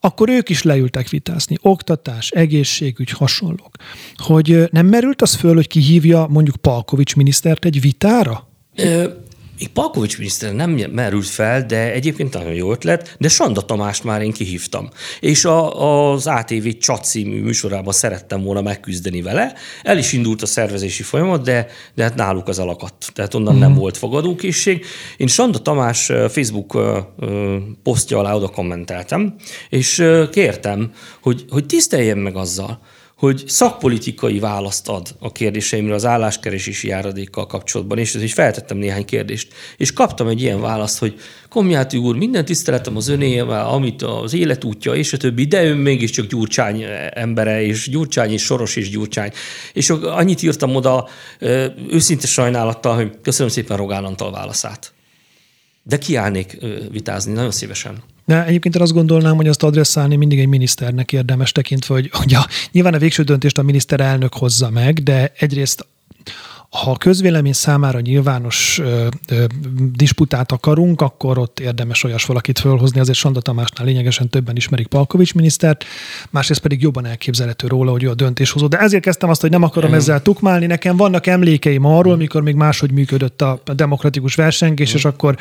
akkor 0.00 0.28
ők 0.28 0.48
is 0.48 0.62
leültek 0.62 1.08
vitázni. 1.08 1.56
Oktatás, 1.62 2.30
egészségügy, 2.30 3.10
hasonlók. 3.10 3.76
Hogy 4.14 4.68
nem 4.70 4.86
merült 4.86 5.22
az 5.22 5.34
föl, 5.34 5.54
hogy 5.54 5.66
kihívja 5.66 6.26
mondjuk 6.26 6.56
Palkovics 6.56 7.16
minisztert 7.16 7.64
egy 7.64 7.80
vitára? 7.80 8.48
Még 9.60 9.68
Palkovics 9.68 10.18
miniszter 10.18 10.54
nem 10.54 10.70
merült 10.70 11.26
fel, 11.26 11.66
de 11.66 11.92
egyébként 11.92 12.34
nagyon 12.34 12.52
jó 12.52 12.72
ötlet, 12.72 13.16
de 13.18 13.28
Sanda 13.28 13.60
Tamást 13.60 14.04
már 14.04 14.22
én 14.22 14.32
kihívtam. 14.32 14.88
És 15.20 15.44
a, 15.44 16.10
az 16.12 16.26
ATV 16.26 16.68
Csat 16.78 17.04
című 17.04 17.42
műsorában 17.42 17.92
szerettem 17.92 18.42
volna 18.42 18.62
megküzdeni 18.62 19.22
vele. 19.22 19.54
El 19.82 19.98
is 19.98 20.12
indult 20.12 20.42
a 20.42 20.46
szervezési 20.46 21.02
folyamat, 21.02 21.42
de, 21.42 21.66
de 21.94 22.02
hát 22.02 22.14
náluk 22.14 22.48
az 22.48 22.58
alakat. 22.58 22.94
Tehát 23.12 23.34
onnan 23.34 23.54
mm. 23.54 23.58
nem 23.58 23.74
volt 23.74 23.96
fogadókészség. 23.96 24.84
Én 25.16 25.26
Sanda 25.26 25.58
Tamás 25.58 26.12
Facebook 26.28 26.78
posztja 27.82 28.18
alá 28.18 28.34
oda 28.34 28.48
kommenteltem, 28.48 29.34
és 29.68 30.04
kértem, 30.30 30.92
hogy, 31.22 31.44
hogy 31.48 31.66
tiszteljen 31.66 32.18
meg 32.18 32.36
azzal, 32.36 32.80
hogy 33.20 33.42
szakpolitikai 33.46 34.38
választ 34.38 34.88
ad 34.88 35.08
a 35.18 35.32
kérdéseimre 35.32 35.94
az 35.94 36.04
álláskeresési 36.04 36.88
járadékkal 36.88 37.46
kapcsolatban, 37.46 37.98
és 37.98 38.14
így 38.14 38.30
feltettem 38.30 38.76
néhány 38.76 39.04
kérdést, 39.04 39.52
és 39.76 39.92
kaptam 39.92 40.28
egy 40.28 40.40
ilyen 40.40 40.60
választ, 40.60 40.98
hogy 40.98 41.20
Komjáti 41.48 41.96
úr, 41.96 42.16
minden 42.16 42.44
tiszteletem 42.44 42.96
az 42.96 43.08
önével, 43.08 43.68
amit 43.68 44.02
az 44.02 44.34
életútja 44.34 44.94
és 44.94 45.12
a 45.12 45.16
többi, 45.16 45.44
de 45.44 45.64
ön 45.64 45.76
mégiscsak 45.76 46.26
Gyurcsány 46.26 46.84
embere, 47.10 47.62
és 47.62 47.88
Gyurcsány 47.88 48.30
és 48.30 48.42
Soros 48.42 48.76
és 48.76 48.90
Gyurcsány. 48.90 49.32
És 49.72 49.90
annyit 49.90 50.42
írtam 50.42 50.74
oda 50.74 51.08
őszinte 51.88 52.26
sajnálattal, 52.26 52.94
hogy 52.94 53.10
köszönöm 53.22 53.52
szépen 53.52 53.76
Rogán 53.76 54.04
Antal 54.04 54.30
válaszát. 54.30 54.92
De 55.82 55.98
kiállnék 55.98 56.58
vitázni, 56.90 57.32
nagyon 57.32 57.50
szívesen. 57.50 58.02
De 58.30 58.44
egyébként 58.44 58.74
én 58.74 58.82
azt 58.82 58.92
gondolnám, 58.92 59.36
hogy 59.36 59.48
azt 59.48 59.62
adresszálni 59.62 60.16
mindig 60.16 60.38
egy 60.38 60.46
miniszternek 60.46 61.12
érdemes 61.12 61.52
tekintve, 61.52 61.94
hogy, 61.94 62.34
a, 62.34 62.48
nyilván 62.72 62.94
a 62.94 62.98
végső 62.98 63.22
döntést 63.22 63.58
a 63.58 63.62
miniszterelnök 63.62 64.34
hozza 64.34 64.70
meg, 64.70 65.02
de 65.02 65.32
egyrészt 65.38 65.86
ha 66.70 66.90
a 66.90 66.96
közvélemény 66.96 67.52
számára 67.52 68.00
nyilvános 68.00 68.78
ö, 68.82 69.06
ö, 69.28 69.44
disputát 69.92 70.52
akarunk, 70.52 71.00
akkor 71.00 71.38
ott 71.38 71.60
érdemes 71.60 72.04
olyas 72.04 72.24
valakit 72.24 72.58
fölhozni, 72.58 73.00
azért 73.00 73.18
Sanda 73.18 73.40
Tamásnál 73.40 73.86
lényegesen 73.86 74.28
többen 74.28 74.56
ismerik 74.56 74.86
Palkovics 74.86 75.34
minisztert, 75.34 75.84
másrészt 76.30 76.60
pedig 76.60 76.82
jobban 76.82 77.06
elképzelhető 77.06 77.66
róla, 77.66 77.90
hogy 77.90 78.02
ő 78.02 78.08
a 78.10 78.14
döntéshozó. 78.14 78.66
De 78.66 78.78
ezért 78.78 79.02
kezdtem 79.02 79.30
azt, 79.30 79.40
hogy 79.40 79.50
nem 79.50 79.62
akarom 79.62 79.94
ezzel 79.94 80.22
tukmálni. 80.22 80.66
Nekem 80.66 80.96
vannak 80.96 81.26
emlékeim 81.26 81.84
arról, 81.84 82.16
mikor 82.16 82.42
még 82.42 82.54
máshogy 82.54 82.92
működött 82.92 83.42
a 83.42 83.60
demokratikus 83.74 84.34
versengés, 84.34 84.94
és 84.94 85.04
akkor, 85.04 85.36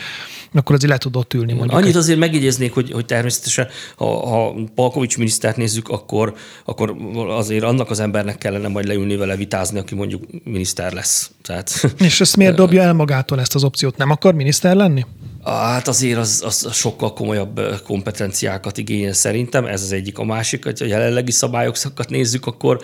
akkor 0.53 0.75
az 0.75 0.85
le 0.85 0.97
tudott 0.97 1.33
ülni. 1.33 1.53
Mondjuk. 1.53 1.79
Annyit 1.79 1.95
azért 1.95 2.19
megjegyeznék, 2.19 2.73
hogy, 2.73 2.91
hogy 2.91 3.05
természetesen, 3.05 3.67
ha, 3.95 4.27
ha 4.27 4.55
Palkovics 4.75 5.17
minisztert 5.17 5.57
nézzük, 5.57 5.89
akkor, 5.89 6.33
akkor 6.65 6.95
azért 7.29 7.63
annak 7.63 7.89
az 7.89 7.99
embernek 7.99 8.37
kellene 8.37 8.67
majd 8.67 8.87
leülni 8.87 9.15
vele 9.15 9.35
vitázni, 9.35 9.79
aki 9.79 9.95
mondjuk 9.95 10.23
miniszter 10.43 10.93
lesz 10.93 11.18
lesz. 11.19 11.31
Tehát, 11.41 11.95
És 12.09 12.21
ezt 12.21 12.37
miért 12.37 12.55
dobja 12.55 12.81
el 12.81 12.93
magától 12.93 13.39
ezt 13.39 13.55
az 13.55 13.63
opciót? 13.63 13.97
Nem 13.97 14.09
akar 14.09 14.33
miniszter 14.33 14.75
lenni? 14.75 15.05
Hát 15.43 15.87
azért 15.87 16.17
az, 16.17 16.41
az 16.45 16.73
sokkal 16.73 17.13
komolyabb 17.13 17.61
kompetenciákat 17.83 18.77
igényel 18.77 19.13
szerintem, 19.13 19.65
ez 19.65 19.81
az 19.81 19.91
egyik. 19.91 20.17
A 20.17 20.23
másik, 20.23 20.63
hogy 20.63 20.81
a 20.81 20.85
jelenlegi 20.85 21.31
szabályokat 21.31 22.09
nézzük, 22.09 22.45
akkor 22.45 22.79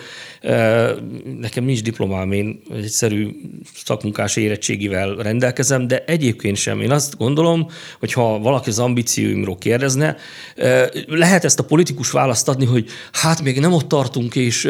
nekem 1.39 1.64
nincs 1.64 1.84
diplomám, 1.84 2.32
én 2.32 2.62
egy 2.72 2.84
egyszerű 2.84 3.30
szakmunkás 3.86 4.36
érettségivel 4.36 5.16
rendelkezem, 5.16 5.88
de 5.88 6.03
egyébként 6.08 6.58
sem. 6.58 6.82
Én 6.82 6.91
azt 6.91 7.18
gondolom, 7.18 7.68
hogy 7.99 8.14
ha 8.14 8.39
valaki 8.39 8.70
az 8.70 8.80
ambícióimról 8.80 9.58
kérdezne, 9.58 10.16
lehet 11.08 11.43
ezt 11.43 11.60
a 11.60 11.64
politikus 11.64 12.12
választ 12.12 12.47
adni, 12.47 12.66
hogy 12.66 12.88
hát 13.12 13.41
még 13.41 13.60
nem 13.60 13.74
ott 13.74 13.88
tartunk, 13.88 14.36
és 14.36 14.66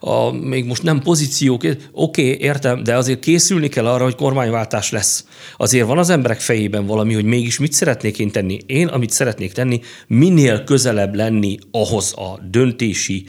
a, 0.00 0.30
még 0.30 0.64
most 0.64 0.82
nem 0.82 1.00
pozíciók. 1.00 1.62
Oké, 1.64 1.76
okay, 1.92 2.46
értem, 2.46 2.82
de 2.82 2.96
azért 2.96 3.20
készülni 3.20 3.68
kell 3.68 3.86
arra, 3.86 4.04
hogy 4.04 4.14
kormányváltás 4.14 4.90
lesz. 4.90 5.24
Azért 5.56 5.86
van 5.86 5.98
az 5.98 6.10
emberek 6.10 6.40
fejében 6.40 6.86
valami, 6.86 7.14
hogy 7.20 7.28
mégis 7.28 7.58
mit 7.58 7.72
szeretnék 7.72 8.18
én 8.18 8.30
tenni. 8.30 8.58
Én, 8.66 8.86
amit 8.86 9.10
szeretnék 9.10 9.52
tenni, 9.52 9.80
minél 10.06 10.64
közelebb 10.64 11.14
lenni 11.14 11.58
ahhoz 11.70 12.12
a 12.16 12.38
döntési 12.50 13.24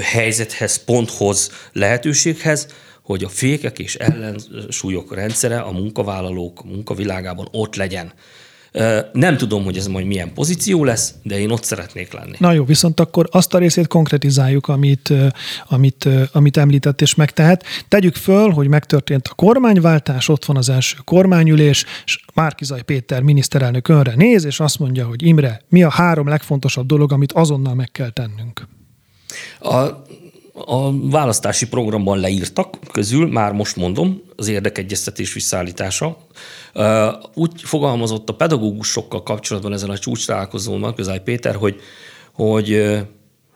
helyzethez, 0.00 0.84
ponthoz, 0.84 1.50
lehetőséghez, 1.72 2.68
hogy 3.02 3.24
a 3.24 3.28
fékek 3.28 3.78
és 3.78 3.94
ellensúlyok 3.94 5.14
rendszere 5.14 5.58
a 5.60 5.72
munkavállalók 5.72 6.64
munkavilágában 6.64 7.48
ott 7.50 7.74
legyen. 7.74 8.12
Nem 9.12 9.36
tudom, 9.36 9.64
hogy 9.64 9.76
ez 9.76 9.86
majd 9.86 10.06
milyen 10.06 10.32
pozíció 10.32 10.84
lesz, 10.84 11.14
de 11.22 11.38
én 11.38 11.50
ott 11.50 11.64
szeretnék 11.64 12.12
lenni. 12.12 12.36
Na 12.38 12.52
jó, 12.52 12.64
viszont 12.64 13.00
akkor 13.00 13.28
azt 13.30 13.54
a 13.54 13.58
részét 13.58 13.86
konkretizáljuk, 13.86 14.68
amit, 14.68 15.12
amit, 15.64 16.08
amit 16.32 16.56
említett 16.56 17.00
és 17.00 17.14
megtehet. 17.14 17.64
Tegyük 17.88 18.14
föl, 18.14 18.50
hogy 18.50 18.68
megtörtént 18.68 19.28
a 19.28 19.34
kormányváltás, 19.34 20.28
ott 20.28 20.44
van 20.44 20.56
az 20.56 20.68
első 20.68 20.96
kormányülés, 21.04 21.84
és 22.04 22.20
Márkizaj 22.34 22.82
Péter 22.82 23.22
miniszterelnök 23.22 23.88
önre 23.88 24.14
néz, 24.16 24.44
és 24.44 24.60
azt 24.60 24.78
mondja, 24.78 25.06
hogy 25.06 25.22
Imre, 25.22 25.60
mi 25.68 25.82
a 25.82 25.90
három 25.90 26.28
legfontosabb 26.28 26.86
dolog, 26.86 27.12
amit 27.12 27.32
azonnal 27.32 27.74
meg 27.74 27.88
kell 27.92 28.10
tennünk? 28.10 28.68
A 29.60 29.86
a 30.54 31.08
választási 31.08 31.68
programban 31.68 32.18
leírtak 32.18 32.78
közül, 32.92 33.28
már 33.28 33.52
most 33.52 33.76
mondom, 33.76 34.22
az 34.36 34.48
érdekegyeztetés 34.48 35.32
visszaállítása. 35.32 36.16
Úgy 37.34 37.62
fogalmazott 37.62 38.28
a 38.28 38.34
pedagógusokkal 38.34 39.22
kapcsolatban 39.22 39.72
ezen 39.72 39.90
a 39.90 39.98
csúcs 39.98 40.26
találkozón 40.26 40.94
Közály 40.94 41.22
Péter, 41.22 41.54
hogy, 41.54 41.80
hogy 42.32 42.96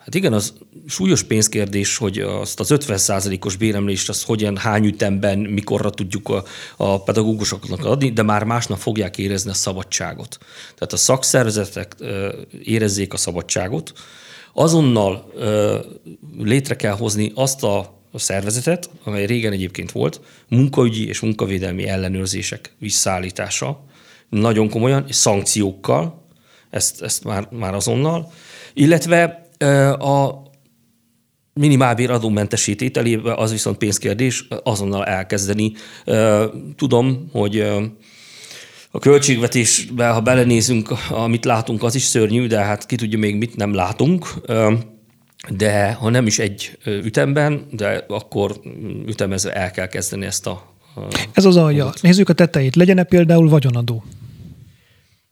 Hát 0.09 0.17
igen, 0.17 0.33
az 0.33 0.53
súlyos 0.87 1.23
pénzkérdés, 1.23 1.97
hogy 1.97 2.19
azt 2.19 2.61
az 2.61 2.69
50%-os 2.75 3.57
béremlést, 3.57 4.09
azt 4.09 4.25
hogyan, 4.25 4.57
hány 4.57 4.85
ütemben, 4.85 5.39
mikorra 5.39 5.91
tudjuk 5.91 6.29
a, 6.29 6.45
a 6.77 7.03
pedagógusoknak 7.03 7.85
adni, 7.85 8.11
de 8.11 8.23
már 8.23 8.45
másnap 8.45 8.79
fogják 8.79 9.19
érezni 9.19 9.51
a 9.51 9.55
szabadságot. 9.55 10.39
Tehát 10.75 10.93
a 10.93 10.97
szakszervezetek 10.97 11.97
érezzék 12.65 13.13
a 13.13 13.17
szabadságot, 13.17 13.93
azonnal 14.53 15.33
ö, 15.35 15.79
létre 16.39 16.77
kell 16.77 16.95
hozni 16.95 17.33
azt 17.35 17.63
a 17.65 17.97
szervezetet, 18.15 18.91
amely 19.05 19.27
régen 19.27 19.53
egyébként 19.53 19.93
volt, 19.93 20.21
munkaügyi 20.49 21.09
és 21.09 21.21
munkavédelmi 21.21 21.87
ellenőrzések 21.87 22.75
visszaállítása, 22.79 23.85
nagyon 24.29 24.69
komolyan, 24.69 25.05
és 25.09 25.15
szankciókkal, 25.15 26.27
ezt, 26.71 27.03
ezt 27.03 27.25
már, 27.25 27.49
már 27.51 27.75
azonnal, 27.75 28.33
illetve 28.75 29.49
a 29.99 30.43
minimálbér 31.53 32.11
adómentesítételébe, 32.11 33.35
az 33.35 33.51
viszont 33.51 33.77
pénzkérdés, 33.79 34.49
azonnal 34.63 35.05
elkezdeni. 35.05 35.73
Tudom, 36.77 37.29
hogy 37.33 37.67
a 38.91 38.99
költségvetésbe, 38.99 40.09
ha 40.09 40.20
belenézünk, 40.20 40.89
amit 41.11 41.45
látunk, 41.45 41.82
az 41.82 41.95
is 41.95 42.03
szörnyű, 42.03 42.47
de 42.47 42.59
hát 42.59 42.86
ki 42.86 42.97
tudja 42.97 43.18
még 43.18 43.36
mit 43.36 43.57
nem 43.57 43.74
látunk. 43.74 44.26
De 45.49 45.93
ha 45.93 46.11
nem 46.11 46.26
is 46.26 46.39
egy 46.39 46.78
ütemben, 46.84 47.66
de 47.70 48.05
akkor 48.09 48.61
ütemezve 49.07 49.53
el 49.53 49.70
kell 49.70 49.86
kezdeni 49.86 50.26
ezt 50.26 50.47
a 50.47 50.76
ez 51.32 51.45
az 51.45 51.57
alja. 51.57 51.93
Nézzük 52.01 52.28
a 52.28 52.32
tetejét. 52.32 52.76
Legyen-e 52.76 53.03
például 53.03 53.49
vagyonadó? 53.49 54.05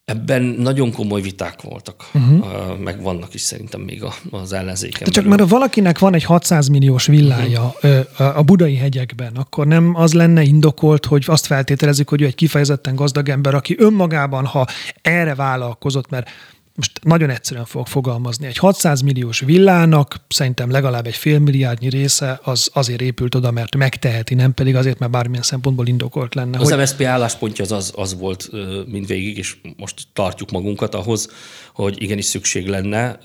Ebben 0.06 0.42
nagyon 0.42 0.92
komoly 0.92 1.20
viták 1.20 1.62
voltak, 1.62 2.10
uh-huh. 2.14 2.78
meg 2.78 3.02
vannak 3.02 3.34
is 3.34 3.40
szerintem 3.40 3.80
még 3.80 4.04
az 4.30 4.52
ellenzéken. 4.52 5.04
De 5.04 5.10
csak 5.10 5.24
belül. 5.24 5.38
mert 5.38 5.50
valakinek 5.50 5.98
van 5.98 6.14
egy 6.14 6.24
600 6.24 6.68
milliós 6.68 7.06
villája 7.06 7.74
uh-huh. 7.82 8.36
a 8.38 8.42
budai 8.42 8.76
hegyekben, 8.76 9.36
akkor 9.36 9.66
nem 9.66 9.94
az 9.94 10.12
lenne 10.12 10.42
indokolt, 10.42 11.06
hogy 11.06 11.24
azt 11.26 11.46
feltételezzük, 11.46 12.08
hogy 12.08 12.22
ő 12.22 12.24
egy 12.24 12.34
kifejezetten 12.34 12.94
gazdag 12.94 13.28
ember, 13.28 13.54
aki 13.54 13.74
önmagában, 13.78 14.44
ha 14.44 14.66
erre 15.02 15.34
vállalkozott, 15.34 16.10
mert 16.10 16.28
most 16.76 17.00
nagyon 17.02 17.30
egyszerűen 17.30 17.64
fogok 17.64 17.86
fogalmazni, 17.86 18.46
egy 18.46 18.56
600 18.56 19.00
milliós 19.00 19.40
villának 19.40 20.16
szerintem 20.28 20.70
legalább 20.70 21.06
egy 21.06 21.16
félmilliárdnyi 21.16 21.88
része 21.88 22.40
az 22.42 22.70
azért 22.72 23.00
épült 23.00 23.34
oda, 23.34 23.50
mert 23.50 23.76
megteheti, 23.76 24.34
nem 24.34 24.54
pedig 24.54 24.76
azért, 24.76 24.98
mert 24.98 25.12
bármilyen 25.12 25.42
szempontból 25.42 25.86
indokolt 25.86 26.34
lenne. 26.34 26.58
Az 26.58 26.70
hogy... 26.70 26.78
MSZP 26.78 27.02
álláspontja 27.02 27.64
az, 27.64 27.72
az, 27.72 27.92
az 27.96 28.18
volt 28.18 28.50
mindvégig, 28.86 29.38
és 29.38 29.56
most 29.76 30.02
tartjuk 30.12 30.50
magunkat 30.50 30.94
ahhoz, 30.94 31.30
hogy 31.74 32.02
igenis 32.02 32.24
szükség 32.24 32.66
lenne 32.66 33.18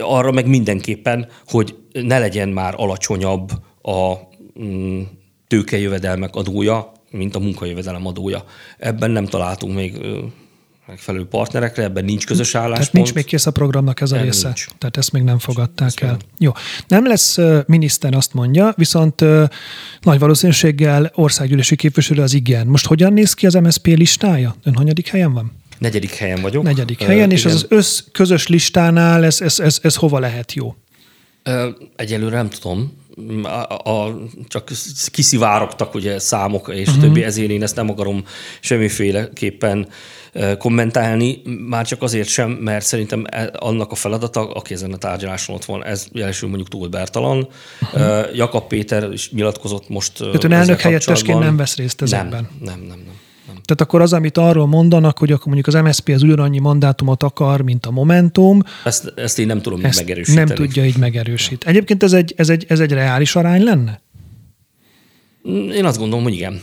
arra 0.00 0.32
meg 0.32 0.46
mindenképpen, 0.46 1.28
hogy 1.46 1.76
ne 1.92 2.18
legyen 2.18 2.48
már 2.48 2.74
alacsonyabb 2.76 3.50
a 3.82 4.14
mm, 4.62 5.02
tőkejövedelmek 5.46 6.34
adója, 6.34 6.92
mint 7.10 7.36
a 7.36 7.38
munkajövedelem 7.38 8.06
adója. 8.06 8.44
Ebben 8.78 9.10
nem 9.10 9.26
találtunk 9.26 9.74
még 9.74 10.00
megfelelő 10.86 11.26
partnerekre, 11.26 11.82
ebben 11.82 12.04
nincs 12.04 12.26
közös 12.26 12.54
álláspont. 12.54 12.78
Tehát 12.78 12.92
nincs 12.92 13.14
még 13.14 13.24
kész 13.24 13.46
a 13.46 13.50
programnak 13.50 14.00
ez 14.00 14.12
a 14.12 14.14
nem 14.14 14.24
része. 14.24 14.46
Nincs. 14.46 14.66
Tehát 14.78 14.96
ezt 14.96 15.12
még 15.12 15.22
nem 15.22 15.38
fogadták 15.38 15.86
ezt 15.86 16.00
el. 16.02 16.16
Jó. 16.38 16.52
Nem 16.88 17.06
lesz 17.06 17.38
miniszter, 17.66 18.14
azt 18.14 18.34
mondja, 18.34 18.72
viszont 18.76 19.24
nagy 20.00 20.18
valószínűséggel 20.18 21.10
országgyűlési 21.14 21.76
képviselő 21.76 22.22
az 22.22 22.34
igen. 22.34 22.66
Most 22.66 22.86
hogyan 22.86 23.12
néz 23.12 23.34
ki 23.34 23.46
az 23.46 23.54
MSZP 23.54 23.86
listája? 23.86 24.56
Ön 24.62 24.74
hanyadik 24.74 25.08
helyen 25.08 25.32
van? 25.32 25.52
Negyedik 25.78 26.14
helyen 26.14 26.40
vagyok. 26.40 26.62
Negyedik 26.62 27.02
helyen, 27.02 27.26
uh, 27.26 27.32
és 27.32 27.44
igen. 27.44 27.54
az 27.54 27.66
össz 27.68 28.00
közös 28.12 28.46
listánál 28.46 29.24
ez, 29.24 29.40
ez, 29.40 29.60
ez, 29.60 29.78
ez 29.82 29.94
hova 29.94 30.18
lehet 30.18 30.52
jó? 30.52 30.76
Uh, 31.44 31.64
egyelőre 31.96 32.36
nem 32.36 32.48
tudom 32.48 32.92
a, 33.42 33.90
a, 33.90 34.18
csak 34.48 34.70
kiszivárogtak 35.06 35.94
ugye 35.94 36.18
számok 36.18 36.70
és 36.74 36.88
uh-huh. 36.88 37.02
többi, 37.02 37.22
ezért 37.22 37.50
én 37.50 37.62
ezt 37.62 37.76
nem 37.76 37.90
akarom 37.90 38.24
semmiféleképpen 38.60 39.88
kommentálni, 40.58 41.42
már 41.68 41.86
csak 41.86 42.02
azért 42.02 42.28
sem, 42.28 42.50
mert 42.50 42.84
szerintem 42.84 43.24
e, 43.30 43.50
annak 43.58 43.90
a 43.90 43.94
feladata, 43.94 44.52
aki 44.52 44.74
ezen 44.74 44.92
a 44.92 44.96
tárgyaláson 44.96 45.54
ott 45.54 45.64
van, 45.64 45.84
ez 45.84 46.06
jelesül 46.12 46.48
mondjuk 46.48 46.68
túl 46.68 46.88
bertalan. 46.88 47.48
Uh-huh. 47.80 48.36
Jakab 48.36 48.66
Péter 48.66 49.12
is 49.12 49.30
nyilatkozott 49.30 49.88
most. 49.88 50.12
Tehát 50.12 50.44
ön 50.44 50.52
elnök 50.52 50.80
helyettesként 50.80 51.38
nem 51.38 51.56
vesz 51.56 51.76
részt 51.76 52.02
ezekben? 52.02 52.48
Nem, 52.60 52.78
nem, 52.78 52.86
nem. 52.88 52.98
nem. 53.04 53.22
Tehát 53.64 53.80
akkor 53.80 54.00
az, 54.00 54.12
amit 54.12 54.38
arról 54.38 54.66
mondanak, 54.66 55.18
hogy 55.18 55.32
akkor 55.32 55.46
mondjuk 55.46 55.66
az 55.66 55.82
MSZP 55.82 56.08
az 56.08 56.22
ugyanannyi 56.22 56.58
mandátumot 56.58 57.22
akar, 57.22 57.60
mint 57.60 57.86
a 57.86 57.90
Momentum. 57.90 58.62
Ezt, 58.84 59.12
ezt 59.16 59.38
én 59.38 59.46
nem 59.46 59.62
tudom 59.62 59.84
ezt 59.84 59.98
megerősíteni. 59.98 60.46
Nem 60.46 60.56
tudja 60.56 60.84
így 60.84 60.96
megerősíteni. 60.96 61.76
Egyébként 61.76 62.02
ez 62.02 62.12
egy, 62.12 62.34
ez, 62.36 62.48
egy, 62.48 62.64
ez 62.68 62.80
egy 62.80 62.92
reális 62.92 63.36
arány 63.36 63.62
lenne? 63.62 64.00
Én 65.72 65.84
azt 65.84 65.98
gondolom, 65.98 66.24
hogy 66.24 66.34
igen. 66.34 66.60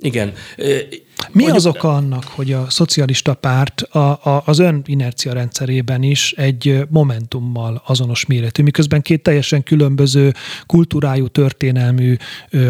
Igen. 0.00 0.32
Mi 0.56 1.42
Mondjuk, 1.42 1.54
az 1.54 1.66
oka 1.66 1.94
annak, 1.94 2.24
hogy 2.24 2.52
a 2.52 2.70
szocialista 2.70 3.34
párt 3.34 3.80
a, 3.80 3.98
a, 3.98 4.42
az 4.46 4.58
ön 4.58 4.82
inercia 4.86 5.32
rendszerében 5.32 6.02
is 6.02 6.32
egy 6.32 6.86
momentummal 6.88 7.82
azonos 7.86 8.26
méretű, 8.26 8.62
miközben 8.62 9.02
két 9.02 9.22
teljesen 9.22 9.62
különböző 9.62 10.32
kultúrájú, 10.66 11.26
történelmű, 11.26 12.16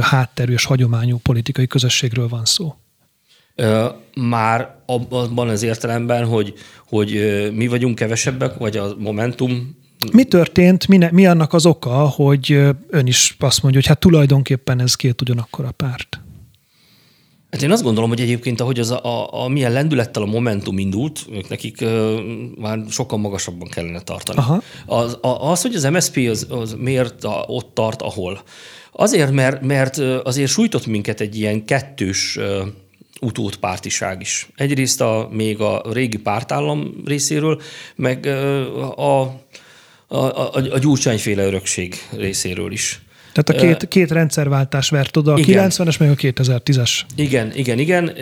hátterű 0.01 0.53
és 0.53 0.65
hagyományú 0.65 1.19
politikai 1.23 1.67
közösségről 1.67 2.29
van 2.29 2.45
szó? 2.45 2.75
Már 4.15 4.75
abban 4.87 5.49
az 5.49 5.63
értelemben, 5.63 6.27
hogy, 6.27 6.55
hogy 6.89 7.21
mi 7.55 7.67
vagyunk 7.67 7.95
kevesebbek, 7.95 8.57
vagy 8.59 8.77
a 8.77 8.95
Momentum 8.99 9.77
mi 10.13 10.25
történt, 10.25 10.89
mi, 10.89 10.97
ne, 10.97 11.09
mi 11.13 11.27
annak 11.27 11.53
az 11.53 11.67
oka, 11.67 12.09
hogy 12.09 12.51
ön 12.89 13.07
is 13.07 13.37
azt 13.39 13.63
mondja, 13.63 13.81
hogy 13.81 13.89
hát 13.89 13.99
tulajdonképpen 13.99 14.81
ez 14.81 14.95
két 14.95 15.21
ugyanakkor 15.21 15.65
a 15.65 15.71
párt? 15.71 16.21
Hát 17.51 17.63
én 17.63 17.71
azt 17.71 17.83
gondolom, 17.83 18.09
hogy 18.09 18.21
egyébként, 18.21 18.61
ahogy 18.61 18.79
az 18.79 18.91
a, 18.91 19.05
a, 19.05 19.45
a 19.45 19.49
milyen 19.49 19.73
lendülettel 19.73 20.23
a 20.23 20.27
Momentum 20.27 20.79
indult, 20.79 21.27
ők 21.33 21.49
nekik 21.49 21.79
uh, 21.81 22.17
már 22.59 22.79
sokkal 22.89 23.19
magasabban 23.19 23.69
kellene 23.69 24.01
tartani. 24.01 24.39
Aha. 24.39 24.63
Az, 24.87 25.19
a, 25.21 25.51
az, 25.51 25.63
hogy 25.63 25.75
az 25.75 25.83
MSP 25.83 26.17
az, 26.31 26.47
az 26.51 26.77
miért 26.79 27.25
a, 27.25 27.45
ott 27.47 27.75
tart, 27.75 28.03
ahol. 28.03 28.43
Azért, 28.93 29.33
mert, 29.33 29.63
mert 29.63 29.99
azért 29.99 30.51
sújtott 30.51 30.87
minket 30.87 31.21
egy 31.21 31.39
ilyen 31.39 31.65
kettős 31.65 32.37
uh, 32.37 32.67
utódpártiság 33.21 34.21
is. 34.21 34.49
Egyrészt 34.57 35.01
a, 35.01 35.29
még 35.33 35.61
a 35.61 35.83
régi 35.93 36.19
pártállam 36.19 36.95
részéről, 37.05 37.61
meg 37.97 38.27
a, 38.27 39.21
a, 40.07 40.17
a, 40.17 40.55
a 40.55 40.79
gyurcsányféle 40.79 41.45
örökség 41.45 41.95
részéről 42.17 42.73
is. 42.73 43.01
Tehát 43.33 43.63
a 43.63 43.67
két, 43.67 43.89
két 43.89 44.11
rendszerváltás 44.11 44.89
vert 44.89 45.17
oda, 45.17 45.33
a 45.33 45.39
igen. 45.39 45.71
90-es 45.71 45.99
meg 45.99 46.11
a 46.11 46.15
2010-es. 46.15 47.01
Igen, 47.17 47.53
igen, 47.55 47.79
igen. 47.79 48.13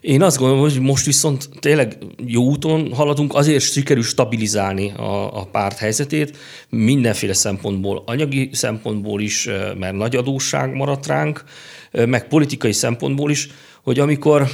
Én 0.00 0.22
azt 0.22 0.38
gondolom, 0.38 0.62
hogy 0.62 0.80
most 0.80 1.04
viszont 1.04 1.48
tényleg 1.60 1.96
jó 2.26 2.42
úton 2.42 2.92
haladunk, 2.92 3.34
azért 3.34 3.64
sikerül 3.64 4.02
stabilizálni 4.02 4.92
a, 4.96 5.40
a 5.40 5.44
párt 5.44 5.78
helyzetét, 5.78 6.36
mindenféle 6.68 7.32
szempontból, 7.32 8.02
anyagi 8.06 8.50
szempontból 8.52 9.20
is, 9.20 9.48
mert 9.78 9.94
nagy 9.94 10.16
adósság 10.16 10.74
maradt 10.74 11.06
ránk, 11.06 11.44
meg 11.92 12.28
politikai 12.28 12.72
szempontból 12.72 13.30
is, 13.30 13.48
hogy 13.86 13.98
amikor 13.98 14.48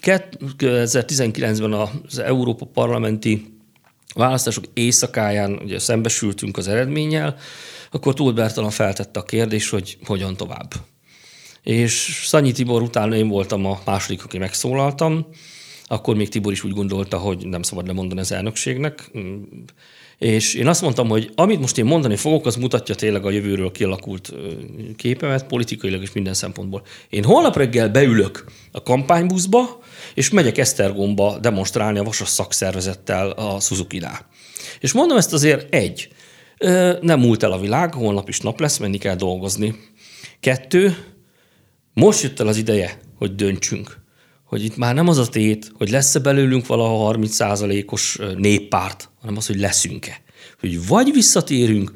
2019-ben 0.00 1.72
az 1.72 2.18
Európa 2.18 2.66
Parlamenti 2.66 3.58
választások 4.14 4.64
éjszakáján 4.74 5.60
ugye 5.62 5.78
szembesültünk 5.78 6.56
az 6.56 6.68
eredménnyel, 6.68 7.36
akkor 7.90 8.14
Tóth 8.14 8.34
Bertalan 8.34 8.70
feltette 8.70 9.20
a 9.20 9.22
kérdést, 9.22 9.70
hogy 9.70 9.98
hogyan 10.04 10.36
tovább. 10.36 10.72
És 11.62 12.22
Szanyi 12.24 12.52
Tibor 12.52 12.82
után 12.82 13.12
én 13.12 13.28
voltam 13.28 13.66
a 13.66 13.80
második, 13.84 14.24
aki 14.24 14.38
megszólaltam, 14.38 15.26
akkor 15.86 16.16
még 16.16 16.28
Tibor 16.28 16.52
is 16.52 16.64
úgy 16.64 16.74
gondolta, 16.74 17.18
hogy 17.18 17.46
nem 17.46 17.62
szabad 17.62 17.86
lemondani 17.86 18.20
az 18.20 18.32
elnökségnek. 18.32 19.10
És 20.18 20.54
én 20.54 20.66
azt 20.66 20.82
mondtam, 20.82 21.08
hogy 21.08 21.30
amit 21.34 21.60
most 21.60 21.78
én 21.78 21.84
mondani 21.84 22.16
fogok, 22.16 22.46
az 22.46 22.56
mutatja 22.56 22.94
tényleg 22.94 23.24
a 23.24 23.30
jövőről 23.30 23.72
kialakult 23.72 24.32
képemet, 24.96 25.46
politikailag 25.46 26.02
és 26.02 26.12
minden 26.12 26.34
szempontból. 26.34 26.82
Én 27.08 27.24
holnap 27.24 27.56
reggel 27.56 27.88
beülök 27.88 28.44
a 28.76 28.82
kampánybuszba, 28.82 29.82
és 30.14 30.30
megyek 30.30 30.58
Esztergomba 30.58 31.38
demonstrálni 31.38 31.98
a 31.98 32.02
vasas 32.02 32.28
szakszervezettel 32.28 33.30
a 33.30 33.60
Suzuki-nál. 33.60 34.26
És 34.80 34.92
mondom 34.92 35.16
ezt 35.16 35.32
azért 35.32 35.74
egy, 35.74 36.08
nem 37.00 37.20
múlt 37.20 37.42
el 37.42 37.52
a 37.52 37.60
világ, 37.60 37.94
holnap 37.94 38.28
is 38.28 38.40
nap 38.40 38.60
lesz, 38.60 38.78
menni 38.78 38.98
kell 38.98 39.14
dolgozni. 39.14 39.74
Kettő, 40.40 40.96
most 41.92 42.22
jött 42.22 42.40
el 42.40 42.46
az 42.46 42.56
ideje, 42.56 42.98
hogy 43.18 43.34
döntsünk. 43.34 44.02
Hogy 44.44 44.64
itt 44.64 44.76
már 44.76 44.94
nem 44.94 45.08
az 45.08 45.18
a 45.18 45.28
tét, 45.28 45.72
hogy 45.74 45.90
lesz-e 45.90 46.18
belőlünk 46.18 46.66
valaha 46.66 47.16
30%-os 47.16 48.18
néppárt, 48.36 49.10
hanem 49.20 49.36
az, 49.36 49.46
hogy 49.46 49.58
leszünk-e. 49.58 50.22
Hogy 50.60 50.86
vagy 50.86 51.12
visszatérünk 51.12 51.92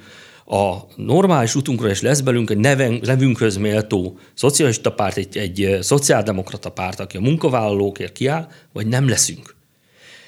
a 0.49 0.86
normális 0.96 1.55
utunkra, 1.55 1.88
és 1.88 2.01
lesz 2.01 2.20
belünk 2.20 2.51
egy 2.51 2.59
neven, 2.59 3.01
nevünkhöz 3.03 3.57
méltó 3.57 4.18
szocialista 4.34 4.92
párt, 4.92 5.16
egy, 5.16 5.36
egy 5.36 5.78
szociáldemokrata 5.80 6.70
párt, 6.70 7.01
aki 7.01 7.16
a 7.16 7.20
munkavállalókért 7.20 8.12
kiáll, 8.12 8.49
vagy 8.72 8.86
nem 8.86 9.09
leszünk. 9.09 9.55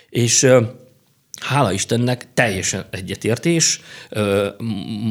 És 0.08 0.46
hála 1.40 1.72
Istennek 1.72 2.26
teljesen 2.34 2.84
egyetértés. 2.90 3.80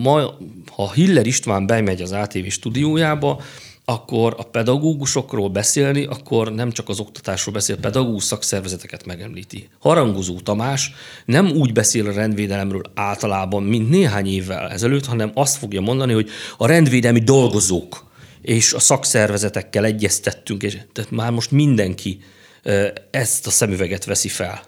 Ma, 0.01 0.37
ha 0.75 0.91
Hiller 0.93 1.25
István 1.25 1.65
bemegy 1.65 2.01
az 2.01 2.11
ATV 2.11 2.47
stúdiójába, 2.47 3.41
akkor 3.89 4.35
a 4.37 4.43
pedagógusokról 4.43 5.49
beszélni, 5.49 6.05
akkor 6.05 6.53
nem 6.53 6.71
csak 6.71 6.89
az 6.89 6.99
oktatásról 6.99 7.53
beszél, 7.53 7.77
pedagógus 7.77 8.23
szakszervezeteket 8.23 9.05
megemlíti. 9.05 9.69
Harangozó 9.79 10.39
Tamás 10.39 10.93
nem 11.25 11.51
úgy 11.51 11.73
beszél 11.73 12.07
a 12.07 12.11
rendvédelemről 12.11 12.81
általában, 12.93 13.63
mint 13.63 13.89
néhány 13.89 14.27
évvel 14.27 14.69
ezelőtt, 14.69 15.05
hanem 15.05 15.31
azt 15.33 15.57
fogja 15.57 15.81
mondani, 15.81 16.13
hogy 16.13 16.29
a 16.57 16.67
rendvédelmi 16.67 17.19
dolgozók 17.19 18.11
és 18.41 18.73
a 18.73 18.79
szakszervezetekkel 18.79 19.85
egyeztettünk, 19.85 20.63
és 20.63 20.77
tehát 20.93 21.11
már 21.11 21.31
most 21.31 21.51
mindenki 21.51 22.19
ezt 23.11 23.47
a 23.47 23.49
szemüveget 23.49 24.05
veszi 24.05 24.27
fel. 24.27 24.61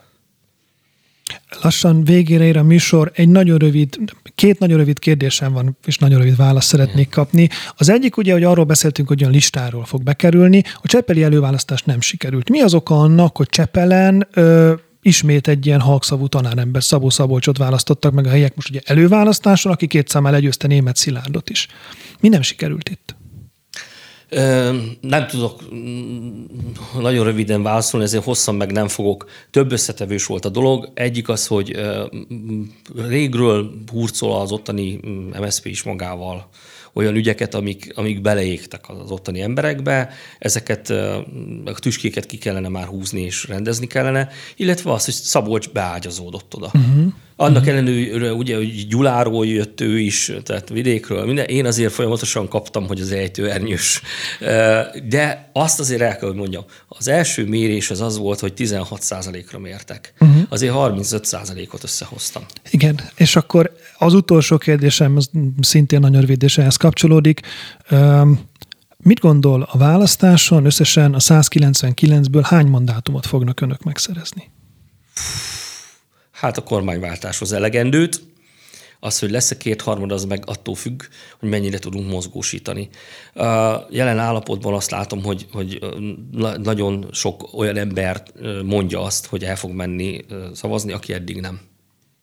Lassan 1.61 2.03
végére 2.03 2.43
ér 2.43 2.57
a 2.57 2.63
műsor. 2.63 3.11
Egy 3.15 3.29
nagyon 3.29 3.57
rövid, 3.57 3.97
két 4.35 4.59
nagyon 4.59 4.77
rövid 4.77 4.99
kérdésem 4.99 5.53
van, 5.53 5.77
és 5.85 5.97
nagyon 5.97 6.17
rövid 6.17 6.35
választ 6.35 6.67
szeretnék 6.67 7.09
kapni. 7.09 7.49
Az 7.75 7.89
egyik 7.89 8.17
ugye, 8.17 8.33
hogy 8.33 8.43
arról 8.43 8.65
beszéltünk, 8.65 9.07
hogy 9.07 9.21
olyan 9.21 9.33
listáról 9.33 9.85
fog 9.85 10.03
bekerülni. 10.03 10.63
A 10.75 10.87
Csepeli 10.87 11.23
előválasztás 11.23 11.83
nem 11.83 12.01
sikerült. 12.01 12.49
Mi 12.49 12.61
az 12.61 12.73
oka 12.73 12.99
annak, 12.99 13.37
hogy 13.37 13.47
Csepelen 13.49 14.27
ö, 14.33 14.73
ismét 15.01 15.47
egy 15.47 15.65
ilyen 15.65 15.79
halkszavú 15.79 16.27
tanárember, 16.27 16.83
Szabó 16.83 17.09
Szabolcsot 17.09 17.57
választottak 17.57 18.13
meg 18.13 18.25
a 18.25 18.29
helyek 18.29 18.55
most 18.55 18.69
ugye 18.69 18.79
előválasztáson, 18.83 19.71
aki 19.71 19.87
két 19.87 20.07
számmel 20.07 20.31
legyőzte 20.31 20.67
német 20.67 20.95
Szilárdot 20.95 21.49
is. 21.49 21.67
Mi 22.19 22.27
nem 22.27 22.41
sikerült 22.41 22.89
itt? 22.89 23.15
Nem 25.01 25.27
tudok 25.27 25.73
mm, 25.73 26.43
nagyon 26.99 27.23
röviden 27.25 27.63
válaszolni, 27.63 28.05
ezért 28.05 28.23
hosszan 28.23 28.55
meg 28.55 28.71
nem 28.71 28.87
fogok. 28.87 29.29
Több 29.49 29.71
összetevős 29.71 30.25
volt 30.25 30.45
a 30.45 30.49
dolog. 30.49 30.91
Egyik 30.93 31.29
az, 31.29 31.47
hogy 31.47 31.79
régről 32.95 33.73
hurcol 33.91 34.41
az 34.41 34.51
ottani 34.51 34.99
MSZP 35.39 35.65
is 35.65 35.83
magával 35.83 36.49
olyan 36.93 37.15
ügyeket, 37.15 37.55
amik, 37.55 37.91
amik 37.95 38.21
beleégtek 38.21 38.89
az 38.89 39.11
ottani 39.11 39.41
emberekbe, 39.41 40.09
ezeket 40.39 40.89
a 41.65 41.79
tüskéket 41.79 42.25
ki 42.25 42.37
kellene 42.37 42.67
már 42.67 42.85
húzni 42.85 43.21
és 43.21 43.47
rendezni 43.47 43.87
kellene, 43.87 44.29
illetve 44.55 44.91
az, 44.91 45.05
hogy 45.05 45.13
Szabolcs 45.13 45.69
beágyazódott 45.69 46.55
oda. 46.55 46.71
Uh-huh. 46.73 47.13
Annak 47.41 47.61
uh-huh. 47.61 47.77
ellenőre, 47.77 48.33
ugye, 48.33 48.55
hogy 48.55 48.87
Gyuláról 48.87 49.45
jött 49.45 49.81
ő 49.81 49.99
is, 49.99 50.31
tehát 50.43 50.69
vidékről, 50.69 51.25
minden. 51.25 51.45
Én 51.45 51.65
azért 51.65 51.93
folyamatosan 51.93 52.47
kaptam, 52.47 52.87
hogy 52.87 53.01
az 53.01 53.11
ejtőernyős. 53.11 54.01
De 55.09 55.49
azt 55.53 55.79
azért 55.79 56.01
el 56.01 56.17
kell, 56.17 56.27
hogy 56.27 56.37
mondjam, 56.37 56.63
az 56.87 57.07
első 57.07 57.45
mérés 57.45 57.89
az 57.89 58.01
az 58.01 58.17
volt, 58.17 58.39
hogy 58.39 58.53
16%-ra 58.57 59.59
mértek. 59.59 60.13
Uh-huh. 60.19 60.41
Azért 60.49 60.73
35%-ot 60.75 61.83
összehoztam. 61.83 62.43
Igen, 62.69 62.99
és 63.15 63.35
akkor 63.35 63.75
az 63.97 64.13
utolsó 64.13 64.57
kérdésem, 64.57 65.15
az 65.15 65.29
szintén 65.59 65.99
nagyon 65.99 66.21
rövid, 66.21 66.45
ehhez 66.55 66.75
kapcsolódik. 66.75 67.39
Mit 68.97 69.19
gondol 69.19 69.67
a 69.71 69.77
választáson 69.77 70.65
összesen 70.65 71.13
a 71.13 71.19
199-ből 71.19 72.43
hány 72.43 72.67
mandátumot 72.67 73.25
fognak 73.25 73.61
önök 73.61 73.83
megszerezni? 73.83 74.49
Hát 76.41 76.57
a 76.57 76.63
kormányváltáshoz 76.63 77.51
elegendőt. 77.51 78.21
Az, 78.99 79.19
hogy 79.19 79.31
lesz-e 79.31 79.57
kétharmad, 79.57 80.11
az 80.11 80.25
meg 80.25 80.43
attól 80.45 80.75
függ, 80.75 81.03
hogy 81.39 81.49
mennyire 81.49 81.77
tudunk 81.77 82.09
mozgósítani. 82.09 82.89
Jelen 83.89 84.19
állapotban 84.19 84.73
azt 84.73 84.91
látom, 84.91 85.23
hogy, 85.23 85.47
hogy 85.51 85.79
nagyon 86.57 87.07
sok 87.11 87.53
olyan 87.53 87.77
ember 87.77 88.23
mondja 88.63 89.01
azt, 89.01 89.25
hogy 89.25 89.43
el 89.43 89.55
fog 89.55 89.71
menni 89.71 90.25
szavazni, 90.53 90.91
aki 90.91 91.13
eddig 91.13 91.39
nem. 91.39 91.59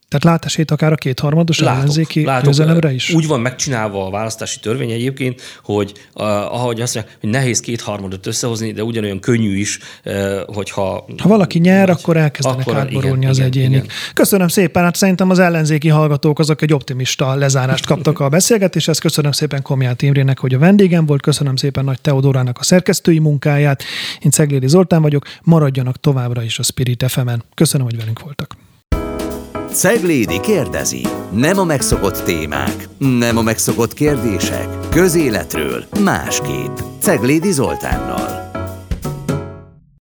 Tehát 0.08 0.24
lát 0.24 0.44
esélyt 0.44 0.70
akár 0.70 0.92
a 0.92 0.94
kétharmados 0.94 1.58
látok, 1.58 1.76
ellenzéki 1.76 2.28
győzelemre 2.42 2.92
is? 2.92 3.10
Úgy 3.10 3.26
van 3.26 3.40
megcsinálva 3.40 4.06
a 4.06 4.10
választási 4.10 4.60
törvény 4.60 4.90
egyébként, 4.90 5.42
hogy 5.62 5.92
uh, 6.14 6.24
ahogy 6.54 6.80
azt 6.80 6.94
mondja, 6.94 7.12
hogy 7.20 7.30
nehéz 7.30 7.60
kétharmadot 7.60 8.26
összehozni, 8.26 8.72
de 8.72 8.82
ugyanolyan 8.82 9.20
könnyű 9.20 9.56
is, 9.56 9.78
uh, 10.04 10.40
hogyha... 10.46 11.04
Ha 11.22 11.28
valaki 11.28 11.58
nyer, 11.58 11.86
vagy, 11.86 11.96
akkor 12.00 12.16
elkezdenek 12.16 12.60
akkor, 12.60 12.76
átborulni 12.76 13.16
igen, 13.16 13.30
az 13.30 13.36
igen, 13.36 13.48
egyénik. 13.48 13.84
Igen. 13.84 13.88
Köszönöm 14.14 14.48
szépen, 14.48 14.82
hát 14.82 14.96
szerintem 14.96 15.30
az 15.30 15.38
ellenzéki 15.38 15.88
hallgatók 15.88 16.38
azok 16.38 16.62
egy 16.62 16.72
optimista 16.72 17.34
lezárást 17.34 17.86
kaptak 17.86 18.20
a 18.20 18.28
beszélgetéshez. 18.28 18.98
Köszönöm 18.98 19.32
szépen 19.32 19.62
Komját 19.62 20.02
Imrének, 20.02 20.38
hogy 20.38 20.54
a 20.54 20.58
vendégem 20.58 21.06
volt, 21.06 21.22
köszönöm 21.22 21.56
szépen 21.56 21.84
Nagy 21.84 22.00
Teodorának 22.00 22.58
a 22.58 22.62
szerkesztői 22.62 23.18
munkáját. 23.18 23.82
Én 24.22 24.30
Ceglédi 24.30 24.68
Zoltán 24.68 25.02
vagyok, 25.02 25.24
maradjanak 25.42 26.00
továbbra 26.00 26.42
is 26.42 26.58
a 26.58 26.62
Spirit 26.62 27.04
FM-en. 27.08 27.42
Köszönöm, 27.54 27.86
hogy 27.86 27.96
velünk 27.96 28.20
voltak. 28.20 28.56
Ceglédi 29.72 30.40
kérdezi. 30.40 31.06
Nem 31.32 31.58
a 31.58 31.64
megszokott 31.64 32.22
témák, 32.22 32.88
nem 32.98 33.36
a 33.36 33.42
megszokott 33.42 33.94
kérdések. 33.94 34.68
Közéletről 34.90 35.84
másképp. 36.00 36.76
Ceglédi 37.00 37.50
Zoltánnal. 37.50 38.47